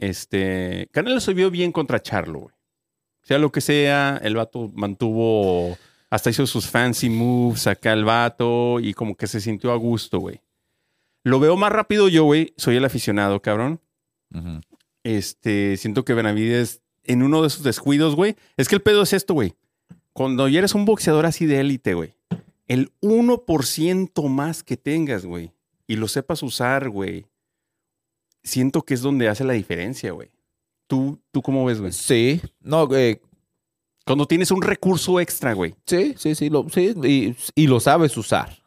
Este. 0.00 0.88
Canelo 0.92 1.20
se 1.20 1.34
vio 1.34 1.50
bien 1.50 1.70
contra 1.72 2.00
Charlo, 2.00 2.40
güey. 2.40 2.54
Sea 3.22 3.38
lo 3.38 3.52
que 3.52 3.60
sea, 3.60 4.20
el 4.22 4.36
vato 4.36 4.70
mantuvo. 4.74 5.76
Hasta 6.10 6.30
hizo 6.30 6.46
sus 6.46 6.66
fancy 6.66 7.08
moves 7.08 7.66
acá 7.66 7.92
el 7.92 8.04
vato 8.04 8.80
y 8.80 8.94
como 8.94 9.16
que 9.16 9.26
se 9.26 9.40
sintió 9.40 9.70
a 9.70 9.76
gusto, 9.76 10.18
güey. 10.18 10.40
Lo 11.22 11.38
veo 11.38 11.56
más 11.56 11.70
rápido 11.70 12.08
yo, 12.08 12.24
güey. 12.24 12.52
Soy 12.56 12.76
el 12.76 12.84
aficionado, 12.84 13.40
cabrón. 13.40 13.80
Este, 15.04 15.76
siento 15.76 16.04
que 16.04 16.14
Benavides, 16.14 16.82
en 17.04 17.22
uno 17.22 17.42
de 17.42 17.50
sus 17.50 17.62
descuidos, 17.62 18.16
güey. 18.16 18.36
Es 18.56 18.68
que 18.68 18.74
el 18.74 18.82
pedo 18.82 19.02
es 19.02 19.12
esto, 19.12 19.34
güey. 19.34 19.54
Cuando 20.12 20.48
ya 20.48 20.58
eres 20.58 20.74
un 20.74 20.84
boxeador 20.84 21.26
así 21.26 21.46
de 21.46 21.60
élite, 21.60 21.94
güey. 21.94 22.14
El 22.66 22.92
1% 23.00 24.28
más 24.28 24.62
que 24.62 24.76
tengas, 24.76 25.24
güey. 25.24 25.52
Y 25.86 25.96
lo 25.96 26.08
sepas 26.08 26.42
usar, 26.42 26.88
güey. 26.88 27.26
Siento 28.42 28.82
que 28.82 28.94
es 28.94 29.02
donde 29.02 29.28
hace 29.28 29.44
la 29.44 29.52
diferencia, 29.52 30.12
güey. 30.12 30.30
¿Tú, 30.90 31.22
¿Tú 31.30 31.40
cómo 31.40 31.64
ves, 31.64 31.80
güey? 31.80 31.92
Sí. 31.92 32.42
No, 32.58 32.88
eh, 32.96 33.22
Cuando 34.04 34.26
tienes 34.26 34.50
un 34.50 34.60
recurso 34.60 35.20
extra, 35.20 35.52
güey. 35.52 35.76
Sí, 35.86 36.14
sí, 36.18 36.34
sí, 36.34 36.50
lo, 36.50 36.68
sí 36.68 36.92
y, 37.04 37.36
y 37.54 37.68
lo 37.68 37.78
sabes 37.78 38.16
usar. 38.16 38.58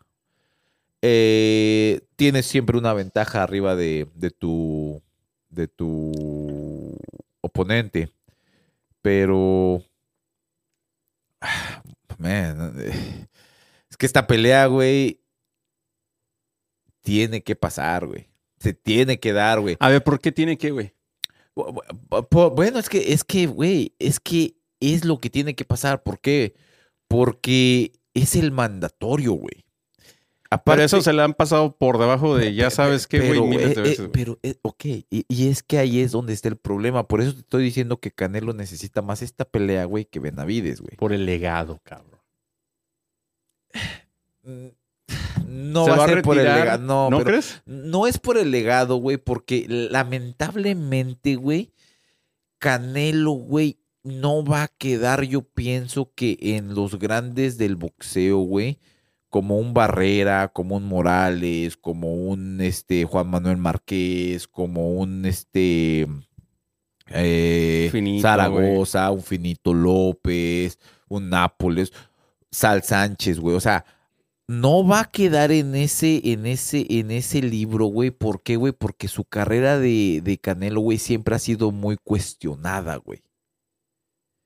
Eh, 1.01 1.99
tienes 2.15 2.45
siempre 2.45 2.77
una 2.77 2.93
ventaja 2.93 3.43
arriba 3.43 3.75
de, 3.75 4.07
de 4.15 4.31
tu 4.31 5.03
de 5.49 5.67
tu 5.67 6.97
oponente. 7.41 8.09
Pero 9.01 9.83
man, 12.17 12.73
es 13.89 13.97
que 13.97 14.05
esta 14.05 14.25
pelea, 14.25 14.67
güey, 14.67 15.19
tiene 17.01 17.43
que 17.43 17.57
pasar, 17.57 18.07
güey. 18.07 18.29
Se 18.59 18.73
tiene 18.73 19.19
que 19.19 19.33
dar, 19.33 19.59
güey. 19.59 19.75
A 19.81 19.89
ver, 19.89 20.01
¿por 20.01 20.21
qué 20.21 20.31
tiene 20.31 20.57
que, 20.57 20.71
güey? 20.71 20.93
Bu- 21.55 21.73
bu- 22.09 22.27
bu- 22.29 22.55
Bueno, 22.55 22.79
es 22.79 22.89
que, 22.89 23.13
es 23.13 23.23
que, 23.23 23.45
güey, 23.47 23.93
es 23.99 24.19
que 24.19 24.55
es 24.79 25.05
lo 25.05 25.19
que 25.19 25.29
tiene 25.29 25.55
que 25.55 25.65
pasar. 25.65 26.03
¿Por 26.03 26.19
qué? 26.19 26.55
Porque 27.07 27.93
es 28.13 28.35
el 28.35 28.51
mandatorio, 28.51 29.33
güey. 29.33 29.63
Para 30.49 30.61
Aparte, 30.61 30.83
eso 30.83 31.01
se 31.01 31.13
le 31.13 31.23
han 31.23 31.33
pasado 31.33 31.75
por 31.75 31.97
debajo 31.97 32.35
de 32.37 32.53
ya 32.53 32.69
sabes 32.69 33.07
qué, 33.07 33.17
güey, 33.19 33.31
pero, 33.31 33.47
miles 33.47 33.71
eh, 33.71 33.73
de 33.73 33.79
eh, 33.79 33.83
veces. 33.83 33.97
güey. 34.01 34.11
pero, 34.11 34.39
eh, 34.43 34.55
ok, 34.61 34.85
y, 34.85 35.25
y 35.27 35.47
es 35.47 35.63
que 35.63 35.79
ahí 35.79 35.99
es 35.99 36.11
donde 36.11 36.33
está 36.33 36.47
el 36.47 36.57
problema. 36.57 37.07
Por 37.07 37.21
eso 37.21 37.33
te 37.33 37.39
estoy 37.39 37.63
diciendo 37.63 37.97
que 37.99 38.11
Canelo 38.11 38.53
necesita 38.53 39.01
más 39.01 39.23
esta 39.23 39.45
pelea, 39.45 39.85
güey, 39.85 40.05
que 40.05 40.19
Benavides, 40.19 40.79
güey. 40.81 40.95
Por 40.97 41.11
el 41.11 41.25
legado, 41.25 41.79
cabrón. 41.83 42.19
No 45.47 45.85
¿Se 45.85 45.91
va, 45.91 45.97
va 45.97 46.05
a 46.05 46.07
ser 46.07 46.21
por 46.21 46.37
el 46.37 46.43
legado. 46.45 46.83
No, 46.83 47.09
¿No 47.09 47.17
pero- 47.17 47.29
crees? 47.29 47.61
No 47.65 48.07
es 48.07 48.17
por 48.17 48.37
el 48.37 48.51
legado, 48.51 48.97
güey, 48.97 49.17
porque 49.17 49.65
lamentablemente, 49.67 51.35
güey, 51.35 51.71
Canelo, 52.59 53.31
güey, 53.31 53.77
no 54.03 54.43
va 54.43 54.63
a 54.63 54.67
quedar, 54.67 55.23
yo 55.23 55.41
pienso 55.41 56.11
que 56.15 56.37
en 56.39 56.75
los 56.75 56.99
grandes 56.99 57.57
del 57.57 57.75
boxeo, 57.75 58.39
güey, 58.39 58.79
como 59.29 59.57
un 59.57 59.73
Barrera, 59.73 60.49
como 60.49 60.75
un 60.77 60.85
Morales, 60.85 61.75
como 61.77 62.13
un 62.13 62.61
este 62.61 63.05
Juan 63.05 63.29
Manuel 63.29 63.57
Márquez, 63.57 64.47
como 64.47 64.93
un 64.93 65.25
este 65.25 66.07
güey. 67.09 67.89
Finito, 67.89 68.21
Zaragoza, 68.21 69.09
un 69.11 69.21
Finito 69.23 69.73
López, 69.73 70.77
un 71.07 71.29
Nápoles, 71.29 71.91
Sal 72.51 72.83
Sánchez, 72.83 73.39
güey. 73.39 73.55
O 73.55 73.59
sea, 73.59 73.83
no 74.47 74.85
va 74.85 75.01
a 75.01 75.05
quedar 75.11 75.51
en 75.51 75.75
ese, 75.75 76.21
en 76.31 76.45
ese, 76.45 76.85
en 76.89 77.11
ese 77.11 77.41
libro, 77.41 77.85
güey. 77.85 78.11
¿Por 78.11 78.43
qué, 78.43 78.55
güey? 78.57 78.73
Porque 78.73 79.07
su 79.07 79.23
carrera 79.25 79.79
de, 79.79 80.21
de 80.23 80.37
Canelo, 80.37 80.81
güey, 80.81 80.97
siempre 80.97 81.35
ha 81.35 81.39
sido 81.39 81.71
muy 81.71 81.97
cuestionada, 82.03 82.97
güey. 82.97 83.21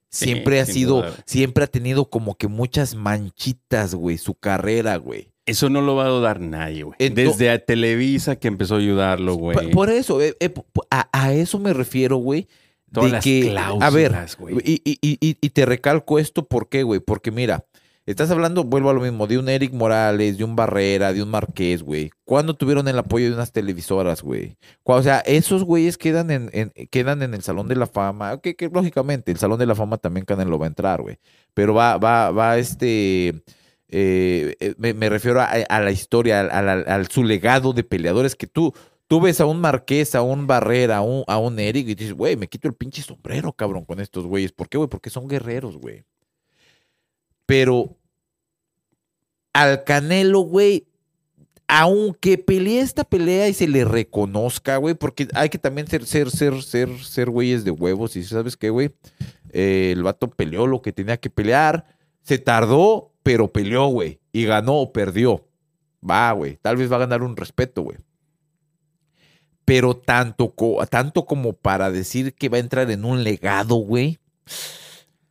Sí, 0.10 0.26
Siempre 0.26 0.62
ha 0.62 0.66
sido, 0.66 0.98
duda, 0.98 1.14
siempre 1.26 1.66
ha 1.66 1.68
tenido 1.68 2.10
como 2.10 2.36
que 2.36 2.48
muchas 2.48 2.96
manchitas, 2.96 3.94
güey, 3.94 4.18
su 4.18 4.36
carrera, 4.36 4.96
güey. 4.96 5.34
Eso 5.46 5.70
no 5.70 5.82
lo 5.82 5.96
va 5.96 6.06
a 6.06 6.10
dudar 6.10 6.40
nadie, 6.40 6.84
güey. 6.84 6.96
Desde 7.10 7.50
a 7.50 7.60
Televisa 7.64 8.38
que 8.38 8.48
empezó 8.48 8.76
a 8.76 8.80
ayudarlo, 8.80 9.36
güey. 9.36 9.70
por 9.72 9.90
eso, 9.90 10.22
eh, 10.22 10.36
eh, 10.40 10.54
a, 10.90 11.10
a 11.12 11.34
eso 11.34 11.60
me 11.60 11.74
refiero, 11.74 12.18
güey. 12.18 12.48
Todas 12.92 13.10
de 13.10 13.16
las 13.18 13.24
que, 13.24 13.54
a 13.58 13.90
ver, 13.90 14.16
güey. 14.40 14.56
y, 14.64 14.82
y- 14.86 14.98
y- 15.02 15.18
y- 15.20 15.38
y 15.42 15.50
te 15.50 15.66
recalco 15.66 16.20
esto, 16.20 16.48
¿por 16.48 16.70
qué, 16.70 16.84
güey? 16.84 17.02
Porque 17.02 17.32
mira, 17.32 17.66
estás 18.08 18.32
hablando, 18.32 18.64
vuelvo 18.64 18.90
a 18.90 18.94
lo 18.94 19.02
mismo, 19.02 19.28
de 19.28 19.38
un 19.38 19.50
Eric 19.50 19.74
Morales, 19.74 20.38
de 20.38 20.44
un 20.46 20.56
Barrera, 20.56 21.12
de 21.12 21.22
un 21.22 21.30
Marqués, 21.30 21.84
güey. 21.84 22.10
¿Cuándo 22.24 22.56
tuvieron 22.56 22.88
el 22.88 22.98
apoyo 22.98 23.28
de 23.28 23.34
unas 23.34 23.52
televisoras, 23.52 24.24
güey? 24.24 24.58
O 24.84 25.04
sea, 25.04 25.20
esos 25.20 25.64
güeyes 25.66 25.98
quedan 25.98 26.32
en, 26.32 26.72
quedan 26.90 27.22
en 27.22 27.34
el 27.34 27.44
Salón 27.44 27.68
de 27.68 27.76
la 27.76 27.86
Fama, 27.86 28.40
que, 28.40 28.56
lógicamente 28.72 29.32
el 29.32 29.38
Salón 29.38 29.60
de 29.60 29.66
la 29.66 29.76
Fama 29.76 29.98
también 29.98 30.26
Canelo 30.26 30.58
va 30.58 30.66
a 30.66 30.70
entrar, 30.70 31.02
güey. 31.02 31.20
Pero 31.54 31.74
va, 31.74 31.98
va, 31.98 32.32
va 32.32 32.58
este... 32.58 33.44
eh, 33.90 34.56
eh, 34.60 34.76
me, 34.78 35.10
refiero 35.10 35.42
a, 35.42 35.80
la 35.80 35.92
historia, 35.92 36.42
al, 36.42 37.08
su 37.08 37.24
legado 37.24 37.74
de 37.74 37.84
peleadores 37.84 38.36
que 38.36 38.48
tú, 38.48 38.74
tú 39.08 39.20
ves 39.22 39.42
a 39.42 39.46
un 39.46 39.60
Marqués, 39.60 40.16
a 40.16 40.22
un 40.22 40.48
Barrera, 40.48 40.98
a 40.98 41.38
un 41.38 41.60
Eric 41.60 41.90
y 41.90 41.96
dices, 41.96 42.14
güey, 42.14 42.38
me 42.38 42.48
quito 42.48 42.70
el 42.70 42.74
pinche 42.74 43.02
sombrero, 43.02 43.52
cabrón, 43.54 43.84
con 43.86 44.00
estos 44.00 44.26
güeyes. 44.26 44.54
¿Por 44.54 44.70
qué, 44.70 44.78
güey? 44.78 44.90
Porque 44.90 45.10
son 45.10 45.28
guerreros, 45.28 45.78
güey. 45.78 46.06
Pero 47.46 47.97
al 49.58 49.84
Canelo, 49.84 50.42
güey, 50.42 50.86
aunque 51.68 52.38
pelee 52.38 52.80
esta 52.80 53.04
pelea 53.04 53.50
y 53.50 53.56
se 53.56 53.68
le 53.68 53.86
reconozca, 53.86 54.78
güey, 54.78 54.94
porque 54.94 55.28
hay 55.34 55.50
que 55.50 55.58
también 55.58 55.88
ser, 55.88 56.06
ser, 56.06 56.30
ser, 56.30 56.62
ser, 56.62 56.90
ser 57.04 57.32
güeyes 57.32 57.64
de 57.66 57.72
huevos. 57.72 58.16
Y 58.16 58.24
sabes 58.24 58.56
qué, 58.56 58.70
güey, 58.70 58.92
Eh, 59.50 59.94
el 59.94 60.04
vato 60.04 60.30
peleó 60.30 60.68
lo 60.68 60.82
que 60.82 60.92
tenía 60.92 61.18
que 61.18 61.32
pelear, 61.32 61.86
se 62.22 62.38
tardó, 62.38 63.14
pero 63.24 63.52
peleó, 63.52 63.88
güey, 63.88 64.20
y 64.32 64.46
ganó 64.46 64.76
o 64.76 64.92
perdió. 64.94 65.48
Va, 66.08 66.32
güey, 66.34 66.58
tal 66.58 66.78
vez 66.78 66.92
va 66.92 66.98
a 66.98 67.00
ganar 67.00 67.24
un 67.24 67.36
respeto, 67.36 67.82
güey. 67.82 67.98
Pero 69.66 69.96
tanto, 69.96 70.54
tanto 70.90 71.26
como 71.26 71.54
para 71.54 71.90
decir 71.90 72.36
que 72.36 72.50
va 72.50 72.58
a 72.58 72.60
entrar 72.60 72.92
en 72.92 73.06
un 73.06 73.24
legado, 73.24 73.76
güey. 73.76 74.20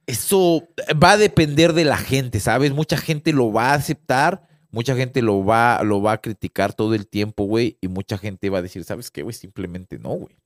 Eso 0.06 0.68
va 1.02 1.12
a 1.12 1.16
depender 1.16 1.72
de 1.72 1.84
la 1.84 1.96
gente, 1.96 2.38
¿sabes? 2.40 2.72
Mucha 2.72 2.96
gente 2.96 3.32
lo 3.32 3.52
va 3.52 3.70
a 3.70 3.74
aceptar, 3.74 4.46
mucha 4.70 4.94
gente 4.94 5.20
lo 5.20 5.44
va, 5.44 5.82
lo 5.82 6.00
va 6.00 6.12
a 6.12 6.20
criticar 6.20 6.74
todo 6.74 6.94
el 6.94 7.08
tiempo, 7.08 7.44
güey, 7.44 7.78
y 7.80 7.88
mucha 7.88 8.16
gente 8.16 8.48
va 8.48 8.58
a 8.58 8.62
decir, 8.62 8.84
¿sabes 8.84 9.10
qué, 9.10 9.22
güey? 9.22 9.34
Simplemente 9.34 9.98
no, 9.98 10.10
güey. 10.10 10.36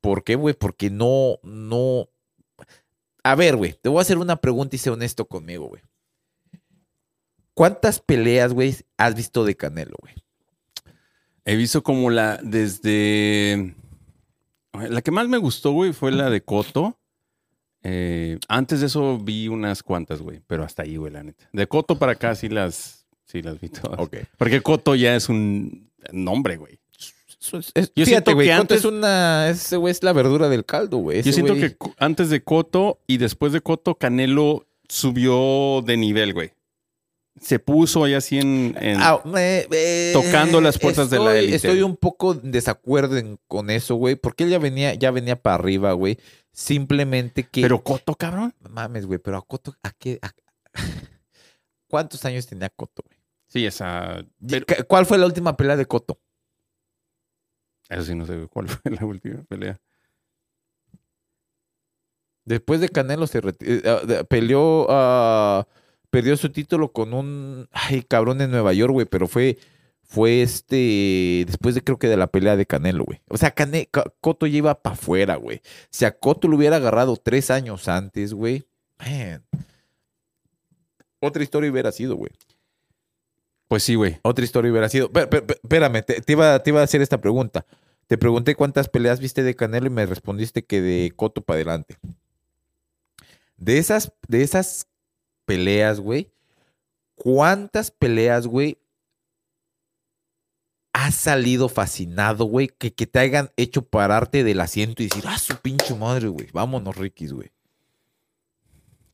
¿Por 0.00 0.22
qué, 0.22 0.36
güey? 0.36 0.54
Porque 0.54 0.90
no, 0.90 1.38
no. 1.42 2.08
A 3.24 3.34
ver, 3.34 3.56
güey, 3.56 3.72
te 3.72 3.88
voy 3.88 3.98
a 3.98 4.02
hacer 4.02 4.18
una 4.18 4.36
pregunta 4.36 4.76
y 4.76 4.78
sé 4.78 4.90
honesto 4.90 5.26
conmigo, 5.26 5.66
güey. 5.66 5.82
¿Cuántas 7.54 7.98
peleas, 8.00 8.52
güey, 8.52 8.76
has 8.96 9.16
visto 9.16 9.44
de 9.44 9.56
Canelo, 9.56 9.96
güey? 10.00 10.14
He 11.44 11.56
visto 11.56 11.82
como 11.82 12.10
la 12.10 12.38
desde. 12.42 13.74
La 14.72 15.02
que 15.02 15.10
más 15.10 15.28
me 15.28 15.38
gustó, 15.38 15.72
güey, 15.72 15.92
fue 15.92 16.12
la 16.12 16.30
de 16.30 16.42
Coto. 16.42 16.97
Eh, 17.90 18.38
antes 18.48 18.80
de 18.80 18.86
eso 18.86 19.18
vi 19.18 19.48
unas 19.48 19.82
cuantas, 19.82 20.20
güey, 20.20 20.40
pero 20.46 20.62
hasta 20.64 20.82
ahí, 20.82 20.96
güey, 20.96 21.12
la 21.12 21.22
neta. 21.22 21.48
De 21.52 21.66
Coto 21.66 21.98
para 21.98 22.12
acá 22.12 22.34
sí 22.34 22.48
las, 22.48 23.06
sí 23.24 23.40
las 23.42 23.58
vi 23.60 23.68
todas. 23.70 23.98
Ok. 23.98 24.16
Porque 24.36 24.60
Coto 24.60 24.94
ya 24.94 25.16
es 25.16 25.28
un 25.28 25.90
nombre, 26.12 26.56
güey. 26.56 26.78
Es- 27.40 27.72
es- 27.74 27.92
Yo 27.94 28.04
fíjate, 28.04 28.06
siento 28.06 28.34
güey, 28.34 28.50
antes- 28.50 28.78
es 28.80 28.84
una. 28.84 29.48
Ese 29.48 29.76
güey 29.76 29.92
es 29.92 30.02
la 30.02 30.12
verdura 30.12 30.48
del 30.48 30.64
caldo, 30.66 30.98
güey. 30.98 31.22
Yo 31.22 31.32
siento 31.32 31.54
que 31.54 31.76
antes 31.98 32.28
de 32.30 32.42
Coto 32.42 32.98
y 33.06 33.16
después 33.16 33.52
de 33.52 33.60
Coto, 33.62 33.94
Canelo 33.94 34.66
subió 34.88 35.82
de 35.82 35.96
nivel, 35.96 36.34
güey. 36.34 36.50
Se 37.40 37.60
puso 37.60 38.02
ahí 38.02 38.14
así 38.14 38.38
en. 38.38 38.76
en- 38.80 38.98
Ah, 39.00 39.20
me- 39.24 39.66
eh, 39.70 40.10
Tocando 40.12 40.60
las 40.60 40.76
puertas 40.78 41.08
de 41.08 41.20
la 41.20 41.38
élite, 41.38 41.54
Estoy 41.56 41.82
un 41.82 41.96
poco 41.96 42.32
en 42.32 42.50
desacuerdo 42.50 43.16
en- 43.16 43.38
con 43.46 43.70
eso, 43.70 43.94
güey, 43.94 44.16
porque 44.16 44.42
él 44.44 44.50
ya 44.50 44.58
venía, 44.58 44.94
ya 44.94 45.12
venía 45.12 45.40
para 45.40 45.54
arriba, 45.54 45.92
güey. 45.92 46.18
Simplemente 46.60 47.44
que. 47.44 47.62
Pero 47.62 47.84
Coto, 47.84 48.16
cabrón. 48.16 48.52
Mames, 48.68 49.06
güey, 49.06 49.20
pero 49.20 49.36
a 49.36 49.42
Coto, 49.46 49.76
¿a 49.84 49.92
qué? 49.92 50.18
a- 50.22 50.32
¿Cuántos 51.86 52.24
años 52.24 52.48
tenía 52.48 52.68
Coto, 52.68 53.04
güey? 53.06 53.16
Sí, 53.46 53.64
esa. 53.64 54.24
pero- 54.44 54.66
¿Qué- 54.66 54.82
¿Cuál 54.82 55.06
fue 55.06 55.18
la 55.18 55.26
última 55.26 55.56
pelea 55.56 55.76
de 55.76 55.86
Coto? 55.86 56.20
eso 57.88 58.02
sí, 58.02 58.14
no 58.16 58.26
sé 58.26 58.48
cuál 58.52 58.66
fue 58.68 58.90
la 58.90 59.04
última 59.06 59.44
pelea. 59.44 59.80
Después 62.44 62.80
de 62.80 62.88
Canelo 62.88 63.28
se 63.28 63.40
reti- 63.40 63.64
eh, 63.68 63.82
ah, 63.86 64.24
peleó, 64.24 64.86
ah, 64.90 65.64
perdió 66.10 66.36
su 66.36 66.50
título 66.50 66.92
con 66.92 67.14
un, 67.14 67.68
ay, 67.70 68.02
cabrón 68.02 68.40
en 68.40 68.50
Nueva 68.50 68.72
York, 68.72 68.92
güey, 68.92 69.06
pero 69.06 69.28
fue, 69.28 69.58
fue 70.10 70.40
este, 70.42 71.44
después 71.46 71.74
de 71.74 71.84
creo 71.84 71.98
que 71.98 72.08
de 72.08 72.16
la 72.16 72.28
pelea 72.28 72.56
de 72.56 72.64
Canelo, 72.66 73.04
güey. 73.04 73.20
O 73.28 73.36
sea, 73.36 73.50
Cane- 73.50 73.90
Cotto 74.20 74.46
ya 74.46 74.56
iba 74.56 74.82
para 74.82 74.94
afuera, 74.94 75.36
güey. 75.36 75.60
Si 75.90 76.04
a 76.06 76.18
Cotto 76.18 76.48
lo 76.48 76.56
hubiera 76.56 76.76
agarrado 76.76 77.16
tres 77.18 77.50
años 77.50 77.88
antes, 77.88 78.32
güey, 78.32 78.66
man, 78.98 79.44
otra 81.20 81.42
historia 81.42 81.70
hubiera 81.70 81.92
sido, 81.92 82.16
güey. 82.16 82.32
Pues 83.68 83.82
sí, 83.82 83.96
güey. 83.96 84.18
Otra 84.22 84.44
historia 84.44 84.70
hubiera 84.70 84.88
sido. 84.88 85.12
Pe- 85.12 85.26
pe- 85.26 85.42
pe- 85.42 85.54
Espérame, 85.62 86.02
te, 86.02 86.22
te 86.22 86.32
iba, 86.32 86.58
te 86.62 86.70
iba 86.70 86.80
a 86.80 86.84
hacer 86.84 87.02
esta 87.02 87.20
pregunta. 87.20 87.66
Te 88.06 88.16
pregunté 88.16 88.54
cuántas 88.54 88.88
peleas 88.88 89.20
viste 89.20 89.42
de 89.42 89.54
Canelo 89.54 89.88
y 89.88 89.90
me 89.90 90.06
respondiste 90.06 90.64
que 90.64 90.80
de 90.80 91.12
Coto 91.14 91.42
para 91.42 91.56
adelante. 91.56 91.98
De 93.58 93.76
esas, 93.76 94.12
de 94.26 94.40
esas 94.42 94.86
peleas, 95.44 96.00
güey, 96.00 96.30
¿cuántas 97.14 97.90
peleas, 97.90 98.46
güey, 98.46 98.78
has 100.98 101.14
salido 101.14 101.68
fascinado, 101.68 102.44
güey, 102.46 102.68
que, 102.76 102.92
que 102.92 103.06
te 103.06 103.20
hayan 103.20 103.50
hecho 103.56 103.82
pararte 103.82 104.42
del 104.42 104.60
asiento 104.60 105.00
y 105.02 105.06
decir, 105.08 105.24
ah, 105.28 105.38
su 105.38 105.56
pinche 105.56 105.94
madre, 105.94 106.26
güey, 106.26 106.48
vámonos, 106.52 106.96
Rikis, 106.96 107.32
güey? 107.32 107.52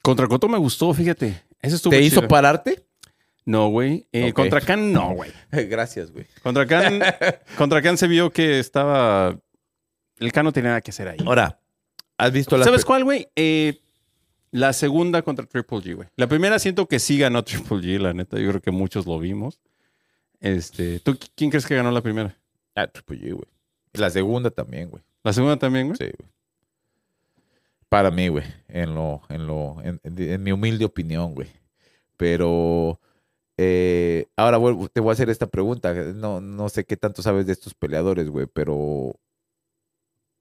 Contra 0.00 0.26
Coto 0.26 0.48
me 0.48 0.56
gustó, 0.56 0.94
fíjate. 0.94 1.42
Estuvo 1.60 1.90
¿Te 1.90 2.00
hizo 2.00 2.26
pararte? 2.26 2.86
No, 3.44 3.68
güey. 3.68 4.06
Eh. 4.12 4.32
Contra 4.32 4.62
Khan, 4.62 4.92
no, 4.94 5.10
güey. 5.14 5.30
Gracias, 5.50 6.10
güey. 6.10 6.26
Contra 6.42 6.66
Khan, 6.66 7.00
contra 7.58 7.82
Khan 7.82 7.98
se 7.98 8.08
vio 8.08 8.30
que 8.30 8.58
estaba. 8.58 9.38
El 10.18 10.32
Khan 10.32 10.44
no 10.44 10.52
tenía 10.52 10.70
nada 10.70 10.80
que 10.80 10.90
hacer 10.90 11.08
ahí. 11.08 11.18
Ahora, 11.26 11.60
¿has 12.16 12.32
visto 12.32 12.56
las 12.56 12.64
¿Sabes 12.64 12.84
cuál, 12.86 13.04
güey? 13.04 13.28
Eh, 13.36 13.78
la 14.50 14.72
segunda 14.72 15.20
contra 15.20 15.44
Triple 15.44 15.78
G, 15.78 15.94
güey. 15.96 16.08
La 16.16 16.28
primera 16.28 16.58
siento 16.58 16.86
que 16.86 16.98
sí 16.98 17.18
ganó 17.18 17.44
Triple 17.44 17.78
G, 17.78 17.98
la 17.98 18.14
neta. 18.14 18.38
Yo 18.38 18.48
creo 18.48 18.62
que 18.62 18.70
muchos 18.70 19.04
lo 19.06 19.18
vimos. 19.18 19.60
Este, 20.44 21.00
¿Tú 21.00 21.12
qui- 21.12 21.30
quién 21.34 21.48
crees 21.50 21.66
que 21.66 21.74
ganó 21.74 21.90
la 21.90 22.02
primera? 22.02 22.36
Ah, 22.74 22.86
Triple 22.86 23.18
G, 23.18 23.32
güey. 23.34 23.48
La 23.94 24.10
segunda 24.10 24.50
también, 24.50 24.90
güey. 24.90 25.02
¿La 25.22 25.32
segunda 25.32 25.56
también, 25.56 25.86
güey? 25.88 25.96
Sí, 25.96 26.04
güey. 26.18 26.30
Para 27.88 28.10
mí, 28.10 28.28
güey. 28.28 28.44
En 28.68 28.94
lo, 28.94 29.22
en 29.30 29.46
lo, 29.46 29.76
en, 29.82 30.00
en- 30.04 30.42
mi 30.42 30.52
humilde 30.52 30.84
opinión, 30.84 31.34
güey. 31.34 31.48
Pero 32.18 33.00
eh, 33.56 34.26
ahora 34.36 34.58
te 34.92 35.00
voy 35.00 35.10
a 35.10 35.12
hacer 35.12 35.30
esta 35.30 35.46
pregunta. 35.46 35.94
No, 35.94 36.40
no 36.40 36.68
sé 36.68 36.84
qué 36.84 36.96
tanto 36.96 37.22
sabes 37.22 37.46
de 37.46 37.52
estos 37.52 37.72
peleadores, 37.74 38.28
güey, 38.28 38.46
pero 38.46 39.14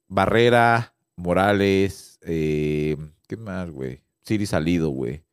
Barrera, 0.07 0.93
Morales, 1.15 2.19
eh, 2.23 2.97
¿qué 3.27 3.37
más, 3.37 3.69
güey? 3.71 4.01
Siri 4.23 4.45
Salido, 4.45 4.89
güey. 4.89 5.23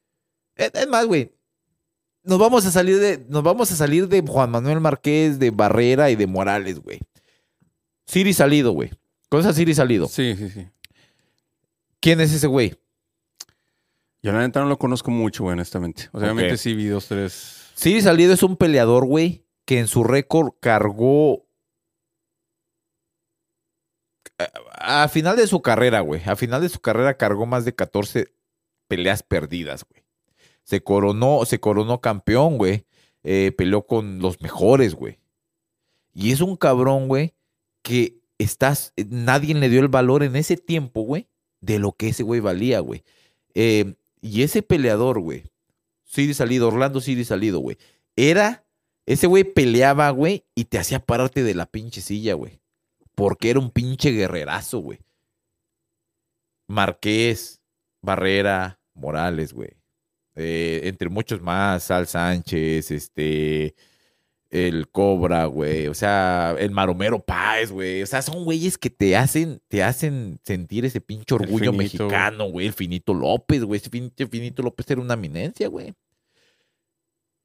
Es, 0.54 0.70
es 0.74 0.88
más, 0.88 1.06
güey. 1.06 1.32
Nos 2.30 2.38
vamos 2.38 2.64
a 2.64 2.70
salir 2.70 3.00
de, 3.00 3.26
nos 3.28 3.42
vamos 3.42 3.72
a 3.72 3.74
salir 3.74 4.06
de 4.06 4.20
Juan 4.24 4.52
Manuel 4.52 4.78
Márquez, 4.78 5.40
de 5.40 5.50
Barrera 5.50 6.12
y 6.12 6.14
de 6.14 6.28
Morales, 6.28 6.78
güey. 6.78 7.00
Siri 8.06 8.32
Salido, 8.32 8.70
güey. 8.70 8.92
¿Conoces 9.28 9.50
a 9.50 9.54
Siri 9.54 9.74
Salido? 9.74 10.06
Sí, 10.06 10.36
sí, 10.36 10.48
sí. 10.48 10.68
¿Quién 11.98 12.20
es 12.20 12.32
ese 12.32 12.46
güey? 12.46 12.76
Yo 14.22 14.30
la 14.30 14.46
neta 14.46 14.60
no 14.60 14.68
lo 14.68 14.78
conozco 14.78 15.10
mucho, 15.10 15.42
güey, 15.42 15.54
honestamente. 15.54 16.08
O 16.12 16.20
sea. 16.20 16.30
Obviamente 16.30 16.56
sí 16.56 16.72
vi 16.74 16.86
dos, 16.86 17.08
tres. 17.08 17.72
Siri 17.74 18.00
Salido 18.00 18.32
es 18.32 18.44
un 18.44 18.56
peleador, 18.56 19.06
güey, 19.06 19.44
que 19.64 19.80
en 19.80 19.88
su 19.88 20.04
récord 20.04 20.52
cargó. 20.60 21.48
A, 24.78 25.02
a 25.02 25.08
final 25.08 25.36
de 25.36 25.48
su 25.48 25.62
carrera, 25.62 25.98
güey. 25.98 26.22
A 26.26 26.36
final 26.36 26.62
de 26.62 26.68
su 26.68 26.78
carrera 26.78 27.16
cargó 27.16 27.44
más 27.44 27.64
de 27.64 27.74
14 27.74 28.32
peleas 28.86 29.24
perdidas, 29.24 29.84
güey. 29.84 30.04
Se 30.70 30.84
coronó, 30.84 31.44
se 31.46 31.58
coronó 31.58 32.00
campeón, 32.00 32.56
güey. 32.56 32.86
Eh, 33.24 33.52
peleó 33.58 33.84
con 33.88 34.20
los 34.20 34.40
mejores, 34.40 34.94
güey. 34.94 35.18
Y 36.14 36.30
es 36.30 36.40
un 36.40 36.54
cabrón, 36.56 37.08
güey, 37.08 37.34
que 37.82 38.20
estás. 38.38 38.92
Nadie 39.08 39.52
le 39.54 39.68
dio 39.68 39.80
el 39.80 39.88
valor 39.88 40.22
en 40.22 40.36
ese 40.36 40.56
tiempo, 40.56 41.02
güey. 41.02 41.26
de 41.60 41.80
lo 41.80 41.90
que 41.92 42.10
ese 42.10 42.22
güey 42.22 42.38
valía, 42.38 42.78
güey. 42.78 43.02
Eh, 43.54 43.96
y 44.20 44.42
ese 44.42 44.62
peleador, 44.62 45.18
güey, 45.18 45.50
Siri 46.04 46.34
Salido, 46.34 46.68
Orlando 46.68 47.00
Siri 47.00 47.24
Salido, 47.24 47.58
güey, 47.58 47.76
era, 48.16 48.64
ese 49.06 49.26
güey 49.26 49.44
peleaba, 49.44 50.08
güey, 50.10 50.44
y 50.54 50.66
te 50.66 50.78
hacía 50.78 51.04
pararte 51.04 51.42
de 51.42 51.54
la 51.54 51.66
pinche 51.66 52.00
silla, 52.00 52.34
güey. 52.34 52.60
Porque 53.16 53.50
era 53.50 53.58
un 53.58 53.70
pinche 53.70 54.10
guerrerazo, 54.10 54.78
güey. 54.78 55.00
Marqués, 56.68 57.60
Barrera, 58.00 58.80
Morales, 58.94 59.52
güey. 59.52 59.79
Eh, 60.40 60.88
entre 60.88 61.08
muchos 61.08 61.40
más, 61.42 61.84
Sal 61.84 62.06
Sánchez, 62.06 62.90
este, 62.90 63.74
el 64.50 64.88
Cobra, 64.90 65.44
güey. 65.46 65.86
O 65.88 65.94
sea, 65.94 66.56
el 66.58 66.70
Maromero 66.70 67.20
Páez, 67.24 67.70
güey. 67.70 68.02
O 68.02 68.06
sea, 68.06 68.22
son 68.22 68.44
güeyes 68.44 68.78
que 68.78 68.90
te 68.90 69.16
hacen, 69.16 69.60
te 69.68 69.82
hacen 69.82 70.40
sentir 70.44 70.84
ese 70.84 71.00
pinche 71.00 71.34
orgullo 71.34 71.72
Finito, 71.72 72.04
mexicano, 72.04 72.50
güey. 72.50 72.66
El 72.66 72.72
Finito 72.72 73.14
López, 73.14 73.62
güey. 73.64 73.80
Ese 73.80 73.90
pinche 73.90 74.26
Finito 74.26 74.62
López 74.62 74.90
era 74.90 75.00
una 75.00 75.14
eminencia, 75.14 75.68
güey. 75.68 75.94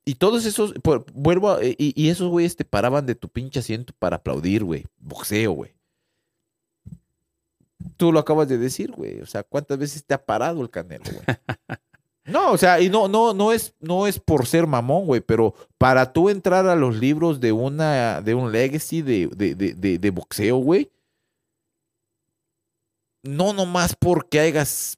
Y 0.08 0.16
todos 0.16 0.46
esos, 0.46 0.74
vuelvo 1.14 1.52
a- 1.52 1.64
y, 1.66 1.76
y 1.80 2.10
esos 2.10 2.30
güeyes 2.30 2.56
te 2.56 2.64
paraban 2.64 3.06
de 3.08 3.16
tu 3.16 3.28
pinche 3.28 3.60
asiento 3.60 3.94
para 3.98 4.18
aplaudir, 4.18 4.64
güey. 4.64 4.86
Boxeo, 4.98 5.52
güey. 5.52 5.74
Tú 7.98 8.12
lo 8.12 8.20
acabas 8.20 8.48
de 8.48 8.58
decir, 8.58 8.92
güey. 8.92 9.20
O 9.22 9.26
sea, 9.26 9.44
¿cuántas 9.44 9.78
veces 9.78 10.06
te 10.06 10.14
ha 10.14 10.24
parado 10.24 10.62
el 10.62 10.70
canelo, 10.70 11.06
güey? 11.06 11.26
No, 12.26 12.52
o 12.52 12.58
sea, 12.58 12.82
y 12.82 12.90
no, 12.90 13.08
no, 13.08 13.34
no 13.34 13.52
es, 13.52 13.76
no 13.80 14.08
es 14.08 14.20
por 14.20 14.48
ser 14.48 14.66
mamón, 14.66 15.06
güey, 15.06 15.22
pero 15.22 15.54
para 15.78 16.12
tú 16.12 16.30
entrar 16.30 16.68
a 16.68 16.76
los 16.76 16.96
libros 16.98 17.40
de 17.40 17.52
una, 17.52 18.22
de 18.22 18.34
un 18.34 18.52
legacy 18.52 19.04
de, 19.04 19.28
de, 19.28 19.54
de, 19.54 20.00
de- 20.00 20.10
boxeo, 20.10 20.58
güey. 20.58 20.92
No 23.24 23.54
nomás 23.54 23.96
porque 23.96 24.40
hayas 24.40 24.98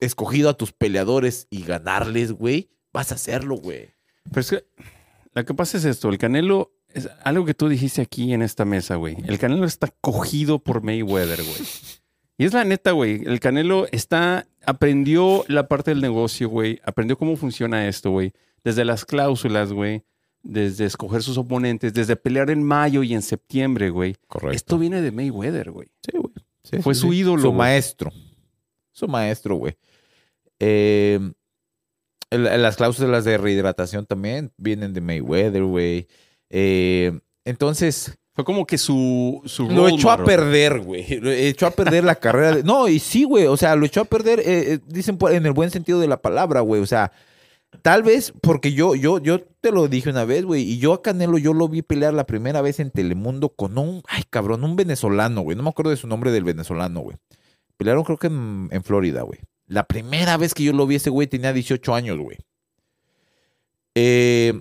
escogido 0.00 0.48
a 0.48 0.54
tus 0.56 0.72
peleadores 0.72 1.46
y 1.50 1.62
ganarles, 1.64 2.32
güey, 2.32 2.70
vas 2.92 3.12
a 3.12 3.16
hacerlo, 3.16 3.56
güey. 3.56 3.90
Pero 4.24 4.40
es 4.40 4.50
que 4.50 4.64
lo 5.34 5.44
que 5.44 5.54
pasa 5.54 5.76
es 5.78 5.84
esto, 5.84 6.08
el 6.08 6.18
Canelo 6.18 6.72
es 6.88 7.08
algo 7.22 7.44
que 7.44 7.54
tú 7.54 7.68
dijiste 7.68 8.02
aquí 8.02 8.32
en 8.32 8.42
esta 8.42 8.64
mesa, 8.64 8.96
güey. 8.96 9.16
El 9.26 9.38
Canelo 9.38 9.66
está 9.66 9.88
cogido 10.00 10.58
por 10.58 10.82
Mayweather, 10.82 11.42
güey. 11.42 11.60
Y 12.40 12.46
es 12.46 12.54
la 12.54 12.64
neta, 12.64 12.92
güey. 12.92 13.22
El 13.26 13.38
Canelo 13.38 13.86
está, 13.92 14.48
aprendió 14.64 15.44
la 15.46 15.68
parte 15.68 15.90
del 15.90 16.00
negocio, 16.00 16.48
güey. 16.48 16.80
Aprendió 16.86 17.18
cómo 17.18 17.36
funciona 17.36 17.86
esto, 17.86 18.12
güey. 18.12 18.32
Desde 18.64 18.86
las 18.86 19.04
cláusulas, 19.04 19.74
güey. 19.74 20.04
Desde 20.42 20.86
escoger 20.86 21.22
sus 21.22 21.36
oponentes, 21.36 21.92
desde 21.92 22.16
pelear 22.16 22.48
en 22.48 22.62
mayo 22.62 23.02
y 23.02 23.12
en 23.12 23.20
septiembre, 23.20 23.90
güey. 23.90 24.16
Correcto. 24.26 24.56
Esto 24.56 24.78
viene 24.78 25.02
de 25.02 25.12
Mayweather, 25.12 25.70
güey. 25.70 25.88
Sí, 26.00 26.16
güey. 26.16 26.32
Sí, 26.64 26.78
Fue 26.80 26.94
sí, 26.94 27.02
su 27.02 27.10
sí. 27.10 27.18
ídolo, 27.18 27.42
Su 27.42 27.52
maestro. 27.52 28.10
Su 28.90 29.06
maestro, 29.06 29.56
güey. 29.56 29.76
Eh, 30.60 31.20
las 32.30 32.76
cláusulas 32.76 33.26
de 33.26 33.36
rehidratación 33.36 34.06
también 34.06 34.50
vienen 34.56 34.94
de 34.94 35.02
Mayweather, 35.02 35.64
güey. 35.64 36.08
Eh, 36.48 37.20
entonces, 37.44 38.18
Fue 38.40 38.44
como 38.44 38.66
que 38.66 38.78
su, 38.78 39.42
su 39.44 39.68
lo 39.68 39.86
echó 39.88 40.10
a 40.10 40.24
perder, 40.24 40.80
güey. 40.80 41.20
Lo 41.20 41.30
echó 41.30 41.66
a 41.66 41.70
perder 41.72 42.04
la 42.04 42.14
carrera. 42.14 42.56
de- 42.56 42.62
No, 42.62 42.88
y 42.88 42.98
sí, 42.98 43.24
güey. 43.24 43.44
O 43.46 43.56
sea, 43.58 43.76
lo 43.76 43.84
echó 43.84 44.00
a 44.00 44.04
perder, 44.06 44.40
eh, 44.40 44.44
eh, 44.74 44.78
dicen 44.86 45.18
en 45.30 45.44
el 45.44 45.52
buen 45.52 45.70
sentido 45.70 46.00
de 46.00 46.08
la 46.08 46.22
palabra, 46.22 46.60
güey. 46.62 46.80
O 46.80 46.86
sea, 46.86 47.12
tal 47.82 48.02
vez 48.02 48.32
porque 48.40 48.72
yo, 48.72 48.94
yo, 48.94 49.18
yo 49.18 49.40
te 49.60 49.72
lo 49.72 49.88
dije 49.88 50.08
una 50.08 50.24
vez, 50.24 50.44
güey. 50.46 50.62
Y 50.62 50.78
yo 50.78 50.94
a 50.94 51.02
Canelo, 51.02 51.36
yo 51.36 51.52
lo 51.52 51.68
vi 51.68 51.82
pelear 51.82 52.14
la 52.14 52.24
primera 52.24 52.62
vez 52.62 52.80
en 52.80 52.90
Telemundo 52.90 53.50
con 53.50 53.76
un, 53.76 54.02
ay, 54.08 54.22
cabrón, 54.30 54.64
un 54.64 54.74
venezolano, 54.76 55.42
güey. 55.42 55.54
No 55.56 55.62
me 55.62 55.68
acuerdo 55.68 55.90
de 55.90 55.96
su 55.98 56.06
nombre 56.06 56.30
del 56.32 56.44
venezolano, 56.44 57.00
güey. 57.00 57.18
Pelearon 57.76 58.04
creo 58.04 58.16
que 58.16 58.28
en, 58.28 58.68
en 58.72 58.82
Florida, 58.82 59.20
güey. 59.22 59.40
La 59.66 59.84
primera 59.84 60.36
vez 60.38 60.54
que 60.54 60.62
yo 60.64 60.72
lo 60.72 60.86
vi, 60.86 60.94
ese 60.96 61.10
güey 61.10 61.26
tenía 61.26 61.52
18 61.52 61.94
años, 61.94 62.18
güey. 62.18 62.38
Eh, 63.94 64.60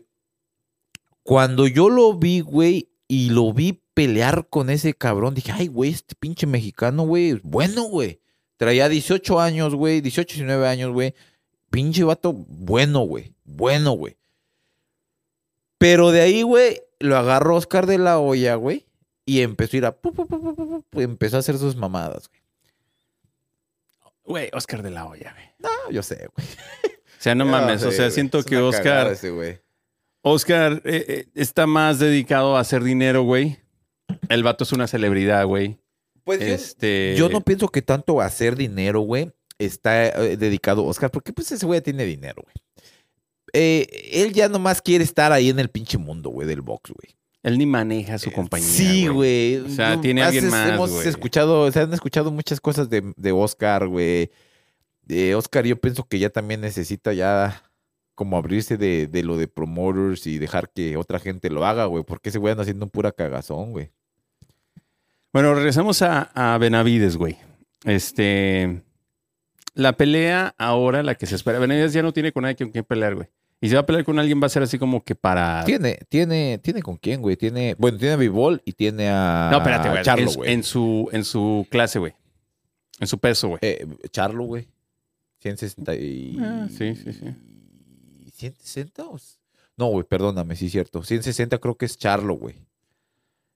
cuando 1.24 1.68
yo 1.68 1.90
lo 1.90 2.18
vi, 2.18 2.42
güey, 2.42 2.89
y 3.12 3.32
lo 3.32 3.52
vi 3.52 3.82
pelear 3.96 4.48
con 4.50 4.70
ese 4.70 4.94
cabrón, 4.94 5.34
dije, 5.34 5.52
ay, 5.52 5.68
güey, 5.68 5.92
este 5.92 6.14
pinche 6.16 6.46
mexicano, 6.46 7.04
güey, 7.04 7.32
es 7.32 7.42
bueno, 7.42 7.84
güey. 7.84 8.22
Traía 8.56 8.88
18 8.88 9.40
años, 9.42 9.74
güey, 9.74 10.00
18, 10.00 10.36
19 10.36 10.68
años, 10.68 10.94
güey. 10.94 11.16
Pinche 11.72 12.04
vato, 12.04 12.34
bueno, 12.34 13.02
güey, 13.02 13.34
bueno, 13.44 13.94
güey. 13.94 14.16
Pero 15.80 16.12
de 16.12 16.22
ahí, 16.22 16.44
güey, 16.44 16.82
lo 17.00 17.18
agarró 17.18 17.56
Oscar 17.56 17.88
de 17.88 17.98
la 17.98 18.20
Hoya, 18.20 18.56
güey, 18.56 18.86
y 19.26 19.42
empezó 19.42 19.76
a 19.76 19.78
ir 19.78 19.86
a... 19.88 19.92
pu, 19.92 20.84
empezó 20.94 21.38
a 21.38 21.40
hacer 21.40 21.58
sus 21.58 21.76
mamadas, 21.76 22.30
güey. 22.30 22.42
Güey, 24.24 24.50
Oscar 24.54 24.84
de 24.84 24.92
la 24.92 25.08
Hoya, 25.08 25.34
güey. 25.34 25.46
No, 25.58 25.92
yo 25.92 26.04
sé, 26.04 26.30
güey. 26.36 26.48
O 26.86 27.22
sea, 27.22 27.34
no 27.34 27.46
mames. 27.48 27.82
sé, 27.82 27.88
o 27.88 27.92
sea, 27.92 28.12
siento 28.12 28.44
que 28.44 28.58
Oscar... 28.58 29.08
ese. 29.12 29.64
Oscar 30.22 30.82
eh, 30.86 31.06
eh, 31.08 31.26
está 31.36 31.66
más 31.68 32.00
dedicado 32.00 32.58
a 32.58 32.60
hacer 32.62 32.84
dinero, 32.84 33.24
güey. 33.24 33.60
El 34.28 34.44
vato 34.44 34.64
es 34.64 34.72
una 34.72 34.88
celebridad, 34.88 35.46
güey. 35.46 35.80
Pues 36.24 36.40
yo- 36.40 36.46
Este. 36.48 37.16
Yo 37.18 37.30
no 37.30 37.42
pienso 37.42 37.70
que 37.70 37.82
tanto 37.82 38.22
hacer 38.22 38.56
dinero, 38.56 39.02
güey, 39.02 39.32
está 39.58 40.08
eh, 40.08 40.38
dedicado 40.38 40.82
a 40.84 40.86
Oscar, 40.86 41.10
porque 41.12 41.34
pues 41.34 41.52
ese 41.52 41.66
güey 41.66 41.82
tiene 41.82 42.06
dinero, 42.06 42.44
güey. 42.44 42.56
Eh, 43.54 43.88
él 44.14 44.34
ya 44.34 44.48
nomás 44.50 44.82
quiere 44.82 45.04
estar 45.04 45.32
ahí 45.32 45.50
en 45.50 45.60
el 45.60 45.70
pinche 45.70 45.98
mundo, 45.98 46.30
güey, 46.30 46.48
del 46.48 46.62
box, 46.62 46.92
güey. 46.92 47.16
Él 47.42 47.58
ni 47.58 47.66
maneja 47.66 48.18
su 48.20 48.32
compañía. 48.32 48.68
Sí, 48.68 49.08
güey. 49.08 49.56
O 49.58 49.70
sea, 49.70 50.00
tiene 50.02 50.22
alguien 50.22 50.50
más, 50.50 50.70
Hemos 50.74 50.92
güey. 50.92 51.08
escuchado, 51.08 51.72
se 51.72 51.80
han 51.80 51.94
escuchado 51.94 52.32
muchas 52.32 52.60
cosas 52.60 52.90
de, 52.90 53.14
de 53.16 53.32
Oscar, 53.32 53.88
güey. 53.88 54.30
Oscar, 55.36 55.66
yo 55.66 55.80
pienso 55.80 56.04
que 56.08 56.20
ya 56.20 56.30
también 56.30 56.62
necesita 56.62 57.14
ya 57.14 57.64
como 58.20 58.36
abrirse 58.36 58.76
de, 58.76 59.08
de 59.08 59.24
lo 59.24 59.38
de 59.38 59.48
promoters 59.48 60.28
y 60.28 60.40
dejar 60.40 60.72
que 60.72 60.98
otra 60.98 61.20
gente 61.20 61.50
lo 61.50 61.66
haga, 61.66 61.86
güey, 61.86 62.04
porque 62.04 62.28
ese 62.28 62.38
güey 62.38 62.52
anda 62.52 62.64
haciendo 62.64 62.84
un 62.84 62.92
pura 62.92 63.14
cagazón, 63.14 63.72
güey. 63.72 63.92
Bueno, 65.32 65.56
regresamos 65.56 66.02
a, 66.02 66.24
a 66.34 66.58
Benavides, 66.58 67.16
güey. 67.16 67.38
Este. 67.86 68.84
La 69.74 69.94
pelea 69.94 70.54
ahora, 70.58 71.02
la 71.02 71.16
que 71.16 71.28
se 71.28 71.36
espera. 71.36 71.60
Benavides 71.60 71.94
ya 71.94 72.04
no 72.04 72.12
tiene 72.12 72.34
con 72.34 72.44
nadie 72.44 72.58
con 72.58 72.72
quien 72.72 72.84
pelear, 72.84 73.16
güey. 73.16 73.30
Y 73.62 73.70
si 73.70 73.76
va 73.76 73.82
a 73.82 73.86
pelear 73.86 74.04
con 74.04 74.20
alguien, 74.20 74.42
va 74.44 74.48
a 74.48 74.50
ser 74.50 74.64
así 74.64 74.78
como 74.78 75.02
que 75.02 75.16
para. 75.16 75.64
Tiene, 75.64 76.00
tiene, 76.10 76.60
tiene 76.62 76.82
con 76.82 76.98
quién, 76.98 77.22
güey. 77.22 77.38
Tiene, 77.38 77.78
bueno, 77.78 77.98
tiene 77.98 78.16
a 78.16 78.18
Bivol 78.18 78.62
y 78.66 78.74
tiene 78.74 79.08
a 79.08 79.48
No, 79.50 79.60
espérate, 79.60 79.92
güey. 79.92 80.04
Charlo, 80.04 80.30
en, 80.30 80.36
güey. 80.36 80.52
en 80.52 80.64
su, 80.64 81.08
en 81.14 81.24
su 81.24 81.66
clase, 81.70 82.00
güey. 82.00 82.16
En 83.00 83.08
su 83.08 83.18
peso, 83.18 83.48
güey. 83.48 83.60
Eh, 83.62 83.88
Charlo, 84.12 84.44
güey. 84.44 84.68
160 85.38 85.96
y... 85.96 86.38
Ah, 86.42 86.68
sí, 86.70 86.96
sí, 86.96 87.14
sí. 87.14 87.34
¿160? 88.40 89.04
o 89.10 89.16
s- 89.18 89.38
No, 89.78 89.88
güey, 89.88 90.06
perdóname, 90.06 90.56
sí 90.56 90.68
es 90.68 90.72
cierto. 90.72 91.04
160 91.04 91.58
creo 91.60 91.76
que 91.76 91.86
es 91.86 91.98
Charlo, 91.98 92.36
güey. 92.36 92.56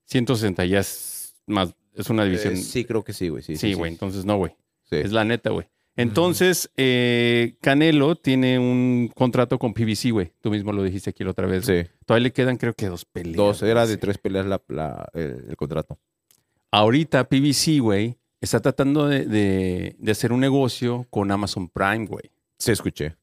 160 0.06 0.66
ya 0.66 0.80
es 0.80 1.36
más. 1.48 1.74
Es 1.96 2.10
una 2.10 2.26
división. 2.26 2.54
Eh, 2.54 2.58
sí, 2.58 2.86
creo 2.86 3.04
que 3.04 3.14
sí, 3.14 3.30
güey. 3.30 3.44
Sí, 3.44 3.56
sí, 3.56 3.74
güey. 3.74 3.92
Entonces, 3.92 4.26
no, 4.26 4.38
güey. 4.38 4.56
Sí. 4.90 4.96
Es 4.98 5.12
la 5.12 5.24
neta, 5.24 5.52
güey. 5.52 5.68
Entonces, 5.96 6.72
eh, 6.76 7.56
Canelo 7.62 8.16
tiene 8.16 8.58
un 8.58 9.12
contrato 9.14 9.60
con 9.60 9.74
PBC, 9.76 10.10
güey. 10.12 10.32
Tú 10.42 10.50
mismo 10.50 10.72
lo 10.74 10.82
dijiste 10.84 11.12
aquí 11.12 11.24
la 11.24 11.32
otra 11.32 11.46
vez. 11.46 11.66
Sí. 11.66 11.84
Todavía 12.06 12.24
le 12.24 12.34
quedan, 12.34 12.58
creo 12.58 12.74
que 12.74 12.88
dos 12.88 13.06
peleas. 13.06 13.38
Dos, 13.38 13.62
era 13.62 13.82
güey. 13.84 13.90
de 13.96 13.98
tres 13.98 14.18
peleas 14.18 14.48
la, 14.48 14.60
la- 14.70 15.08
el, 15.14 15.46
el 15.50 15.56
contrato. 15.56 16.00
Ahorita 16.72 17.30
PBC, 17.30 17.80
güey, 17.80 18.18
está 18.42 18.60
tratando 18.60 19.08
de, 19.08 19.26
de- 19.26 19.96
de 20.00 20.12
hacer 20.12 20.34
un 20.34 20.40
negocio 20.40 21.06
con 21.12 21.30
Amazon 21.32 21.70
Prime, 21.70 22.08
güey. 22.08 22.32
Sí, 22.58 22.72
escuché. 22.72 23.16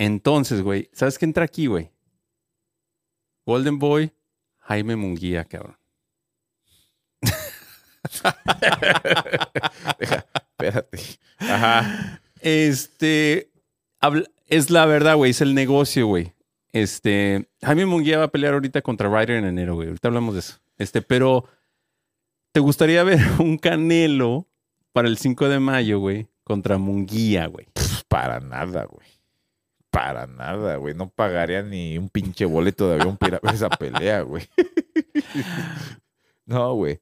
Entonces, 0.00 0.62
güey, 0.62 0.88
¿sabes 0.94 1.18
qué 1.18 1.26
entra 1.26 1.44
aquí, 1.44 1.66
güey? 1.66 1.90
Golden 3.44 3.78
Boy, 3.78 4.10
Jaime 4.60 4.96
Munguía, 4.96 5.44
cabrón. 5.44 5.76
Espérate. 9.98 10.98
Ajá. 11.38 12.20
Este, 12.40 13.50
habla- 14.00 14.24
es 14.46 14.70
la 14.70 14.86
verdad, 14.86 15.16
güey, 15.16 15.32
es 15.32 15.40
el 15.42 15.54
negocio, 15.54 16.06
güey. 16.06 16.32
Este, 16.72 17.48
Jaime 17.62 17.84
Munguía 17.86 18.18
va 18.18 18.24
a 18.24 18.28
pelear 18.30 18.54
ahorita 18.54 18.80
contra 18.82 19.08
Ryder 19.08 19.36
en 19.36 19.44
enero, 19.44 19.74
güey. 19.74 19.88
Ahorita 19.88 20.08
hablamos 20.08 20.34
de 20.34 20.40
eso. 20.40 20.60
Este, 20.78 21.02
pero 21.02 21.44
¿te 22.52 22.60
gustaría 22.60 23.02
ver 23.02 23.20
un 23.38 23.58
Canelo 23.58 24.46
para 24.92 25.08
el 25.08 25.18
5 25.18 25.48
de 25.50 25.60
mayo, 25.60 25.98
güey, 25.98 26.28
contra 26.42 26.78
Munguía, 26.78 27.46
güey? 27.48 27.66
Para 28.08 28.40
nada, 28.40 28.84
güey. 28.84 29.06
Para 29.90 30.26
nada, 30.26 30.76
güey. 30.76 30.94
No 30.94 31.08
pagaría 31.10 31.62
ni 31.62 31.98
un 31.98 32.08
pinche 32.08 32.44
boleto 32.44 32.88
de 32.88 33.00
avión 33.00 33.16
para 33.16 33.40
esa 33.52 33.68
pelea, 33.68 34.22
güey. 34.22 34.48
No, 36.46 36.74
güey. 36.74 37.00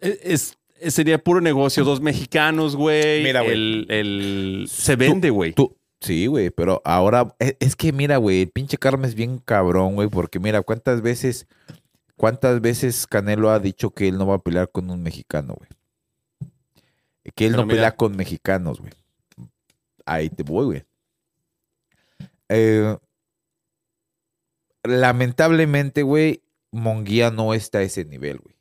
Es, 0.00 0.56
es- 0.80 0.94
sería 0.94 1.18
puro 1.18 1.40
negocio, 1.40 1.84
dos 1.84 2.00
mexicanos, 2.00 2.76
güey. 2.76 3.22
Mira, 3.22 3.40
güey. 3.42 3.52
El, 3.54 3.86
el- 3.88 4.66
se 4.70 4.96
vende, 4.96 5.30
güey. 5.30 5.52
Tú, 5.52 5.76
sí, 6.00 6.26
güey, 6.26 6.50
pero 6.50 6.82
ahora 6.84 7.34
es, 7.38 7.56
es 7.60 7.76
que 7.76 7.92
mira, 7.92 8.18
güey, 8.18 8.42
el 8.42 8.50
pinche 8.50 8.76
Carmen 8.78 9.08
es 9.08 9.14
bien 9.14 9.38
cabrón, 9.38 9.94
güey, 9.94 10.08
porque 10.08 10.38
mira, 10.38 10.62
cuántas 10.62 11.00
veces, 11.02 11.46
cuántas 12.16 12.60
veces 12.60 13.06
Canelo 13.06 13.50
ha 13.50 13.58
dicho 13.58 13.90
que 13.90 14.08
él 14.08 14.18
no 14.18 14.26
va 14.26 14.36
a 14.36 14.42
pelear 14.42 14.70
con 14.70 14.90
un 14.90 15.02
mexicano, 15.02 15.54
güey. 15.54 15.70
Que 17.34 17.46
él 17.46 17.52
Pero 17.52 17.62
no 17.62 17.66
mira. 17.66 17.76
pelea 17.76 17.96
con 17.96 18.16
mexicanos, 18.16 18.80
güey. 18.80 18.92
Ahí 20.04 20.28
te 20.30 20.42
voy, 20.42 20.64
güey. 20.66 20.84
Eh, 22.48 22.96
lamentablemente, 24.84 26.02
güey, 26.02 26.42
Monguía 26.72 27.30
no 27.30 27.54
está 27.54 27.78
a 27.78 27.82
ese 27.82 28.04
nivel, 28.04 28.38
güey. 28.38 28.56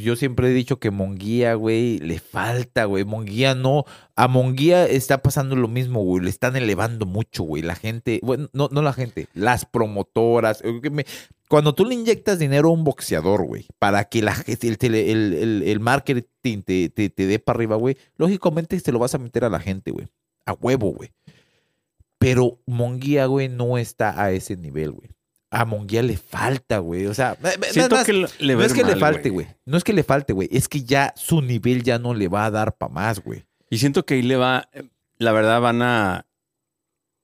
Yo 0.00 0.14
siempre 0.14 0.48
he 0.48 0.54
dicho 0.54 0.78
que 0.78 0.92
Monguía, 0.92 1.54
güey, 1.54 1.98
le 1.98 2.20
falta, 2.20 2.84
güey. 2.84 3.04
Monguía 3.04 3.56
no. 3.56 3.86
A 4.14 4.28
Monguía 4.28 4.86
está 4.86 5.20
pasando 5.20 5.56
lo 5.56 5.66
mismo, 5.66 6.00
güey. 6.04 6.22
Le 6.22 6.30
están 6.30 6.54
elevando 6.54 7.06
mucho, 7.06 7.42
güey. 7.42 7.64
La 7.64 7.74
gente, 7.74 8.20
bueno, 8.22 8.48
no, 8.52 8.68
no 8.70 8.82
la 8.82 8.92
gente, 8.92 9.26
las 9.34 9.64
promotoras. 9.64 10.62
eh, 10.64 10.80
Cuando 11.48 11.74
tú 11.74 11.84
le 11.84 11.94
inyectas 11.96 12.38
dinero 12.38 12.68
a 12.68 12.72
un 12.72 12.84
boxeador, 12.84 13.44
güey, 13.46 13.66
para 13.80 14.04
que 14.04 14.22
la, 14.22 14.36
el, 14.46 14.78
el, 14.80 15.34
el- 15.34 15.62
el 15.64 15.80
marketing 15.80 16.62
te, 16.62 16.88
te, 16.88 17.10
te 17.10 17.26
dé 17.26 17.40
para 17.40 17.56
arriba, 17.56 17.74
güey, 17.74 17.96
lógicamente 18.16 18.78
se 18.78 18.92
lo 18.92 19.00
vas 19.00 19.16
a 19.16 19.18
meter 19.18 19.44
a 19.44 19.48
la 19.50 19.58
gente, 19.58 19.90
güey. 19.90 20.06
A 20.46 20.52
huevo, 20.52 20.92
güey. 20.92 21.10
Pero 22.18 22.60
Monguía, 22.66 23.26
güey, 23.26 23.48
no 23.48 23.78
está 23.78 24.20
a 24.20 24.32
ese 24.32 24.56
nivel, 24.56 24.92
güey. 24.92 25.10
A 25.50 25.64
Monguía 25.64 26.02
le 26.02 26.16
falta, 26.16 26.78
güey. 26.78 27.06
O 27.06 27.14
sea, 27.14 27.36
Siento 27.70 27.96
que 28.04 28.12
le 28.12 28.54
no 28.54 28.62
es 28.62 28.74
que 28.74 28.84
le 28.84 28.96
falte, 28.96 29.30
güey. 29.30 29.46
No 29.64 29.78
es 29.78 29.84
que 29.84 29.92
le 29.92 30.02
falte, 30.02 30.32
güey. 30.32 30.48
Es 30.52 30.68
que 30.68 30.82
ya 30.82 31.14
su 31.16 31.40
nivel 31.40 31.82
ya 31.82 31.98
no 31.98 32.12
le 32.12 32.28
va 32.28 32.44
a 32.44 32.50
dar 32.50 32.76
para 32.76 32.92
más, 32.92 33.22
güey. 33.22 33.44
Y 33.70 33.78
siento 33.78 34.04
que 34.04 34.14
ahí 34.14 34.22
le 34.22 34.36
va, 34.36 34.68
la 35.18 35.32
verdad 35.32 35.60
van 35.60 35.80
a, 35.82 36.26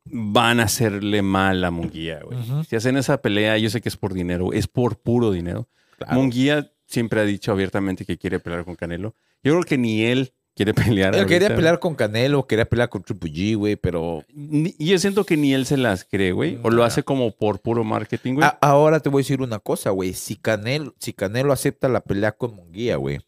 van 0.05 0.61
a 0.61 0.65
hacerle 0.65 1.23
mal 1.23 1.65
a 1.65 1.71
Munguía, 1.71 2.21
güey. 2.23 2.39
Si 2.69 2.77
hacen 2.77 2.97
esa 2.97 3.21
pelea, 3.21 3.59
yo 3.59 3.69
sé 3.71 3.81
que 3.81 3.89
es 3.89 3.97
por 3.97 4.15
dinero, 4.15 4.53
es 4.53 4.69
por 4.69 4.99
puro 4.99 5.31
dinero. 5.33 5.69
Claro. 5.99 6.15
Munguía 6.15 6.71
siempre 6.87 7.21
ha 7.21 7.25
dicho 7.25 7.53
abiertamente 7.53 8.05
que 8.05 8.19
quiere 8.19 8.41
pelear 8.41 8.65
con 8.65 8.77
Canelo. 8.77 9.15
Yo 9.43 9.53
creo 9.53 9.65
que 9.65 9.79
ni 9.79 10.05
él 10.05 10.33
quiere 10.55 10.73
pelear. 10.75 11.15
Él 11.15 11.27
quería 11.27 11.49
ahorita. 11.49 11.57
pelear 11.57 11.79
con 11.81 11.95
Canelo, 11.95 12.47
quería 12.47 12.65
pelear 12.65 12.89
con 12.89 13.03
Triple 13.03 13.31
G, 13.33 13.57
güey, 13.57 13.77
pero 13.77 14.25
y 14.35 14.87
yo 14.87 14.99
siento 14.99 15.25
que 15.25 15.37
ni 15.37 15.53
él 15.55 15.67
se 15.67 15.77
las 15.77 16.05
cree, 16.05 16.33
güey. 16.33 16.59
O 16.63 16.71
lo 16.71 16.83
Nah. 16.83 16.87
hace 16.87 17.03
como 17.03 17.31
por 17.37 17.61
puro 17.61 17.85
marketing, 17.85 18.35
güey. 18.35 18.49
Ahora 18.61 19.01
te 19.01 19.09
voy 19.09 19.21
a 19.21 19.25
decir 19.25 19.43
una 19.43 19.59
cosa, 19.59 19.91
güey. 19.91 20.13
Si 20.15 20.37
Canelo, 20.37 20.95
si 20.99 21.13
Canelo 21.13 21.53
acepta 21.53 21.89
la 21.89 22.01
pelea 22.01 22.33
con 22.33 22.55
Monguía, 22.55 22.97
güey. 22.97 23.19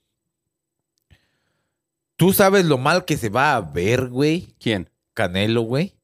Tú 2.16 2.32
sabes 2.32 2.64
lo 2.64 2.78
mal 2.78 3.04
que 3.04 3.16
se 3.16 3.28
va 3.28 3.56
a 3.56 3.60
ver, 3.60 4.08
güey. 4.08 4.54
¿Quién? 4.58 4.88
Canelo, 5.14 5.62
güey. 5.62 5.94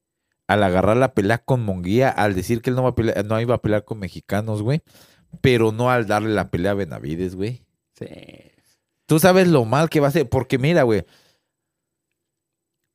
Al 0.47 0.61
agarrar 0.61 0.97
la 0.97 1.13
pelea 1.13 1.39
con 1.39 1.63
Monguía, 1.63 2.09
al 2.09 2.35
decir 2.35 2.61
que 2.61 2.69
él 2.69 2.75
no, 2.75 2.83
va 2.83 2.89
a 2.89 2.95
pelear- 2.95 3.25
no 3.25 3.39
iba 3.41 3.55
a 3.55 3.61
pelear 3.61 3.83
con 3.85 3.97
mexicanos, 3.99 4.61
güey. 4.61 4.81
Pero 5.41 5.71
no 5.71 5.89
al 5.89 6.05
darle 6.05 6.29
la 6.29 6.51
pelea 6.51 6.71
a 6.71 6.75
Benavides, 6.75 7.35
güey. 7.35 7.63
Sí. 7.97 8.05
Tú 9.05 9.19
sabes 9.19 9.47
lo 9.47 9.65
mal 9.65 9.89
que 9.89 9.99
va 9.99 10.07
a 10.07 10.11
ser. 10.11 10.27
Porque 10.29 10.57
mira, 10.57 10.83
güey. 10.83 11.05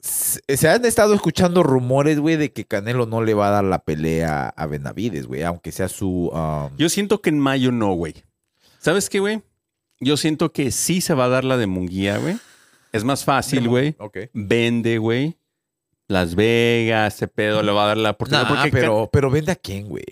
Se 0.00 0.68
han 0.68 0.84
estado 0.84 1.12
escuchando 1.12 1.62
rumores, 1.62 2.20
güey, 2.20 2.36
de 2.36 2.52
que 2.52 2.64
Canelo 2.64 3.06
no 3.06 3.20
le 3.22 3.34
va 3.34 3.48
a 3.48 3.50
dar 3.50 3.64
la 3.64 3.80
pelea 3.80 4.48
a 4.48 4.66
Benavides, 4.66 5.26
güey. 5.26 5.42
Aunque 5.42 5.72
sea 5.72 5.88
su... 5.88 6.30
um, 6.32 6.76
Yo 6.76 6.88
siento 6.88 7.20
que 7.20 7.30
en 7.30 7.40
mayo 7.40 7.72
no, 7.72 7.92
güey. 7.94 8.14
¿Sabes 8.78 9.10
qué, 9.10 9.18
güey? 9.18 9.42
Yo 9.98 10.16
siento 10.16 10.52
que 10.52 10.70
sí 10.70 11.00
se 11.00 11.14
va 11.14 11.24
a 11.24 11.28
dar 11.28 11.44
la 11.44 11.56
de 11.56 11.66
Munguía, 11.66 12.18
güey. 12.18 12.38
Es 12.92 13.02
más 13.02 13.24
fácil, 13.24 13.68
güey. 13.68 13.96
Ok. 13.98 14.18
Vende, 14.32 14.98
güey. 14.98 15.36
Las 16.06 16.36
Vegas, 16.36 17.16
ese 17.16 17.28
pedo, 17.28 17.62
le 17.62 17.72
va 17.72 17.84
a 17.84 17.88
dar 17.88 17.96
la 17.98 18.10
oportunidad. 18.10 18.48
Nah, 18.48 18.54
porque 18.54 18.70
pero, 18.70 19.10
pero 19.12 19.30
vende 19.30 19.52
a 19.52 19.56
quién, 19.56 19.88
güey. 19.88 20.04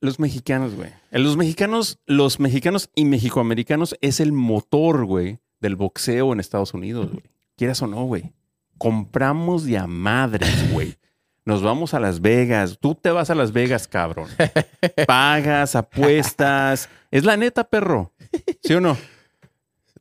Los 0.00 0.18
mexicanos, 0.20 0.74
güey. 0.74 0.90
Eh, 1.10 1.18
Los 1.18 1.36
mexicanos, 1.36 1.98
los 2.06 2.38
mexicanos 2.40 2.90
y 2.94 3.04
mexicoamericanos 3.04 3.96
es 4.00 4.20
el 4.20 4.32
motor, 4.32 5.04
güey, 5.06 5.38
del 5.60 5.76
boxeo 5.76 6.32
en 6.32 6.40
Estados 6.40 6.74
Unidos, 6.74 7.10
güey. 7.10 7.24
Quieras 7.56 7.80
o 7.82 7.86
no, 7.86 8.04
güey. 8.04 8.32
Compramos 8.78 9.64
de 9.64 9.78
a 9.78 9.86
madres, 9.86 10.70
güey. 10.72 10.96
Nos 11.46 11.62
vamos 11.62 11.94
a 11.94 12.00
Las 12.00 12.20
Vegas. 12.20 12.78
Tú 12.80 12.94
te 12.94 13.10
vas 13.10 13.30
a 13.30 13.34
Las 13.34 13.52
Vegas, 13.52 13.88
cabrón. 13.88 14.28
Pagas, 15.06 15.74
apuestas. 15.76 16.88
Es 17.10 17.24
la 17.24 17.36
neta, 17.36 17.64
perro. 17.64 18.12
¿Sí 18.62 18.74
o 18.74 18.80
no? 18.80 18.96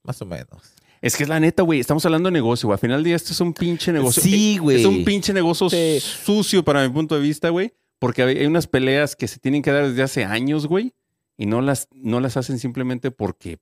Más 0.04 0.22
o 0.22 0.26
menos. 0.26 0.74
Es 1.02 1.16
que 1.16 1.24
es 1.24 1.30
la 1.30 1.40
neta, 1.40 1.62
güey. 1.64 1.80
Estamos 1.80 2.04
hablando 2.06 2.28
de 2.28 2.34
negocio, 2.34 2.68
güey. 2.68 2.74
Al 2.76 2.80
final 2.80 2.98
del 2.98 3.04
día, 3.06 3.16
esto 3.16 3.32
es 3.32 3.40
un 3.40 3.54
pinche 3.54 3.92
negocio. 3.94 4.22
Sí, 4.24 4.58
güey. 4.58 4.80
Es 4.80 4.86
un 4.86 5.06
pinche 5.06 5.34
negocio 5.34 5.70
Sí. 5.70 6.00
sucio 6.00 6.64
para 6.66 6.82
mi 6.86 6.90
punto 6.94 7.16
de 7.16 7.22
vista, 7.22 7.50
güey. 7.50 7.74
Porque 8.00 8.24
hay 8.24 8.46
unas 8.46 8.68
peleas 8.68 9.16
que 9.16 9.28
se 9.28 9.40
tienen 9.40 9.62
que 9.62 9.72
dar 9.72 9.88
desde 9.88 10.04
hace 10.04 10.26
años, 10.26 10.68
güey. 10.68 10.94
Y 11.38 11.46
no 11.46 11.62
las, 11.62 11.88
no 11.94 12.20
las 12.20 12.38
hacen 12.38 12.60
simplemente 12.60 13.12
porque. 13.12 13.58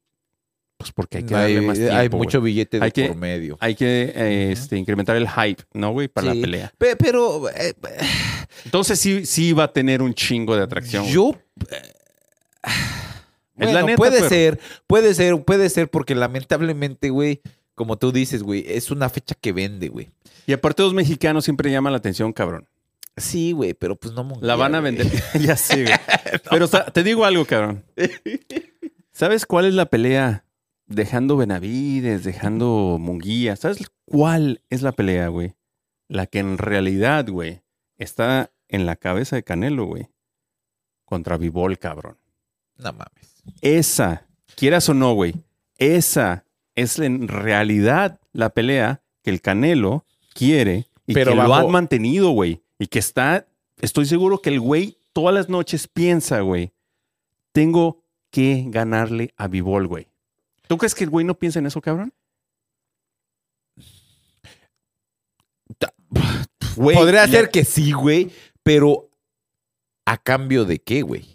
Pues 0.78 0.92
porque 0.92 1.20
hay 1.20 1.24
que 1.24 1.34
darle 1.34 1.60
hay, 1.60 1.66
más 1.66 1.78
tiempo. 1.78 1.96
hay 1.96 2.08
güey. 2.08 2.18
mucho 2.20 2.42
billete 2.42 2.80
de 2.80 2.86
Hay 2.86 2.92
que- 2.92 3.08
por 3.08 3.16
medio. 3.16 3.58
Hay 3.62 3.76
que 3.76 4.12
eh, 4.16 4.52
este, 4.52 4.76
incrementar 4.78 5.16
el 5.16 5.30
hype, 5.30 5.64
¿no, 5.74 5.92
güey? 5.92 6.08
Para 6.08 6.32
Sí. 6.32 6.38
la 6.38 6.42
pelea. 6.42 6.74
Pe- 6.78 6.96
Pero, 6.98 7.48
eh, 7.50 7.74
Entonces 8.66 9.00
sí, 9.00 9.26
sí 9.26 9.54
va 9.54 9.66
a 9.66 9.72
tener 9.74 10.02
un 10.02 10.14
chingo 10.14 10.56
de 10.58 10.64
atracción. 10.64 11.06
yo... 11.06 11.36
Bueno, 13.56 13.86
neta, 13.86 13.96
puede 13.98 14.18
pero- 14.18 14.30
ser, 14.30 14.60
puede 14.88 15.14
ser, 15.14 15.42
puede 15.44 15.70
ser, 15.70 15.90
porque 15.90 16.16
lamentablemente, 16.16 17.12
güey, 17.12 17.42
como 17.76 17.98
tú 17.98 18.12
dices, 18.12 18.42
güey, 18.44 18.66
es 18.68 18.90
una 18.90 19.10
fecha 19.10 19.36
que 19.40 19.52
vende, 19.54 19.90
güey. 19.90 20.10
Y 20.48 20.54
aparte, 20.54 20.82
los 20.82 20.94
mexicanos 20.94 21.46
siempre 21.46 21.72
llaman 21.72 21.94
la 21.94 21.98
atención, 22.00 22.34
cabrón. 22.34 22.68
Sí, 23.16 23.51
güey, 23.51 23.74
pero 23.74 23.95
pues 23.95 24.14
no 24.14 24.24
Munguía, 24.24 24.47
La 24.47 24.55
van 24.55 24.76
a 24.76 24.80
vender. 24.80 25.07
ya 25.39 25.55
sé, 25.55 25.84
güey. 25.84 25.95
Pero 26.49 26.66
o 26.66 26.68
sea, 26.68 26.86
te 26.86 27.03
digo 27.03 27.26
algo, 27.26 27.45
cabrón. 27.45 27.84
¿Sabes 29.11 29.45
cuál 29.45 29.66
es 29.66 29.74
la 29.74 29.86
pelea? 29.86 30.45
Dejando 30.88 31.38
Benavides, 31.38 32.24
dejando 32.24 32.97
Munguía. 32.99 33.55
¿Sabes 33.55 33.80
cuál 34.05 34.61
es 34.70 34.82
la 34.82 34.91
pelea, 34.91 35.28
güey? 35.28 35.55
La 36.07 36.28
que 36.28 36.39
en 36.39 36.57
realidad, 36.57 37.28
güey, 37.30 37.61
está 37.97 38.51
en 38.68 38.86
la 38.86 38.95
cabeza 38.95 39.36
de 39.36 39.43
Canelo, 39.43 39.86
güey. 39.86 40.09
Contra 41.05 41.38
Vivol, 41.38 41.78
cabrón. 41.78 42.18
No 42.78 42.91
mames. 42.91 43.43
Esa, 43.61 44.28
quieras 44.55 44.89
o 44.89 44.93
no, 44.93 45.14
güey, 45.14 45.36
esa 45.78 46.45
es 46.76 46.99
en 46.99 47.28
realidad 47.28 48.20
la 48.32 48.49
pelea 48.49 49.03
que 49.22 49.30
el 49.30 49.41
Canelo 49.41 50.05
quiere 50.34 50.88
y 51.05 51.14
Pero 51.14 51.32
que 51.32 51.38
lo 51.38 51.53
han 51.53 51.72
mantenido, 51.72 52.32
güey. 52.32 52.62
Y 52.80 52.88
que 52.88 53.00
está, 53.00 53.48
estoy 53.82 54.06
seguro 54.06 54.42
que 54.42 54.50
el 54.50 54.60
güey 54.60 54.98
todas 55.14 55.34
las 55.34 55.50
noches 55.50 55.88
piensa, 55.88 56.42
güey, 56.42 56.74
tengo 57.52 58.04
que 58.32 58.66
ganarle 58.68 59.34
a 59.38 59.48
Bivol, 59.48 59.88
güey. 59.88 60.08
¿Tú 60.68 60.78
crees 60.78 60.96
que 60.96 61.04
el 61.04 61.10
güey 61.10 61.26
no 61.26 61.36
piensa 61.36 61.60
en 61.60 61.68
eso, 61.68 61.82
cabrón? 61.82 62.14
Güey, 66.76 66.98
Podría 66.98 67.28
ser 67.28 67.50
que 67.50 67.66
sí, 67.66 67.92
güey, 67.92 68.32
pero 68.64 69.10
¿a 70.06 70.18
cambio 70.18 70.66
de 70.66 70.80
qué, 70.80 71.04
güey? 71.04 71.28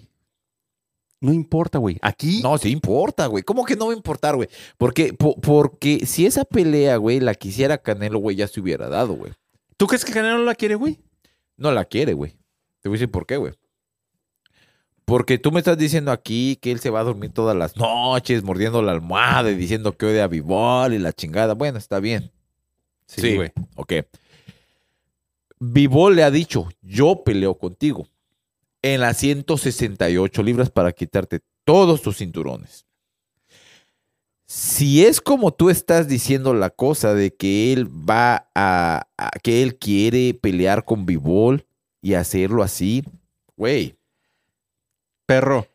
No 1.20 1.32
importa, 1.32 1.78
güey. 1.78 1.96
Aquí, 2.02 2.40
No, 2.42 2.58
sí 2.58 2.70
importa, 2.70 3.26
güey. 3.26 3.42
¿Cómo 3.44 3.64
que 3.64 3.76
no 3.76 3.86
va 3.86 3.92
a 3.92 3.96
importar, 3.96 4.36
güey? 4.36 4.48
Porque, 4.76 5.12
po- 5.12 5.36
porque 5.40 6.06
si 6.06 6.26
esa 6.26 6.44
pelea, 6.44 6.96
güey, 6.96 7.20
la 7.20 7.34
quisiera 7.34 7.78
Canelo, 7.78 8.18
güey, 8.20 8.36
ya 8.36 8.46
se 8.48 8.60
hubiera 8.60 8.88
dado, 8.88 9.14
güey. 9.14 9.32
¿tú 9.76 9.86
crees 9.86 10.04
que 10.04 10.12
Canelo 10.12 10.44
la 10.44 10.54
quiere, 10.56 10.74
güey? 10.74 10.98
No 11.58 11.70
la 11.72 11.84
quiere, 11.84 12.14
güey. 12.14 12.30
Te 12.80 12.88
voy 12.88 12.96
a 12.96 12.98
decir 13.00 13.10
por 13.10 13.26
qué, 13.26 13.36
güey. 13.36 13.52
Porque 15.04 15.38
tú 15.38 15.52
me 15.52 15.58
estás 15.58 15.76
diciendo 15.76 16.12
aquí 16.12 16.56
que 16.56 16.70
él 16.70 16.80
se 16.80 16.90
va 16.90 17.00
a 17.00 17.04
dormir 17.04 17.32
todas 17.32 17.56
las 17.56 17.76
noches 17.76 18.42
mordiendo 18.42 18.80
la 18.82 18.92
almohada 18.92 19.50
y 19.50 19.54
diciendo 19.54 19.96
que 19.96 20.06
odia 20.06 20.24
a 20.24 20.28
Vivol 20.28 20.94
y 20.94 20.98
la 20.98 21.12
chingada. 21.12 21.54
Bueno, 21.54 21.78
está 21.78 21.98
bien. 21.98 22.30
Sí, 23.06 23.36
güey. 23.36 23.50
Ok. 23.74 23.94
Vivol 25.58 26.14
le 26.14 26.22
ha 26.22 26.30
dicho, 26.30 26.68
yo 26.82 27.24
peleo 27.24 27.58
contigo 27.58 28.06
en 28.82 29.00
las 29.00 29.16
168 29.16 30.42
libras 30.42 30.70
para 30.70 30.92
quitarte 30.92 31.40
todos 31.64 32.02
tus 32.02 32.18
cinturones. 32.18 32.86
Si 34.50 35.04
es 35.04 35.20
como 35.20 35.52
tú 35.52 35.68
estás 35.68 36.08
diciendo 36.08 36.54
la 36.54 36.70
cosa 36.70 37.12
de 37.12 37.34
que 37.34 37.70
él 37.74 37.86
va 37.86 38.48
a, 38.54 39.06
a- 39.18 39.30
que 39.42 39.62
él 39.62 39.76
quiere 39.76 40.32
pelear 40.32 40.86
con 40.86 41.04
Vivol 41.04 41.66
y 42.00 42.14
hacerlo 42.14 42.62
así, 42.62 43.04
güey. 43.58 43.96
Perro, 45.26 45.66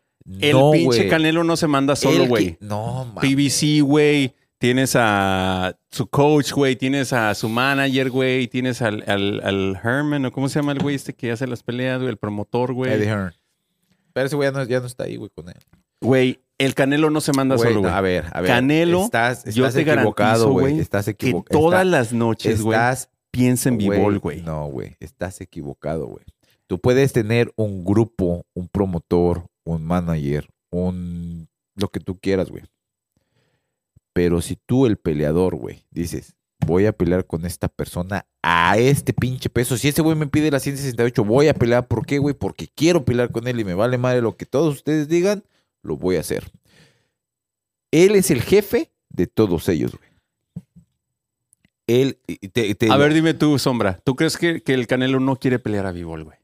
el 0.41 0.53
no, 0.53 0.71
pinche 0.71 0.86
güey. 0.97 1.09
Canelo 1.09 1.43
no 1.43 1.55
se 1.55 1.67
manda 1.67 1.95
solo, 1.95 2.26
güey. 2.26 2.57
No, 2.61 3.05
mames. 3.13 3.32
PBC, 3.36 3.82
güey. 3.84 4.34
Tienes 4.57 4.95
a 4.95 5.78
su 5.91 6.07
coach, 6.07 6.51
güey. 6.53 6.76
Tienes 6.76 7.13
a 7.13 7.36
su 7.36 7.49
manager, 7.49 8.09
güey. 8.09 8.47
Tienes 8.47 8.82
al, 8.82 9.03
al, 9.05 9.41
al 9.43 9.80
Herman, 9.84 10.26
o 10.26 10.32
cómo 10.32 10.49
se 10.49 10.59
llama 10.59 10.71
el 10.71 10.80
güey 10.80 10.95
este 10.95 11.13
que 11.13 11.32
hace 11.32 11.45
las 11.45 11.61
peleas, 11.61 11.99
güey. 11.99 12.09
El 12.09 12.17
promotor, 12.17 12.71
Eddie 12.71 12.76
güey. 12.95 13.03
Hearn. 13.03 13.34
Pero 14.13 14.26
ese 14.26 14.36
güey 14.36 14.47
ya 14.51 14.57
no, 14.57 14.63
ya 14.65 14.80
no 14.80 14.88
está 14.88 15.03
ahí, 15.03 15.17
güey, 15.17 15.30
con 15.30 15.49
él. 15.49 15.55
Güey, 16.01 16.39
el 16.57 16.75
Canelo 16.75 17.09
no 17.09 17.21
se 17.21 17.33
manda 17.33 17.55
Güey, 17.55 17.69
solo, 17.69 17.81
no, 17.81 17.87
güey. 17.87 17.93
a 17.93 18.01
ver, 18.01 18.25
a 18.31 18.41
ver. 18.41 18.49
Canelo, 18.49 19.03
estás, 19.05 19.39
estás 19.39 19.55
yo 19.55 19.69
te 19.71 19.81
equivocado, 19.81 20.51
güey. 20.51 20.79
Estás 20.79 21.05
Que 21.05 21.11
equivocado. 21.11 21.59
todas 21.59 21.85
las 21.85 22.13
noches, 22.13 22.61
güey, 22.61 22.77
estás, 22.77 23.09
piensa 23.31 23.69
en 23.69 23.77
B-Ball, 23.77 24.19
güey. 24.19 24.41
No, 24.41 24.67
güey. 24.67 24.95
Estás 24.99 25.41
equivocado, 25.41 26.07
güey. 26.07 26.25
Tú 26.67 26.79
puedes 26.79 27.11
tener 27.13 27.51
un 27.55 27.83
grupo, 27.83 28.45
un 28.53 28.67
promotor, 28.67 29.45
un 29.65 29.83
manager, 29.83 30.47
un 30.71 31.47
lo 31.75 31.89
que 31.89 31.99
tú 31.99 32.17
quieras, 32.19 32.49
güey. 32.49 32.63
Pero 34.13 34.41
si 34.41 34.55
tú, 34.55 34.85
el 34.85 34.97
peleador, 34.97 35.55
güey, 35.55 35.85
dices, 35.89 36.35
voy 36.65 36.85
a 36.85 36.93
pelear 36.93 37.25
con 37.25 37.45
esta 37.45 37.67
persona 37.67 38.25
a 38.43 38.77
este 38.77 39.11
pinche 39.13 39.49
peso. 39.49 39.75
Si 39.77 39.87
ese 39.87 40.01
güey 40.01 40.15
me 40.15 40.27
pide 40.27 40.51
la 40.51 40.59
168, 40.59 41.23
voy 41.25 41.47
a 41.47 41.53
pelear. 41.53 41.87
¿Por 41.87 42.05
qué, 42.05 42.19
güey? 42.19 42.35
Porque 42.35 42.67
quiero 42.75 43.03
pelear 43.05 43.31
con 43.31 43.47
él 43.47 43.59
y 43.59 43.63
me 43.65 43.73
vale 43.73 43.97
madre 43.97 44.21
lo 44.21 44.37
que 44.37 44.45
todos 44.45 44.75
ustedes 44.75 45.07
digan, 45.07 45.43
lo 45.84 45.97
voy 45.97 46.15
a 46.15 46.21
hacer. 46.21 46.49
Él 47.91 48.15
es 48.15 48.31
el 48.31 48.41
jefe 48.41 48.91
de 49.09 49.27
todos 49.27 49.69
ellos, 49.69 49.91
güey. 49.95 50.09
Él, 51.86 52.17
te- 52.53 52.73
te- 52.75 52.91
A 52.91 52.97
ver, 52.97 53.13
dime 53.13 53.34
tú, 53.34 53.59
Sombra. 53.59 53.99
¿Tú 54.03 54.15
crees 54.15 54.38
que, 54.38 54.61
que 54.61 54.73
el 54.73 54.88
Canelo 54.88 55.19
no 55.19 55.36
quiere 55.36 55.59
pelear 55.59 55.86
a 55.86 55.91
Bivol, 55.91 56.23
güey? 56.23 56.38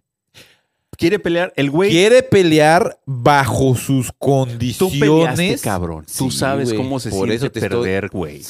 Quiere 0.98 1.18
pelear. 1.18 1.54
El 1.56 1.72
güey. 1.72 1.92
quiere 1.92 2.24
pelear 2.24 3.00
bajo 3.06 3.74
sus 3.76 4.08
Tú 4.08 4.14
condiciones. 4.20 5.00
peleaste, 5.00 5.58
cabrón. 5.64 6.06
Tú 6.18 6.30
sabes 6.30 6.70
güey. 6.74 6.78
cómo 6.78 7.00
se 7.00 7.10
Por 7.10 7.20
siente 7.30 7.36
eso 7.36 7.52
te 7.52 7.60
estoy- 7.60 7.70
perder, 7.84 8.10
güey. 8.10 8.42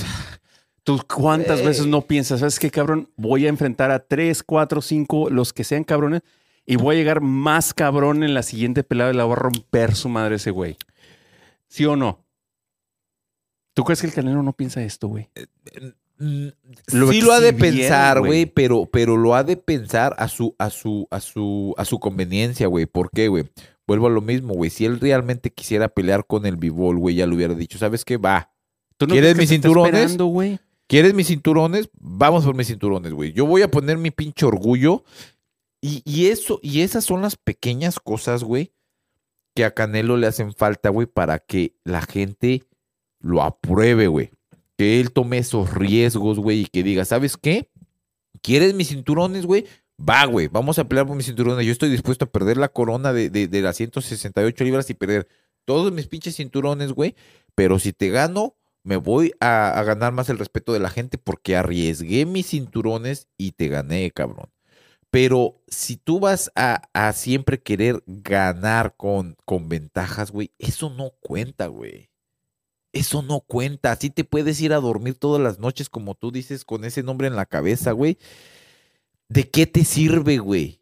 ¿Tú 0.83 0.99
cuántas 1.07 1.63
veces 1.63 1.85
no 1.85 2.01
piensas, 2.01 2.39
sabes 2.39 2.57
qué, 2.57 2.71
cabrón? 2.71 3.07
Voy 3.17 3.45
a 3.45 3.49
enfrentar 3.49 3.91
a 3.91 3.99
tres, 3.99 4.41
cuatro, 4.41 4.81
cinco, 4.81 5.29
los 5.29 5.53
que 5.53 5.63
sean 5.63 5.83
cabrones, 5.83 6.21
y 6.69 6.75
voy 6.75 6.95
a 6.95 6.99
llegar 6.99 7.19
más 7.19 7.73
cabrón 7.73 8.21
en 8.21 8.35
la 8.35 8.43
siguiente 8.43 8.83
pelea 8.83 9.09
y 9.09 9.15
la 9.15 9.23
voy 9.23 9.33
a 9.33 9.37
romper 9.37 9.95
su 9.95 10.07
madre 10.07 10.35
ese 10.35 10.51
güey. 10.51 10.77
¿Sí 11.67 11.83
o 11.87 11.95
no? 11.95 12.23
¿Tú 13.73 13.83
crees 13.83 14.01
que 14.01 14.05
el 14.05 14.13
Canelo 14.13 14.43
no 14.43 14.53
piensa 14.53 14.83
esto, 14.83 15.07
güey? 15.07 15.29
Mm, 16.19 16.49
Lo 16.93 17.11
sí 17.11 17.21
lo 17.21 17.31
ha 17.31 17.39
de 17.39 17.53
pensar, 17.53 18.19
güey. 18.19 18.45
pero, 18.45 18.85
pero 18.85 19.17
lo 19.17 19.33
ha 19.33 19.43
de 19.43 19.57
pensar 19.57 20.13
a 20.19 20.27
su, 20.27 20.55
a 20.59 20.69
su, 20.69 21.07
a 21.09 21.19
su, 21.19 21.73
a 21.75 21.85
su 21.85 21.99
conveniencia, 21.99 22.67
güey. 22.67 22.85
¿Por 22.85 23.09
qué, 23.09 23.29
güey? 23.29 23.49
Vuelvo 23.87 24.05
a 24.05 24.11
lo 24.11 24.21
mismo, 24.21 24.53
güey. 24.53 24.69
Si 24.69 24.85
él 24.85 24.99
realmente 24.99 25.49
quisiera 25.49 25.87
pelear 25.87 26.27
con 26.27 26.45
el 26.45 26.55
Bivol, 26.55 26.99
güey, 26.99 27.15
ya 27.15 27.25
le 27.25 27.33
hubiera 27.33 27.55
dicho, 27.55 27.79
¿sabes 27.79 28.05
qué? 28.05 28.17
Va. 28.17 28.51
¿Tú 28.97 29.07
no 29.07 29.13
¿Quieres 29.13 29.35
mis 29.35 29.49
cinturones? 29.49 30.17
¿Quieres 30.85 31.15
mis 31.15 31.25
cinturones? 31.27 31.89
Vamos 31.99 32.45
por 32.45 32.53
mis 32.53 32.67
cinturones, 32.67 33.11
güey. 33.11 33.33
Yo 33.33 33.47
voy 33.47 33.63
a 33.63 33.71
poner 33.71 33.97
mi 33.97 34.11
pinche 34.11 34.45
orgullo. 34.45 35.03
Y, 35.81 36.27
eso, 36.27 36.59
y 36.61 36.81
esas 36.81 37.05
son 37.05 37.21
las 37.21 37.37
pequeñas 37.37 37.99
cosas, 37.99 38.43
güey, 38.43 38.73
que 39.55 39.63
a 39.63 39.73
Canelo 39.73 40.17
le 40.17 40.27
hacen 40.27 40.53
falta, 40.53 40.89
güey, 40.89 41.07
para 41.07 41.39
que 41.39 41.73
la 41.85 42.01
gente 42.01 42.63
lo 43.19 43.41
apruebe, 43.43 44.07
güey. 44.07 44.31
Que 44.77 44.99
él 44.99 45.11
tome 45.11 45.37
esos 45.37 45.73
riesgos, 45.73 46.37
güey, 46.39 46.61
y 46.61 46.65
que 46.65 46.83
diga, 46.83 47.05
¿sabes 47.05 47.37
qué? 47.37 47.69
¿Quieres 48.41 48.73
mis 48.73 48.89
cinturones, 48.89 49.45
güey? 49.45 49.65
Va, 49.97 50.25
güey, 50.25 50.47
vamos 50.47 50.79
a 50.79 50.85
pelear 50.85 51.07
por 51.07 51.15
mis 51.15 51.25
cinturones. 51.25 51.65
Yo 51.65 51.71
estoy 51.71 51.89
dispuesto 51.89 52.25
a 52.25 52.31
perder 52.31 52.57
la 52.57 52.69
corona 52.69 53.13
de, 53.13 53.29
de, 53.29 53.47
de 53.47 53.61
las 53.61 53.77
168 53.77 54.63
libras 54.63 54.89
y 54.89 54.93
perder 54.93 55.27
todos 55.65 55.91
mis 55.91 56.07
pinches 56.07 56.35
cinturones, 56.35 56.91
güey. 56.91 57.15
Pero 57.55 57.79
si 57.79 57.93
te 57.93 58.09
gano, 58.09 58.55
me 58.83 58.97
voy 58.97 59.33
a, 59.39 59.77
a 59.77 59.83
ganar 59.83 60.13
más 60.13 60.29
el 60.29 60.39
respeto 60.39 60.73
de 60.73 60.79
la 60.79 60.89
gente 60.89 61.17
porque 61.17 61.55
arriesgué 61.55 62.25
mis 62.25 62.47
cinturones 62.47 63.27
y 63.37 63.53
te 63.53 63.67
gané, 63.67 64.11
cabrón. 64.11 64.49
Pero 65.11 65.61
si 65.67 65.97
tú 65.97 66.19
vas 66.19 66.51
a, 66.55 67.13
siempre 67.13 67.61
querer 67.61 68.03
ganar 68.05 68.95
con, 68.95 69.37
con 69.45 69.67
ventajas, 69.67 70.31
güey, 70.31 70.51
eso 70.59 70.89
no 70.91 71.11
cuenta, 71.19 71.67
güey. 71.67 72.09
Eso 72.93 73.21
no 73.21 73.41
cuenta. 73.41 73.91
Así 73.91 74.09
te 74.09 74.23
puedes 74.23 74.61
ir 74.61 74.73
a 74.73 74.79
dormir 74.79 75.15
todas 75.15 75.41
las 75.41 75.59
noches, 75.59 75.89
como 75.89 76.15
tú 76.15 76.31
dices, 76.31 76.65
con 76.65 76.85
ese 76.85 77.03
nombre 77.03 77.27
en 77.27 77.35
la 77.35 77.45
cabeza, 77.45 77.91
güey. 77.91 78.17
¿De 79.29 79.49
qué 79.49 79.67
te 79.67 79.83
sirve, 79.83 80.37
güey? 80.37 80.81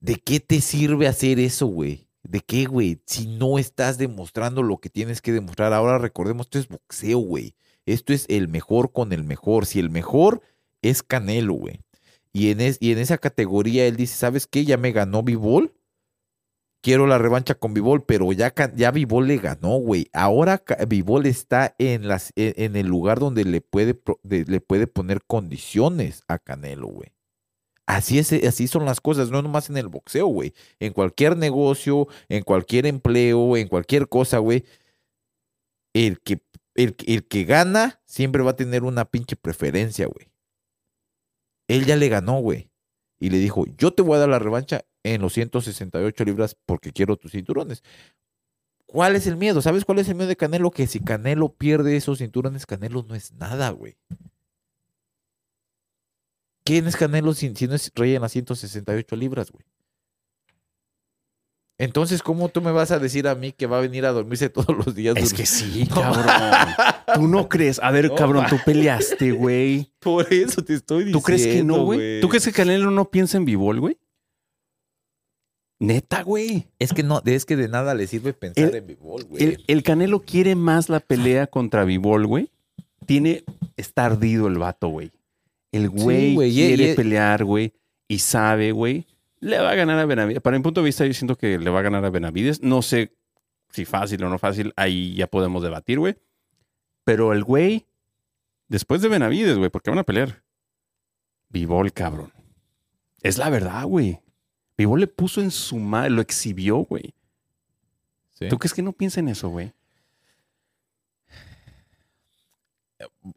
¿De 0.00 0.16
qué 0.16 0.40
te 0.40 0.60
sirve 0.60 1.08
hacer 1.08 1.38
eso, 1.40 1.66
güey? 1.66 2.08
¿De 2.22 2.40
qué, 2.40 2.64
güey? 2.66 3.00
Si 3.06 3.26
no 3.26 3.58
estás 3.58 3.98
demostrando 3.98 4.62
lo 4.62 4.78
que 4.78 4.90
tienes 4.90 5.20
que 5.22 5.32
demostrar. 5.32 5.72
Ahora 5.72 5.98
recordemos, 5.98 6.46
esto 6.46 6.58
es 6.58 6.68
boxeo, 6.68 7.18
güey. 7.18 7.54
Esto 7.86 8.12
es 8.12 8.26
el 8.28 8.48
mejor 8.48 8.92
con 8.92 9.12
el 9.12 9.24
mejor. 9.24 9.66
Si 9.66 9.78
el 9.78 9.90
mejor 9.90 10.42
es 10.82 11.02
Canelo, 11.02 11.54
güey. 11.54 11.80
Y 12.36 12.50
en, 12.50 12.60
esa 12.98 13.16
categoría 13.16 13.86
él 13.86 13.96
dice, 13.96 14.14
¿sabes 14.14 14.46
qué? 14.46 14.66
Ya 14.66 14.76
me 14.76 14.92
ganó 14.92 15.22
Bivol. 15.22 15.72
Quiero 16.82 17.06
la 17.06 17.16
revancha 17.16 17.54
con 17.54 17.72
Bivol, 17.72 18.04
pero 18.04 18.30
ya, 18.32 18.52
ya 18.74 18.90
Bivol 18.90 19.26
le 19.26 19.38
ganó, 19.38 19.78
güey. 19.78 20.10
Ahora 20.12 20.62
Bivol 20.86 21.24
está 21.24 21.74
en, 21.78 22.08
las, 22.08 22.34
en, 22.36 22.76
el 22.76 22.88
lugar 22.88 23.20
donde 23.20 23.44
le 23.44 23.62
puede, 23.62 23.94
poner 23.94 25.22
condiciones 25.24 26.24
a 26.28 26.38
Canelo, 26.38 26.88
güey. 26.88 27.14
Así, 27.86 28.18
es, 28.18 28.30
así 28.44 28.66
son 28.68 28.84
las 28.84 29.00
cosas, 29.00 29.30
no 29.30 29.40
nomás 29.40 29.70
en 29.70 29.78
el 29.78 29.88
boxeo, 29.88 30.26
güey. 30.26 30.52
En 30.78 30.92
cualquier 30.92 31.38
negocio, 31.38 32.06
en 32.28 32.42
cualquier 32.42 32.84
empleo, 32.84 33.56
en 33.56 33.68
cualquier 33.68 34.10
cosa, 34.10 34.38
güey. 34.38 34.66
El 35.94 36.20
que, 36.20 36.42
el, 36.74 36.96
que- 36.96 37.14
el 37.14 37.26
que 37.26 37.44
gana 37.44 38.02
siempre 38.04 38.42
va 38.42 38.50
a 38.50 38.56
tener 38.56 38.84
una 38.84 39.06
pinche 39.06 39.36
preferencia, 39.36 40.06
güey. 40.06 40.28
Él 41.68 41.86
ya 41.86 41.96
le 41.96 42.08
ganó, 42.08 42.40
güey. 42.40 42.70
Y 43.18 43.30
le 43.30 43.38
dijo, 43.38 43.64
yo 43.78 43.92
te 43.92 44.02
voy 44.02 44.16
a 44.16 44.20
dar 44.20 44.28
la 44.28 44.38
revancha 44.38 44.84
en 45.02 45.22
los 45.22 45.32
168 45.32 46.24
libras 46.24 46.56
porque 46.66 46.92
quiero 46.92 47.16
tus 47.16 47.32
cinturones. 47.32 47.82
¿Cuál 48.86 49.16
es 49.16 49.26
el 49.26 49.36
miedo? 49.36 49.62
¿Sabes 49.62 49.84
cuál 49.84 49.98
es 49.98 50.08
el 50.08 50.14
miedo 50.14 50.28
de 50.28 50.36
Canelo? 50.36 50.70
Que 50.70 50.86
si 50.86 51.00
Canelo 51.00 51.52
pierde 51.52 51.96
esos 51.96 52.18
cinturones, 52.18 52.66
Canelo 52.66 53.02
no 53.02 53.14
es 53.14 53.32
nada, 53.32 53.70
güey. 53.70 53.96
¿Quién 56.64 56.86
es 56.86 56.96
Canelo 56.96 57.32
si, 57.34 57.50
no 57.50 57.74
es 57.74 57.92
rey 57.94 58.14
en 58.14 58.22
las 58.22 58.32
168 58.32 59.16
libras, 59.16 59.50
güey? 59.50 59.64
Entonces, 61.78 62.22
¿cómo 62.22 62.48
tú 62.48 62.62
me 62.62 62.72
vas 62.72 62.90
a 62.90 62.98
decir 62.98 63.28
a 63.28 63.34
mí 63.34 63.52
que 63.52 63.66
va 63.66 63.76
a 63.78 63.80
venir 63.82 64.06
a 64.06 64.12
dormirse 64.12 64.48
todos 64.50 64.74
los 64.86 64.94
días? 64.94 65.14
Es 65.16 65.34
que 65.34 65.44
sí, 65.44 65.86
cabrón. 65.94 66.24
Tú 67.14 67.28
no 67.28 67.48
crees. 67.48 67.78
A 67.82 67.90
ver, 67.90 68.08
No, 68.08 68.14
cabrón, 68.14 68.46
tú 68.48 68.56
peleaste, 68.64 69.32
güey. 69.32 69.92
Por 70.00 70.32
eso 70.32 70.62
te 70.64 70.74
estoy 70.74 70.98
diciendo. 71.04 71.18
¿Tú 71.18 71.22
crees 71.24 71.46
que 71.46 71.62
no, 71.62 71.84
güey? 71.84 72.20
¿Tú 72.20 72.28
crees 72.28 72.44
que 72.44 72.52
Canelo 72.52 72.90
no 72.90 73.10
piensa 73.10 73.36
en 73.36 73.44
Bivol, 73.44 73.80
güey? 73.80 73.98
Neta, 75.78 76.22
güey. 76.22 76.68
Es 76.78 76.94
que 76.94 77.02
no, 77.02 77.20
es 77.26 77.44
que 77.44 77.56
de 77.56 77.68
nada 77.68 77.94
le 77.94 78.06
sirve 78.06 78.32
pensar 78.32 78.64
El- 78.70 78.74
en 78.76 78.86
béisbol, 78.86 79.24
güey. 79.24 79.42
El, 79.44 79.64
el 79.66 79.82
Canelo 79.82 80.20
quiere 80.20 80.54
más 80.54 80.88
la 80.88 81.00
pelea 81.00 81.46
contra 81.46 81.84
Bivol, 81.84 82.26
güey. 82.26 82.50
Tiene, 83.04 83.44
está 83.76 84.06
ardido 84.06 84.46
el 84.46 84.56
vato, 84.58 84.88
güey. 84.88 85.12
El 85.72 85.90
güey 85.90 86.32
y- 86.32 86.54
quiere 86.54 86.92
y- 86.92 86.96
pelear, 86.96 87.44
güey. 87.44 87.74
Y 88.08 88.20
sabe, 88.20 88.72
güey. 88.72 89.04
Le 89.40 89.58
va 89.58 89.70
a 89.70 89.74
ganar 89.74 89.98
a 89.98 90.06
Benavides. 90.06 90.42
Para 90.42 90.56
mi 90.56 90.62
punto 90.62 90.80
de 90.80 90.86
vista, 90.86 91.06
yo 91.06 91.12
siento 91.12 91.36
que 91.36 91.58
le 91.58 91.70
va 91.70 91.80
a 91.80 91.82
ganar 91.82 92.04
a 92.04 92.10
Benavides. 92.10 92.62
No 92.62 92.82
sé 92.82 93.16
si 93.70 93.84
fácil 93.84 94.22
o 94.24 94.30
no 94.30 94.38
fácil. 94.38 94.72
Ahí 94.76 95.14
ya 95.14 95.26
podemos 95.26 95.62
debatir, 95.62 95.98
güey. 95.98 96.16
Pero 97.04 97.32
el 97.32 97.44
güey, 97.44 97.86
después 98.68 99.02
de 99.02 99.08
Benavides, 99.08 99.58
güey, 99.58 99.70
porque 99.70 99.90
van 99.90 99.98
a 99.98 100.04
pelear. 100.04 100.42
Bivol, 101.48 101.92
cabrón. 101.92 102.32
Es 103.22 103.38
la 103.38 103.50
verdad, 103.50 103.84
güey. 103.84 104.20
Bivol 104.76 105.00
le 105.00 105.06
puso 105.06 105.40
en 105.40 105.50
su 105.50 105.76
madre, 105.76 106.10
lo 106.10 106.20
exhibió, 106.20 106.78
güey. 106.78 107.14
Sí. 108.34 108.48
¿Tú 108.48 108.58
crees 108.58 108.74
que 108.74 108.82
no 108.82 108.92
piensa 108.92 109.20
en 109.20 109.28
eso, 109.28 109.48
güey? 109.48 109.72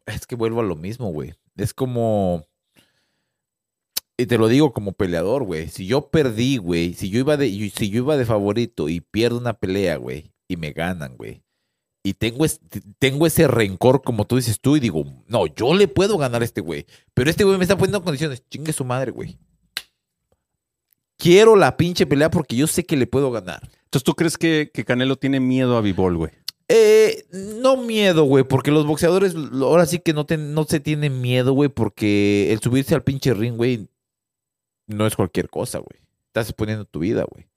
Es 0.06 0.26
que 0.26 0.34
vuelvo 0.34 0.60
a 0.60 0.64
lo 0.64 0.76
mismo, 0.76 1.10
güey. 1.10 1.34
Es 1.56 1.74
como. 1.74 2.46
Y 4.20 4.26
te 4.26 4.38
lo 4.38 4.48
digo 4.48 4.72
como 4.72 4.92
peleador, 4.92 5.44
güey. 5.44 5.68
Si 5.68 5.86
yo 5.86 6.10
perdí, 6.10 6.56
güey. 6.58 6.94
Si 6.94 7.08
yo 7.10 7.18
iba 7.20 7.36
de, 7.36 7.48
si 7.74 7.90
yo 7.90 7.98
iba 7.98 8.16
de 8.16 8.26
favorito 8.26 8.88
y 8.88 9.00
pierdo 9.00 9.38
una 9.38 9.54
pelea, 9.54 9.96
güey. 9.96 10.32
Y 10.48 10.56
me 10.56 10.72
ganan, 10.72 11.16
güey. 11.16 11.42
Y 12.02 12.14
tengo, 12.14 12.44
es- 12.44 12.60
tengo 12.98 13.26
ese 13.26 13.46
rencor, 13.46 14.02
como 14.02 14.26
tú 14.26 14.36
dices 14.36 14.60
tú, 14.60 14.76
y 14.76 14.80
digo, 14.80 15.04
no, 15.26 15.46
yo 15.46 15.74
le 15.74 15.86
puedo 15.88 16.16
ganar 16.18 16.42
a 16.42 16.44
este 16.44 16.60
güey. 16.60 16.86
Pero 17.14 17.30
este 17.30 17.44
güey 17.44 17.56
me 17.58 17.64
está 17.64 17.76
poniendo 17.76 18.02
condiciones. 18.02 18.42
Chingue 18.50 18.72
su 18.72 18.84
madre, 18.84 19.10
güey. 19.10 19.38
Quiero 21.18 21.56
la 21.56 21.76
pinche 21.76 22.06
pelea 22.06 22.30
porque 22.30 22.56
yo 22.56 22.66
sé 22.66 22.84
que 22.86 22.96
le 22.96 23.06
puedo 23.06 23.30
ganar. 23.30 23.60
Entonces, 23.84 24.04
¿tú 24.04 24.14
crees 24.14 24.38
que, 24.38 24.70
que 24.72 24.84
Canelo 24.84 25.16
tiene 25.16 25.38
miedo 25.40 25.76
a 25.76 25.82
Bivol, 25.82 26.16
güey? 26.16 26.30
Eh, 26.68 27.26
no 27.60 27.76
miedo, 27.76 28.24
güey, 28.24 28.44
porque 28.44 28.70
los 28.70 28.86
boxeadores 28.86 29.34
ahora 29.60 29.86
sí 29.86 29.98
que 29.98 30.12
no, 30.14 30.24
ten- 30.24 30.54
no 30.54 30.64
se 30.64 30.78
tienen 30.80 31.20
miedo, 31.20 31.52
güey, 31.52 31.68
porque 31.68 32.52
el 32.52 32.60
subirse 32.60 32.94
al 32.94 33.02
pinche 33.02 33.34
ring, 33.34 33.56
güey, 33.56 33.88
no 34.90 35.06
es 35.06 35.16
cualquier 35.16 35.48
cosa, 35.48 35.78
güey. 35.78 36.00
Estás 36.26 36.48
exponiendo 36.48 36.84
tu 36.84 37.00
vida, 37.00 37.24
güey. 37.30 37.48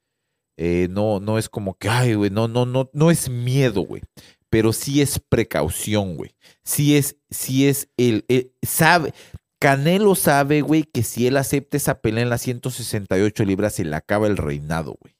Eh, 0.58 0.88
no, 0.90 1.20
no 1.20 1.38
es 1.38 1.50
como 1.50 1.76
que, 1.78 1.90
ay, 1.90 2.14
güey, 2.14 2.30
no, 2.30 2.48
no, 2.48 2.66
no, 2.66 2.90
no 2.94 3.12
es 3.12 3.30
miedo, 3.30 3.82
güey. 3.82 4.02
Pero 4.50 4.72
sí 4.72 5.02
es 5.02 5.20
precaución, 5.20 6.16
güey. 6.16 6.36
Sí 6.64 6.96
es, 6.96 7.18
sí 7.32 7.68
es 7.68 7.90
el, 7.98 8.24
el- 8.28 8.52
sabe, 8.62 9.14
Canelo 9.60 10.14
sabe, 10.16 10.62
güey, 10.62 10.84
que 10.84 11.04
si 11.04 11.26
él 11.26 11.38
acepta 11.38 11.78
esa 11.78 12.02
pelea 12.02 12.22
en 12.24 12.30
las 12.30 12.42
168 12.42 13.46
libras, 13.46 13.74
se 13.76 13.86
le 13.86 13.96
acaba 13.96 14.28
el 14.28 14.38
reinado, 14.38 14.96
güey. 15.02 15.16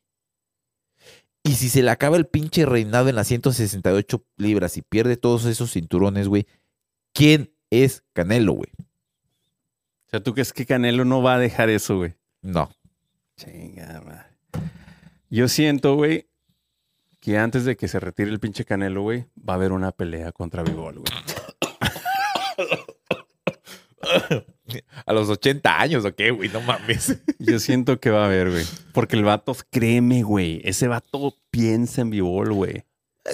Y 1.46 1.56
si 1.56 1.68
se 1.70 1.82
le 1.84 1.90
acaba 1.92 2.16
el 2.18 2.26
pinche 2.28 2.66
reinado 2.66 3.10
en 3.10 3.16
las 3.16 3.28
168 3.28 4.24
libras 4.38 4.78
y 4.78 4.82
pierde 4.82 5.18
todos 5.18 5.46
esos 5.46 5.74
cinturones, 5.74 6.28
güey, 6.28 6.46
¿quién 7.14 7.54
es 7.70 8.04
Canelo, 8.14 8.54
güey? 8.54 8.70
O 10.14 10.16
sea, 10.16 10.24
¿tú 10.24 10.34
crees 10.36 10.54
que 10.54 10.68
Canelo 10.68 11.06
no 11.06 11.24
va 11.24 11.34
a 11.34 11.40
dejar 11.40 11.72
eso, 11.72 11.98
güey? 11.98 12.14
No. 12.44 12.70
Chinga, 13.36 14.00
madre. 14.06 14.28
Yo 15.32 15.48
siento, 15.48 15.96
güey, 15.96 16.28
que 17.20 17.40
antes 17.40 17.66
de 17.66 17.76
que 17.76 17.88
se 17.88 18.00
retire 18.00 18.30
el 18.30 18.40
pinche 18.40 18.64
Canelo, 18.64 19.02
güey, 19.02 19.26
va 19.38 19.54
a 19.54 19.56
haber 19.56 19.72
una 19.72 19.92
pelea 19.92 20.32
contra 20.32 20.62
Bivol, 20.62 21.00
güey. 21.00 21.12
A 25.08 25.14
los 25.14 25.30
80 25.30 25.82
años, 25.82 26.06
¿o 26.06 26.14
qué, 26.14 26.30
güey? 26.30 26.50
No 26.50 26.62
mames. 26.62 27.20
Yo 27.40 27.58
siento 27.58 28.00
que 28.00 28.12
va 28.12 28.22
a 28.22 28.26
haber, 28.28 28.52
güey. 28.52 28.66
Porque 28.94 29.16
el 29.16 29.24
vato, 29.24 29.56
créeme, 29.72 30.22
güey. 30.22 30.62
Ese 30.64 30.88
vato 30.88 31.40
piensa 31.50 32.02
en 32.02 32.12
b-ball, 32.12 32.54
güey. 32.54 32.84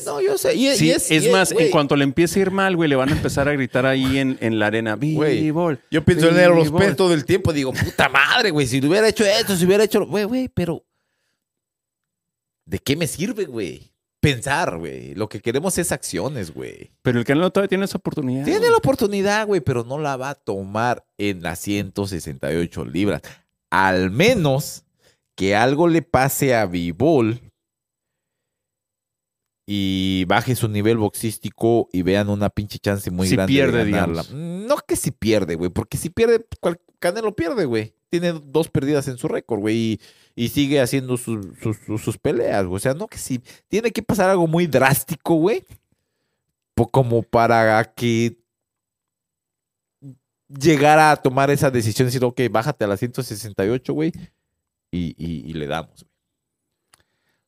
No, 0.05 0.21
yo 0.21 0.37
sé. 0.37 0.55
Y, 0.55 0.69
y 0.69 0.75
Sí, 0.75 0.91
es, 0.91 1.09
es, 1.09 1.25
y 1.25 1.29
más, 1.29 1.51
en 1.51 1.71
cuanto 1.71 1.95
le 1.95 2.03
empiece 2.03 2.39
a 2.39 2.41
ir 2.43 2.51
mal, 2.51 2.75
güey, 2.75 2.87
le 2.87 2.95
van 2.95 3.09
a 3.09 3.11
empezar 3.13 3.49
a 3.49 3.53
gritar 3.53 3.85
ahí 3.85 4.19
en, 4.19 4.37
en 4.39 4.59
la 4.59 4.67
arena. 4.67 4.95
Yo 4.95 6.05
pienso 6.05 6.29
en 6.29 6.37
el 6.37 6.51
B-ball". 6.51 6.71
los 6.71 6.95
todo 6.95 7.13
el 7.13 7.25
tiempo. 7.25 7.53
Digo, 7.53 7.73
puta 7.73 8.07
madre, 8.07 8.51
güey. 8.51 8.67
Si 8.67 8.85
hubiera 8.85 9.07
hecho 9.07 9.25
esto, 9.25 9.55
si 9.55 9.65
hubiera 9.65 9.83
hecho. 9.83 10.05
Güey, 10.05 10.25
güey, 10.25 10.47
pero. 10.47 10.85
¿De 12.65 12.77
qué 12.77 12.95
me 12.95 13.07
sirve, 13.07 13.45
güey? 13.45 13.91
Pensar, 14.19 14.77
güey. 14.77 15.15
Lo 15.15 15.27
que 15.27 15.41
queremos 15.41 15.75
es 15.79 15.91
acciones, 15.91 16.53
güey. 16.53 16.91
Pero 17.01 17.17
el 17.17 17.25
Canelo 17.25 17.49
todavía 17.49 17.69
tiene 17.69 17.85
esa 17.85 17.97
oportunidad. 17.97 18.43
Tiene 18.43 18.59
güey. 18.59 18.71
la 18.71 18.77
oportunidad, 18.77 19.47
güey, 19.47 19.61
pero 19.61 19.83
no 19.83 19.97
la 19.97 20.17
va 20.17 20.29
a 20.31 20.35
tomar 20.35 21.03
en 21.17 21.41
las 21.41 21.59
168 21.59 22.85
libras. 22.85 23.21
Al 23.71 24.11
menos 24.11 24.83
que 25.35 25.55
algo 25.55 25.87
le 25.87 26.03
pase 26.03 26.53
a 26.53 26.65
Bivol 26.65 27.39
y 29.71 30.25
baje 30.27 30.55
su 30.55 30.67
nivel 30.67 30.97
boxístico 30.97 31.89
y 31.93 32.01
vean 32.01 32.27
una 32.29 32.49
pinche 32.49 32.79
chance 32.79 33.11
muy 33.11 33.27
Si 33.27 33.35
grande 33.35 33.53
pierde, 33.53 33.85
de 33.85 33.91
ganarla. 33.91 34.23
digamos. 34.23 34.67
No 34.67 34.77
que 34.77 34.95
si 34.95 35.11
pierde, 35.11 35.53
güey, 35.53 35.69
porque 35.69 35.95
si 35.97 36.09
pierde, 36.09 36.43
cual- 36.59 36.81
Canelo 36.97 37.35
pierde, 37.35 37.65
güey. 37.65 37.93
Tiene 38.09 38.31
dos 38.33 38.67
perdidas 38.69 39.07
en 39.09 39.17
su 39.19 39.27
récord, 39.27 39.59
güey, 39.59 39.75
y, 39.77 40.01
y 40.45 40.49
sigue 40.49 40.81
haciendo 40.81 41.17
sus, 41.17 41.45
sus, 41.61 41.77
sus- 41.85 42.01
sus 42.01 42.17
peleas, 42.17 42.65
güey. 42.65 42.77
O 42.77 42.79
sea, 42.79 42.95
no 42.95 43.07
que 43.07 43.19
si 43.19 43.41
tiene 43.67 43.91
que 43.91 44.01
pasar 44.01 44.31
algo 44.31 44.47
muy 44.47 44.65
drástico, 44.65 45.35
güey, 45.35 45.63
como 46.91 47.21
para 47.21 47.83
que 47.93 48.37
llegara 50.47 51.11
a 51.11 51.15
tomar 51.17 51.51
esa 51.51 51.69
decisión, 51.69 52.07
decir, 52.07 52.23
ok, 52.23 52.41
bájate 52.49 52.85
a 52.85 52.87
las 52.87 52.99
168, 52.99 53.93
güey, 53.93 54.11
y, 54.91 55.13
y- 55.23 55.47
y 55.49 55.53
le 55.53 55.67
damos. 55.67 56.05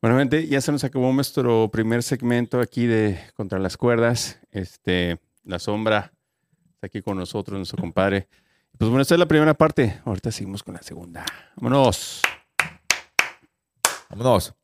Bueno, 0.01 0.17
gente, 0.17 0.47
ya 0.47 0.59
se 0.61 0.71
nos 0.71 0.83
acabó 0.83 1.13
nuestro 1.13 1.69
primer 1.71 2.01
segmento 2.01 2.59
aquí 2.59 2.87
de 2.87 3.19
Contra 3.35 3.59
las 3.59 3.77
Cuerdas. 3.77 4.39
Este, 4.49 5.19
la 5.43 5.59
sombra 5.59 6.11
está 6.73 6.87
aquí 6.87 7.03
con 7.03 7.17
nosotros, 7.17 7.55
nuestro 7.55 7.79
compadre. 7.79 8.27
Pues 8.79 8.89
bueno, 8.89 9.03
esta 9.03 9.13
es 9.13 9.19
la 9.19 9.27
primera 9.27 9.53
parte. 9.53 10.01
Ahorita 10.03 10.31
seguimos 10.31 10.63
con 10.63 10.73
la 10.73 10.81
segunda. 10.81 11.23
Vámonos. 11.55 12.23
Vámonos. 14.09 14.55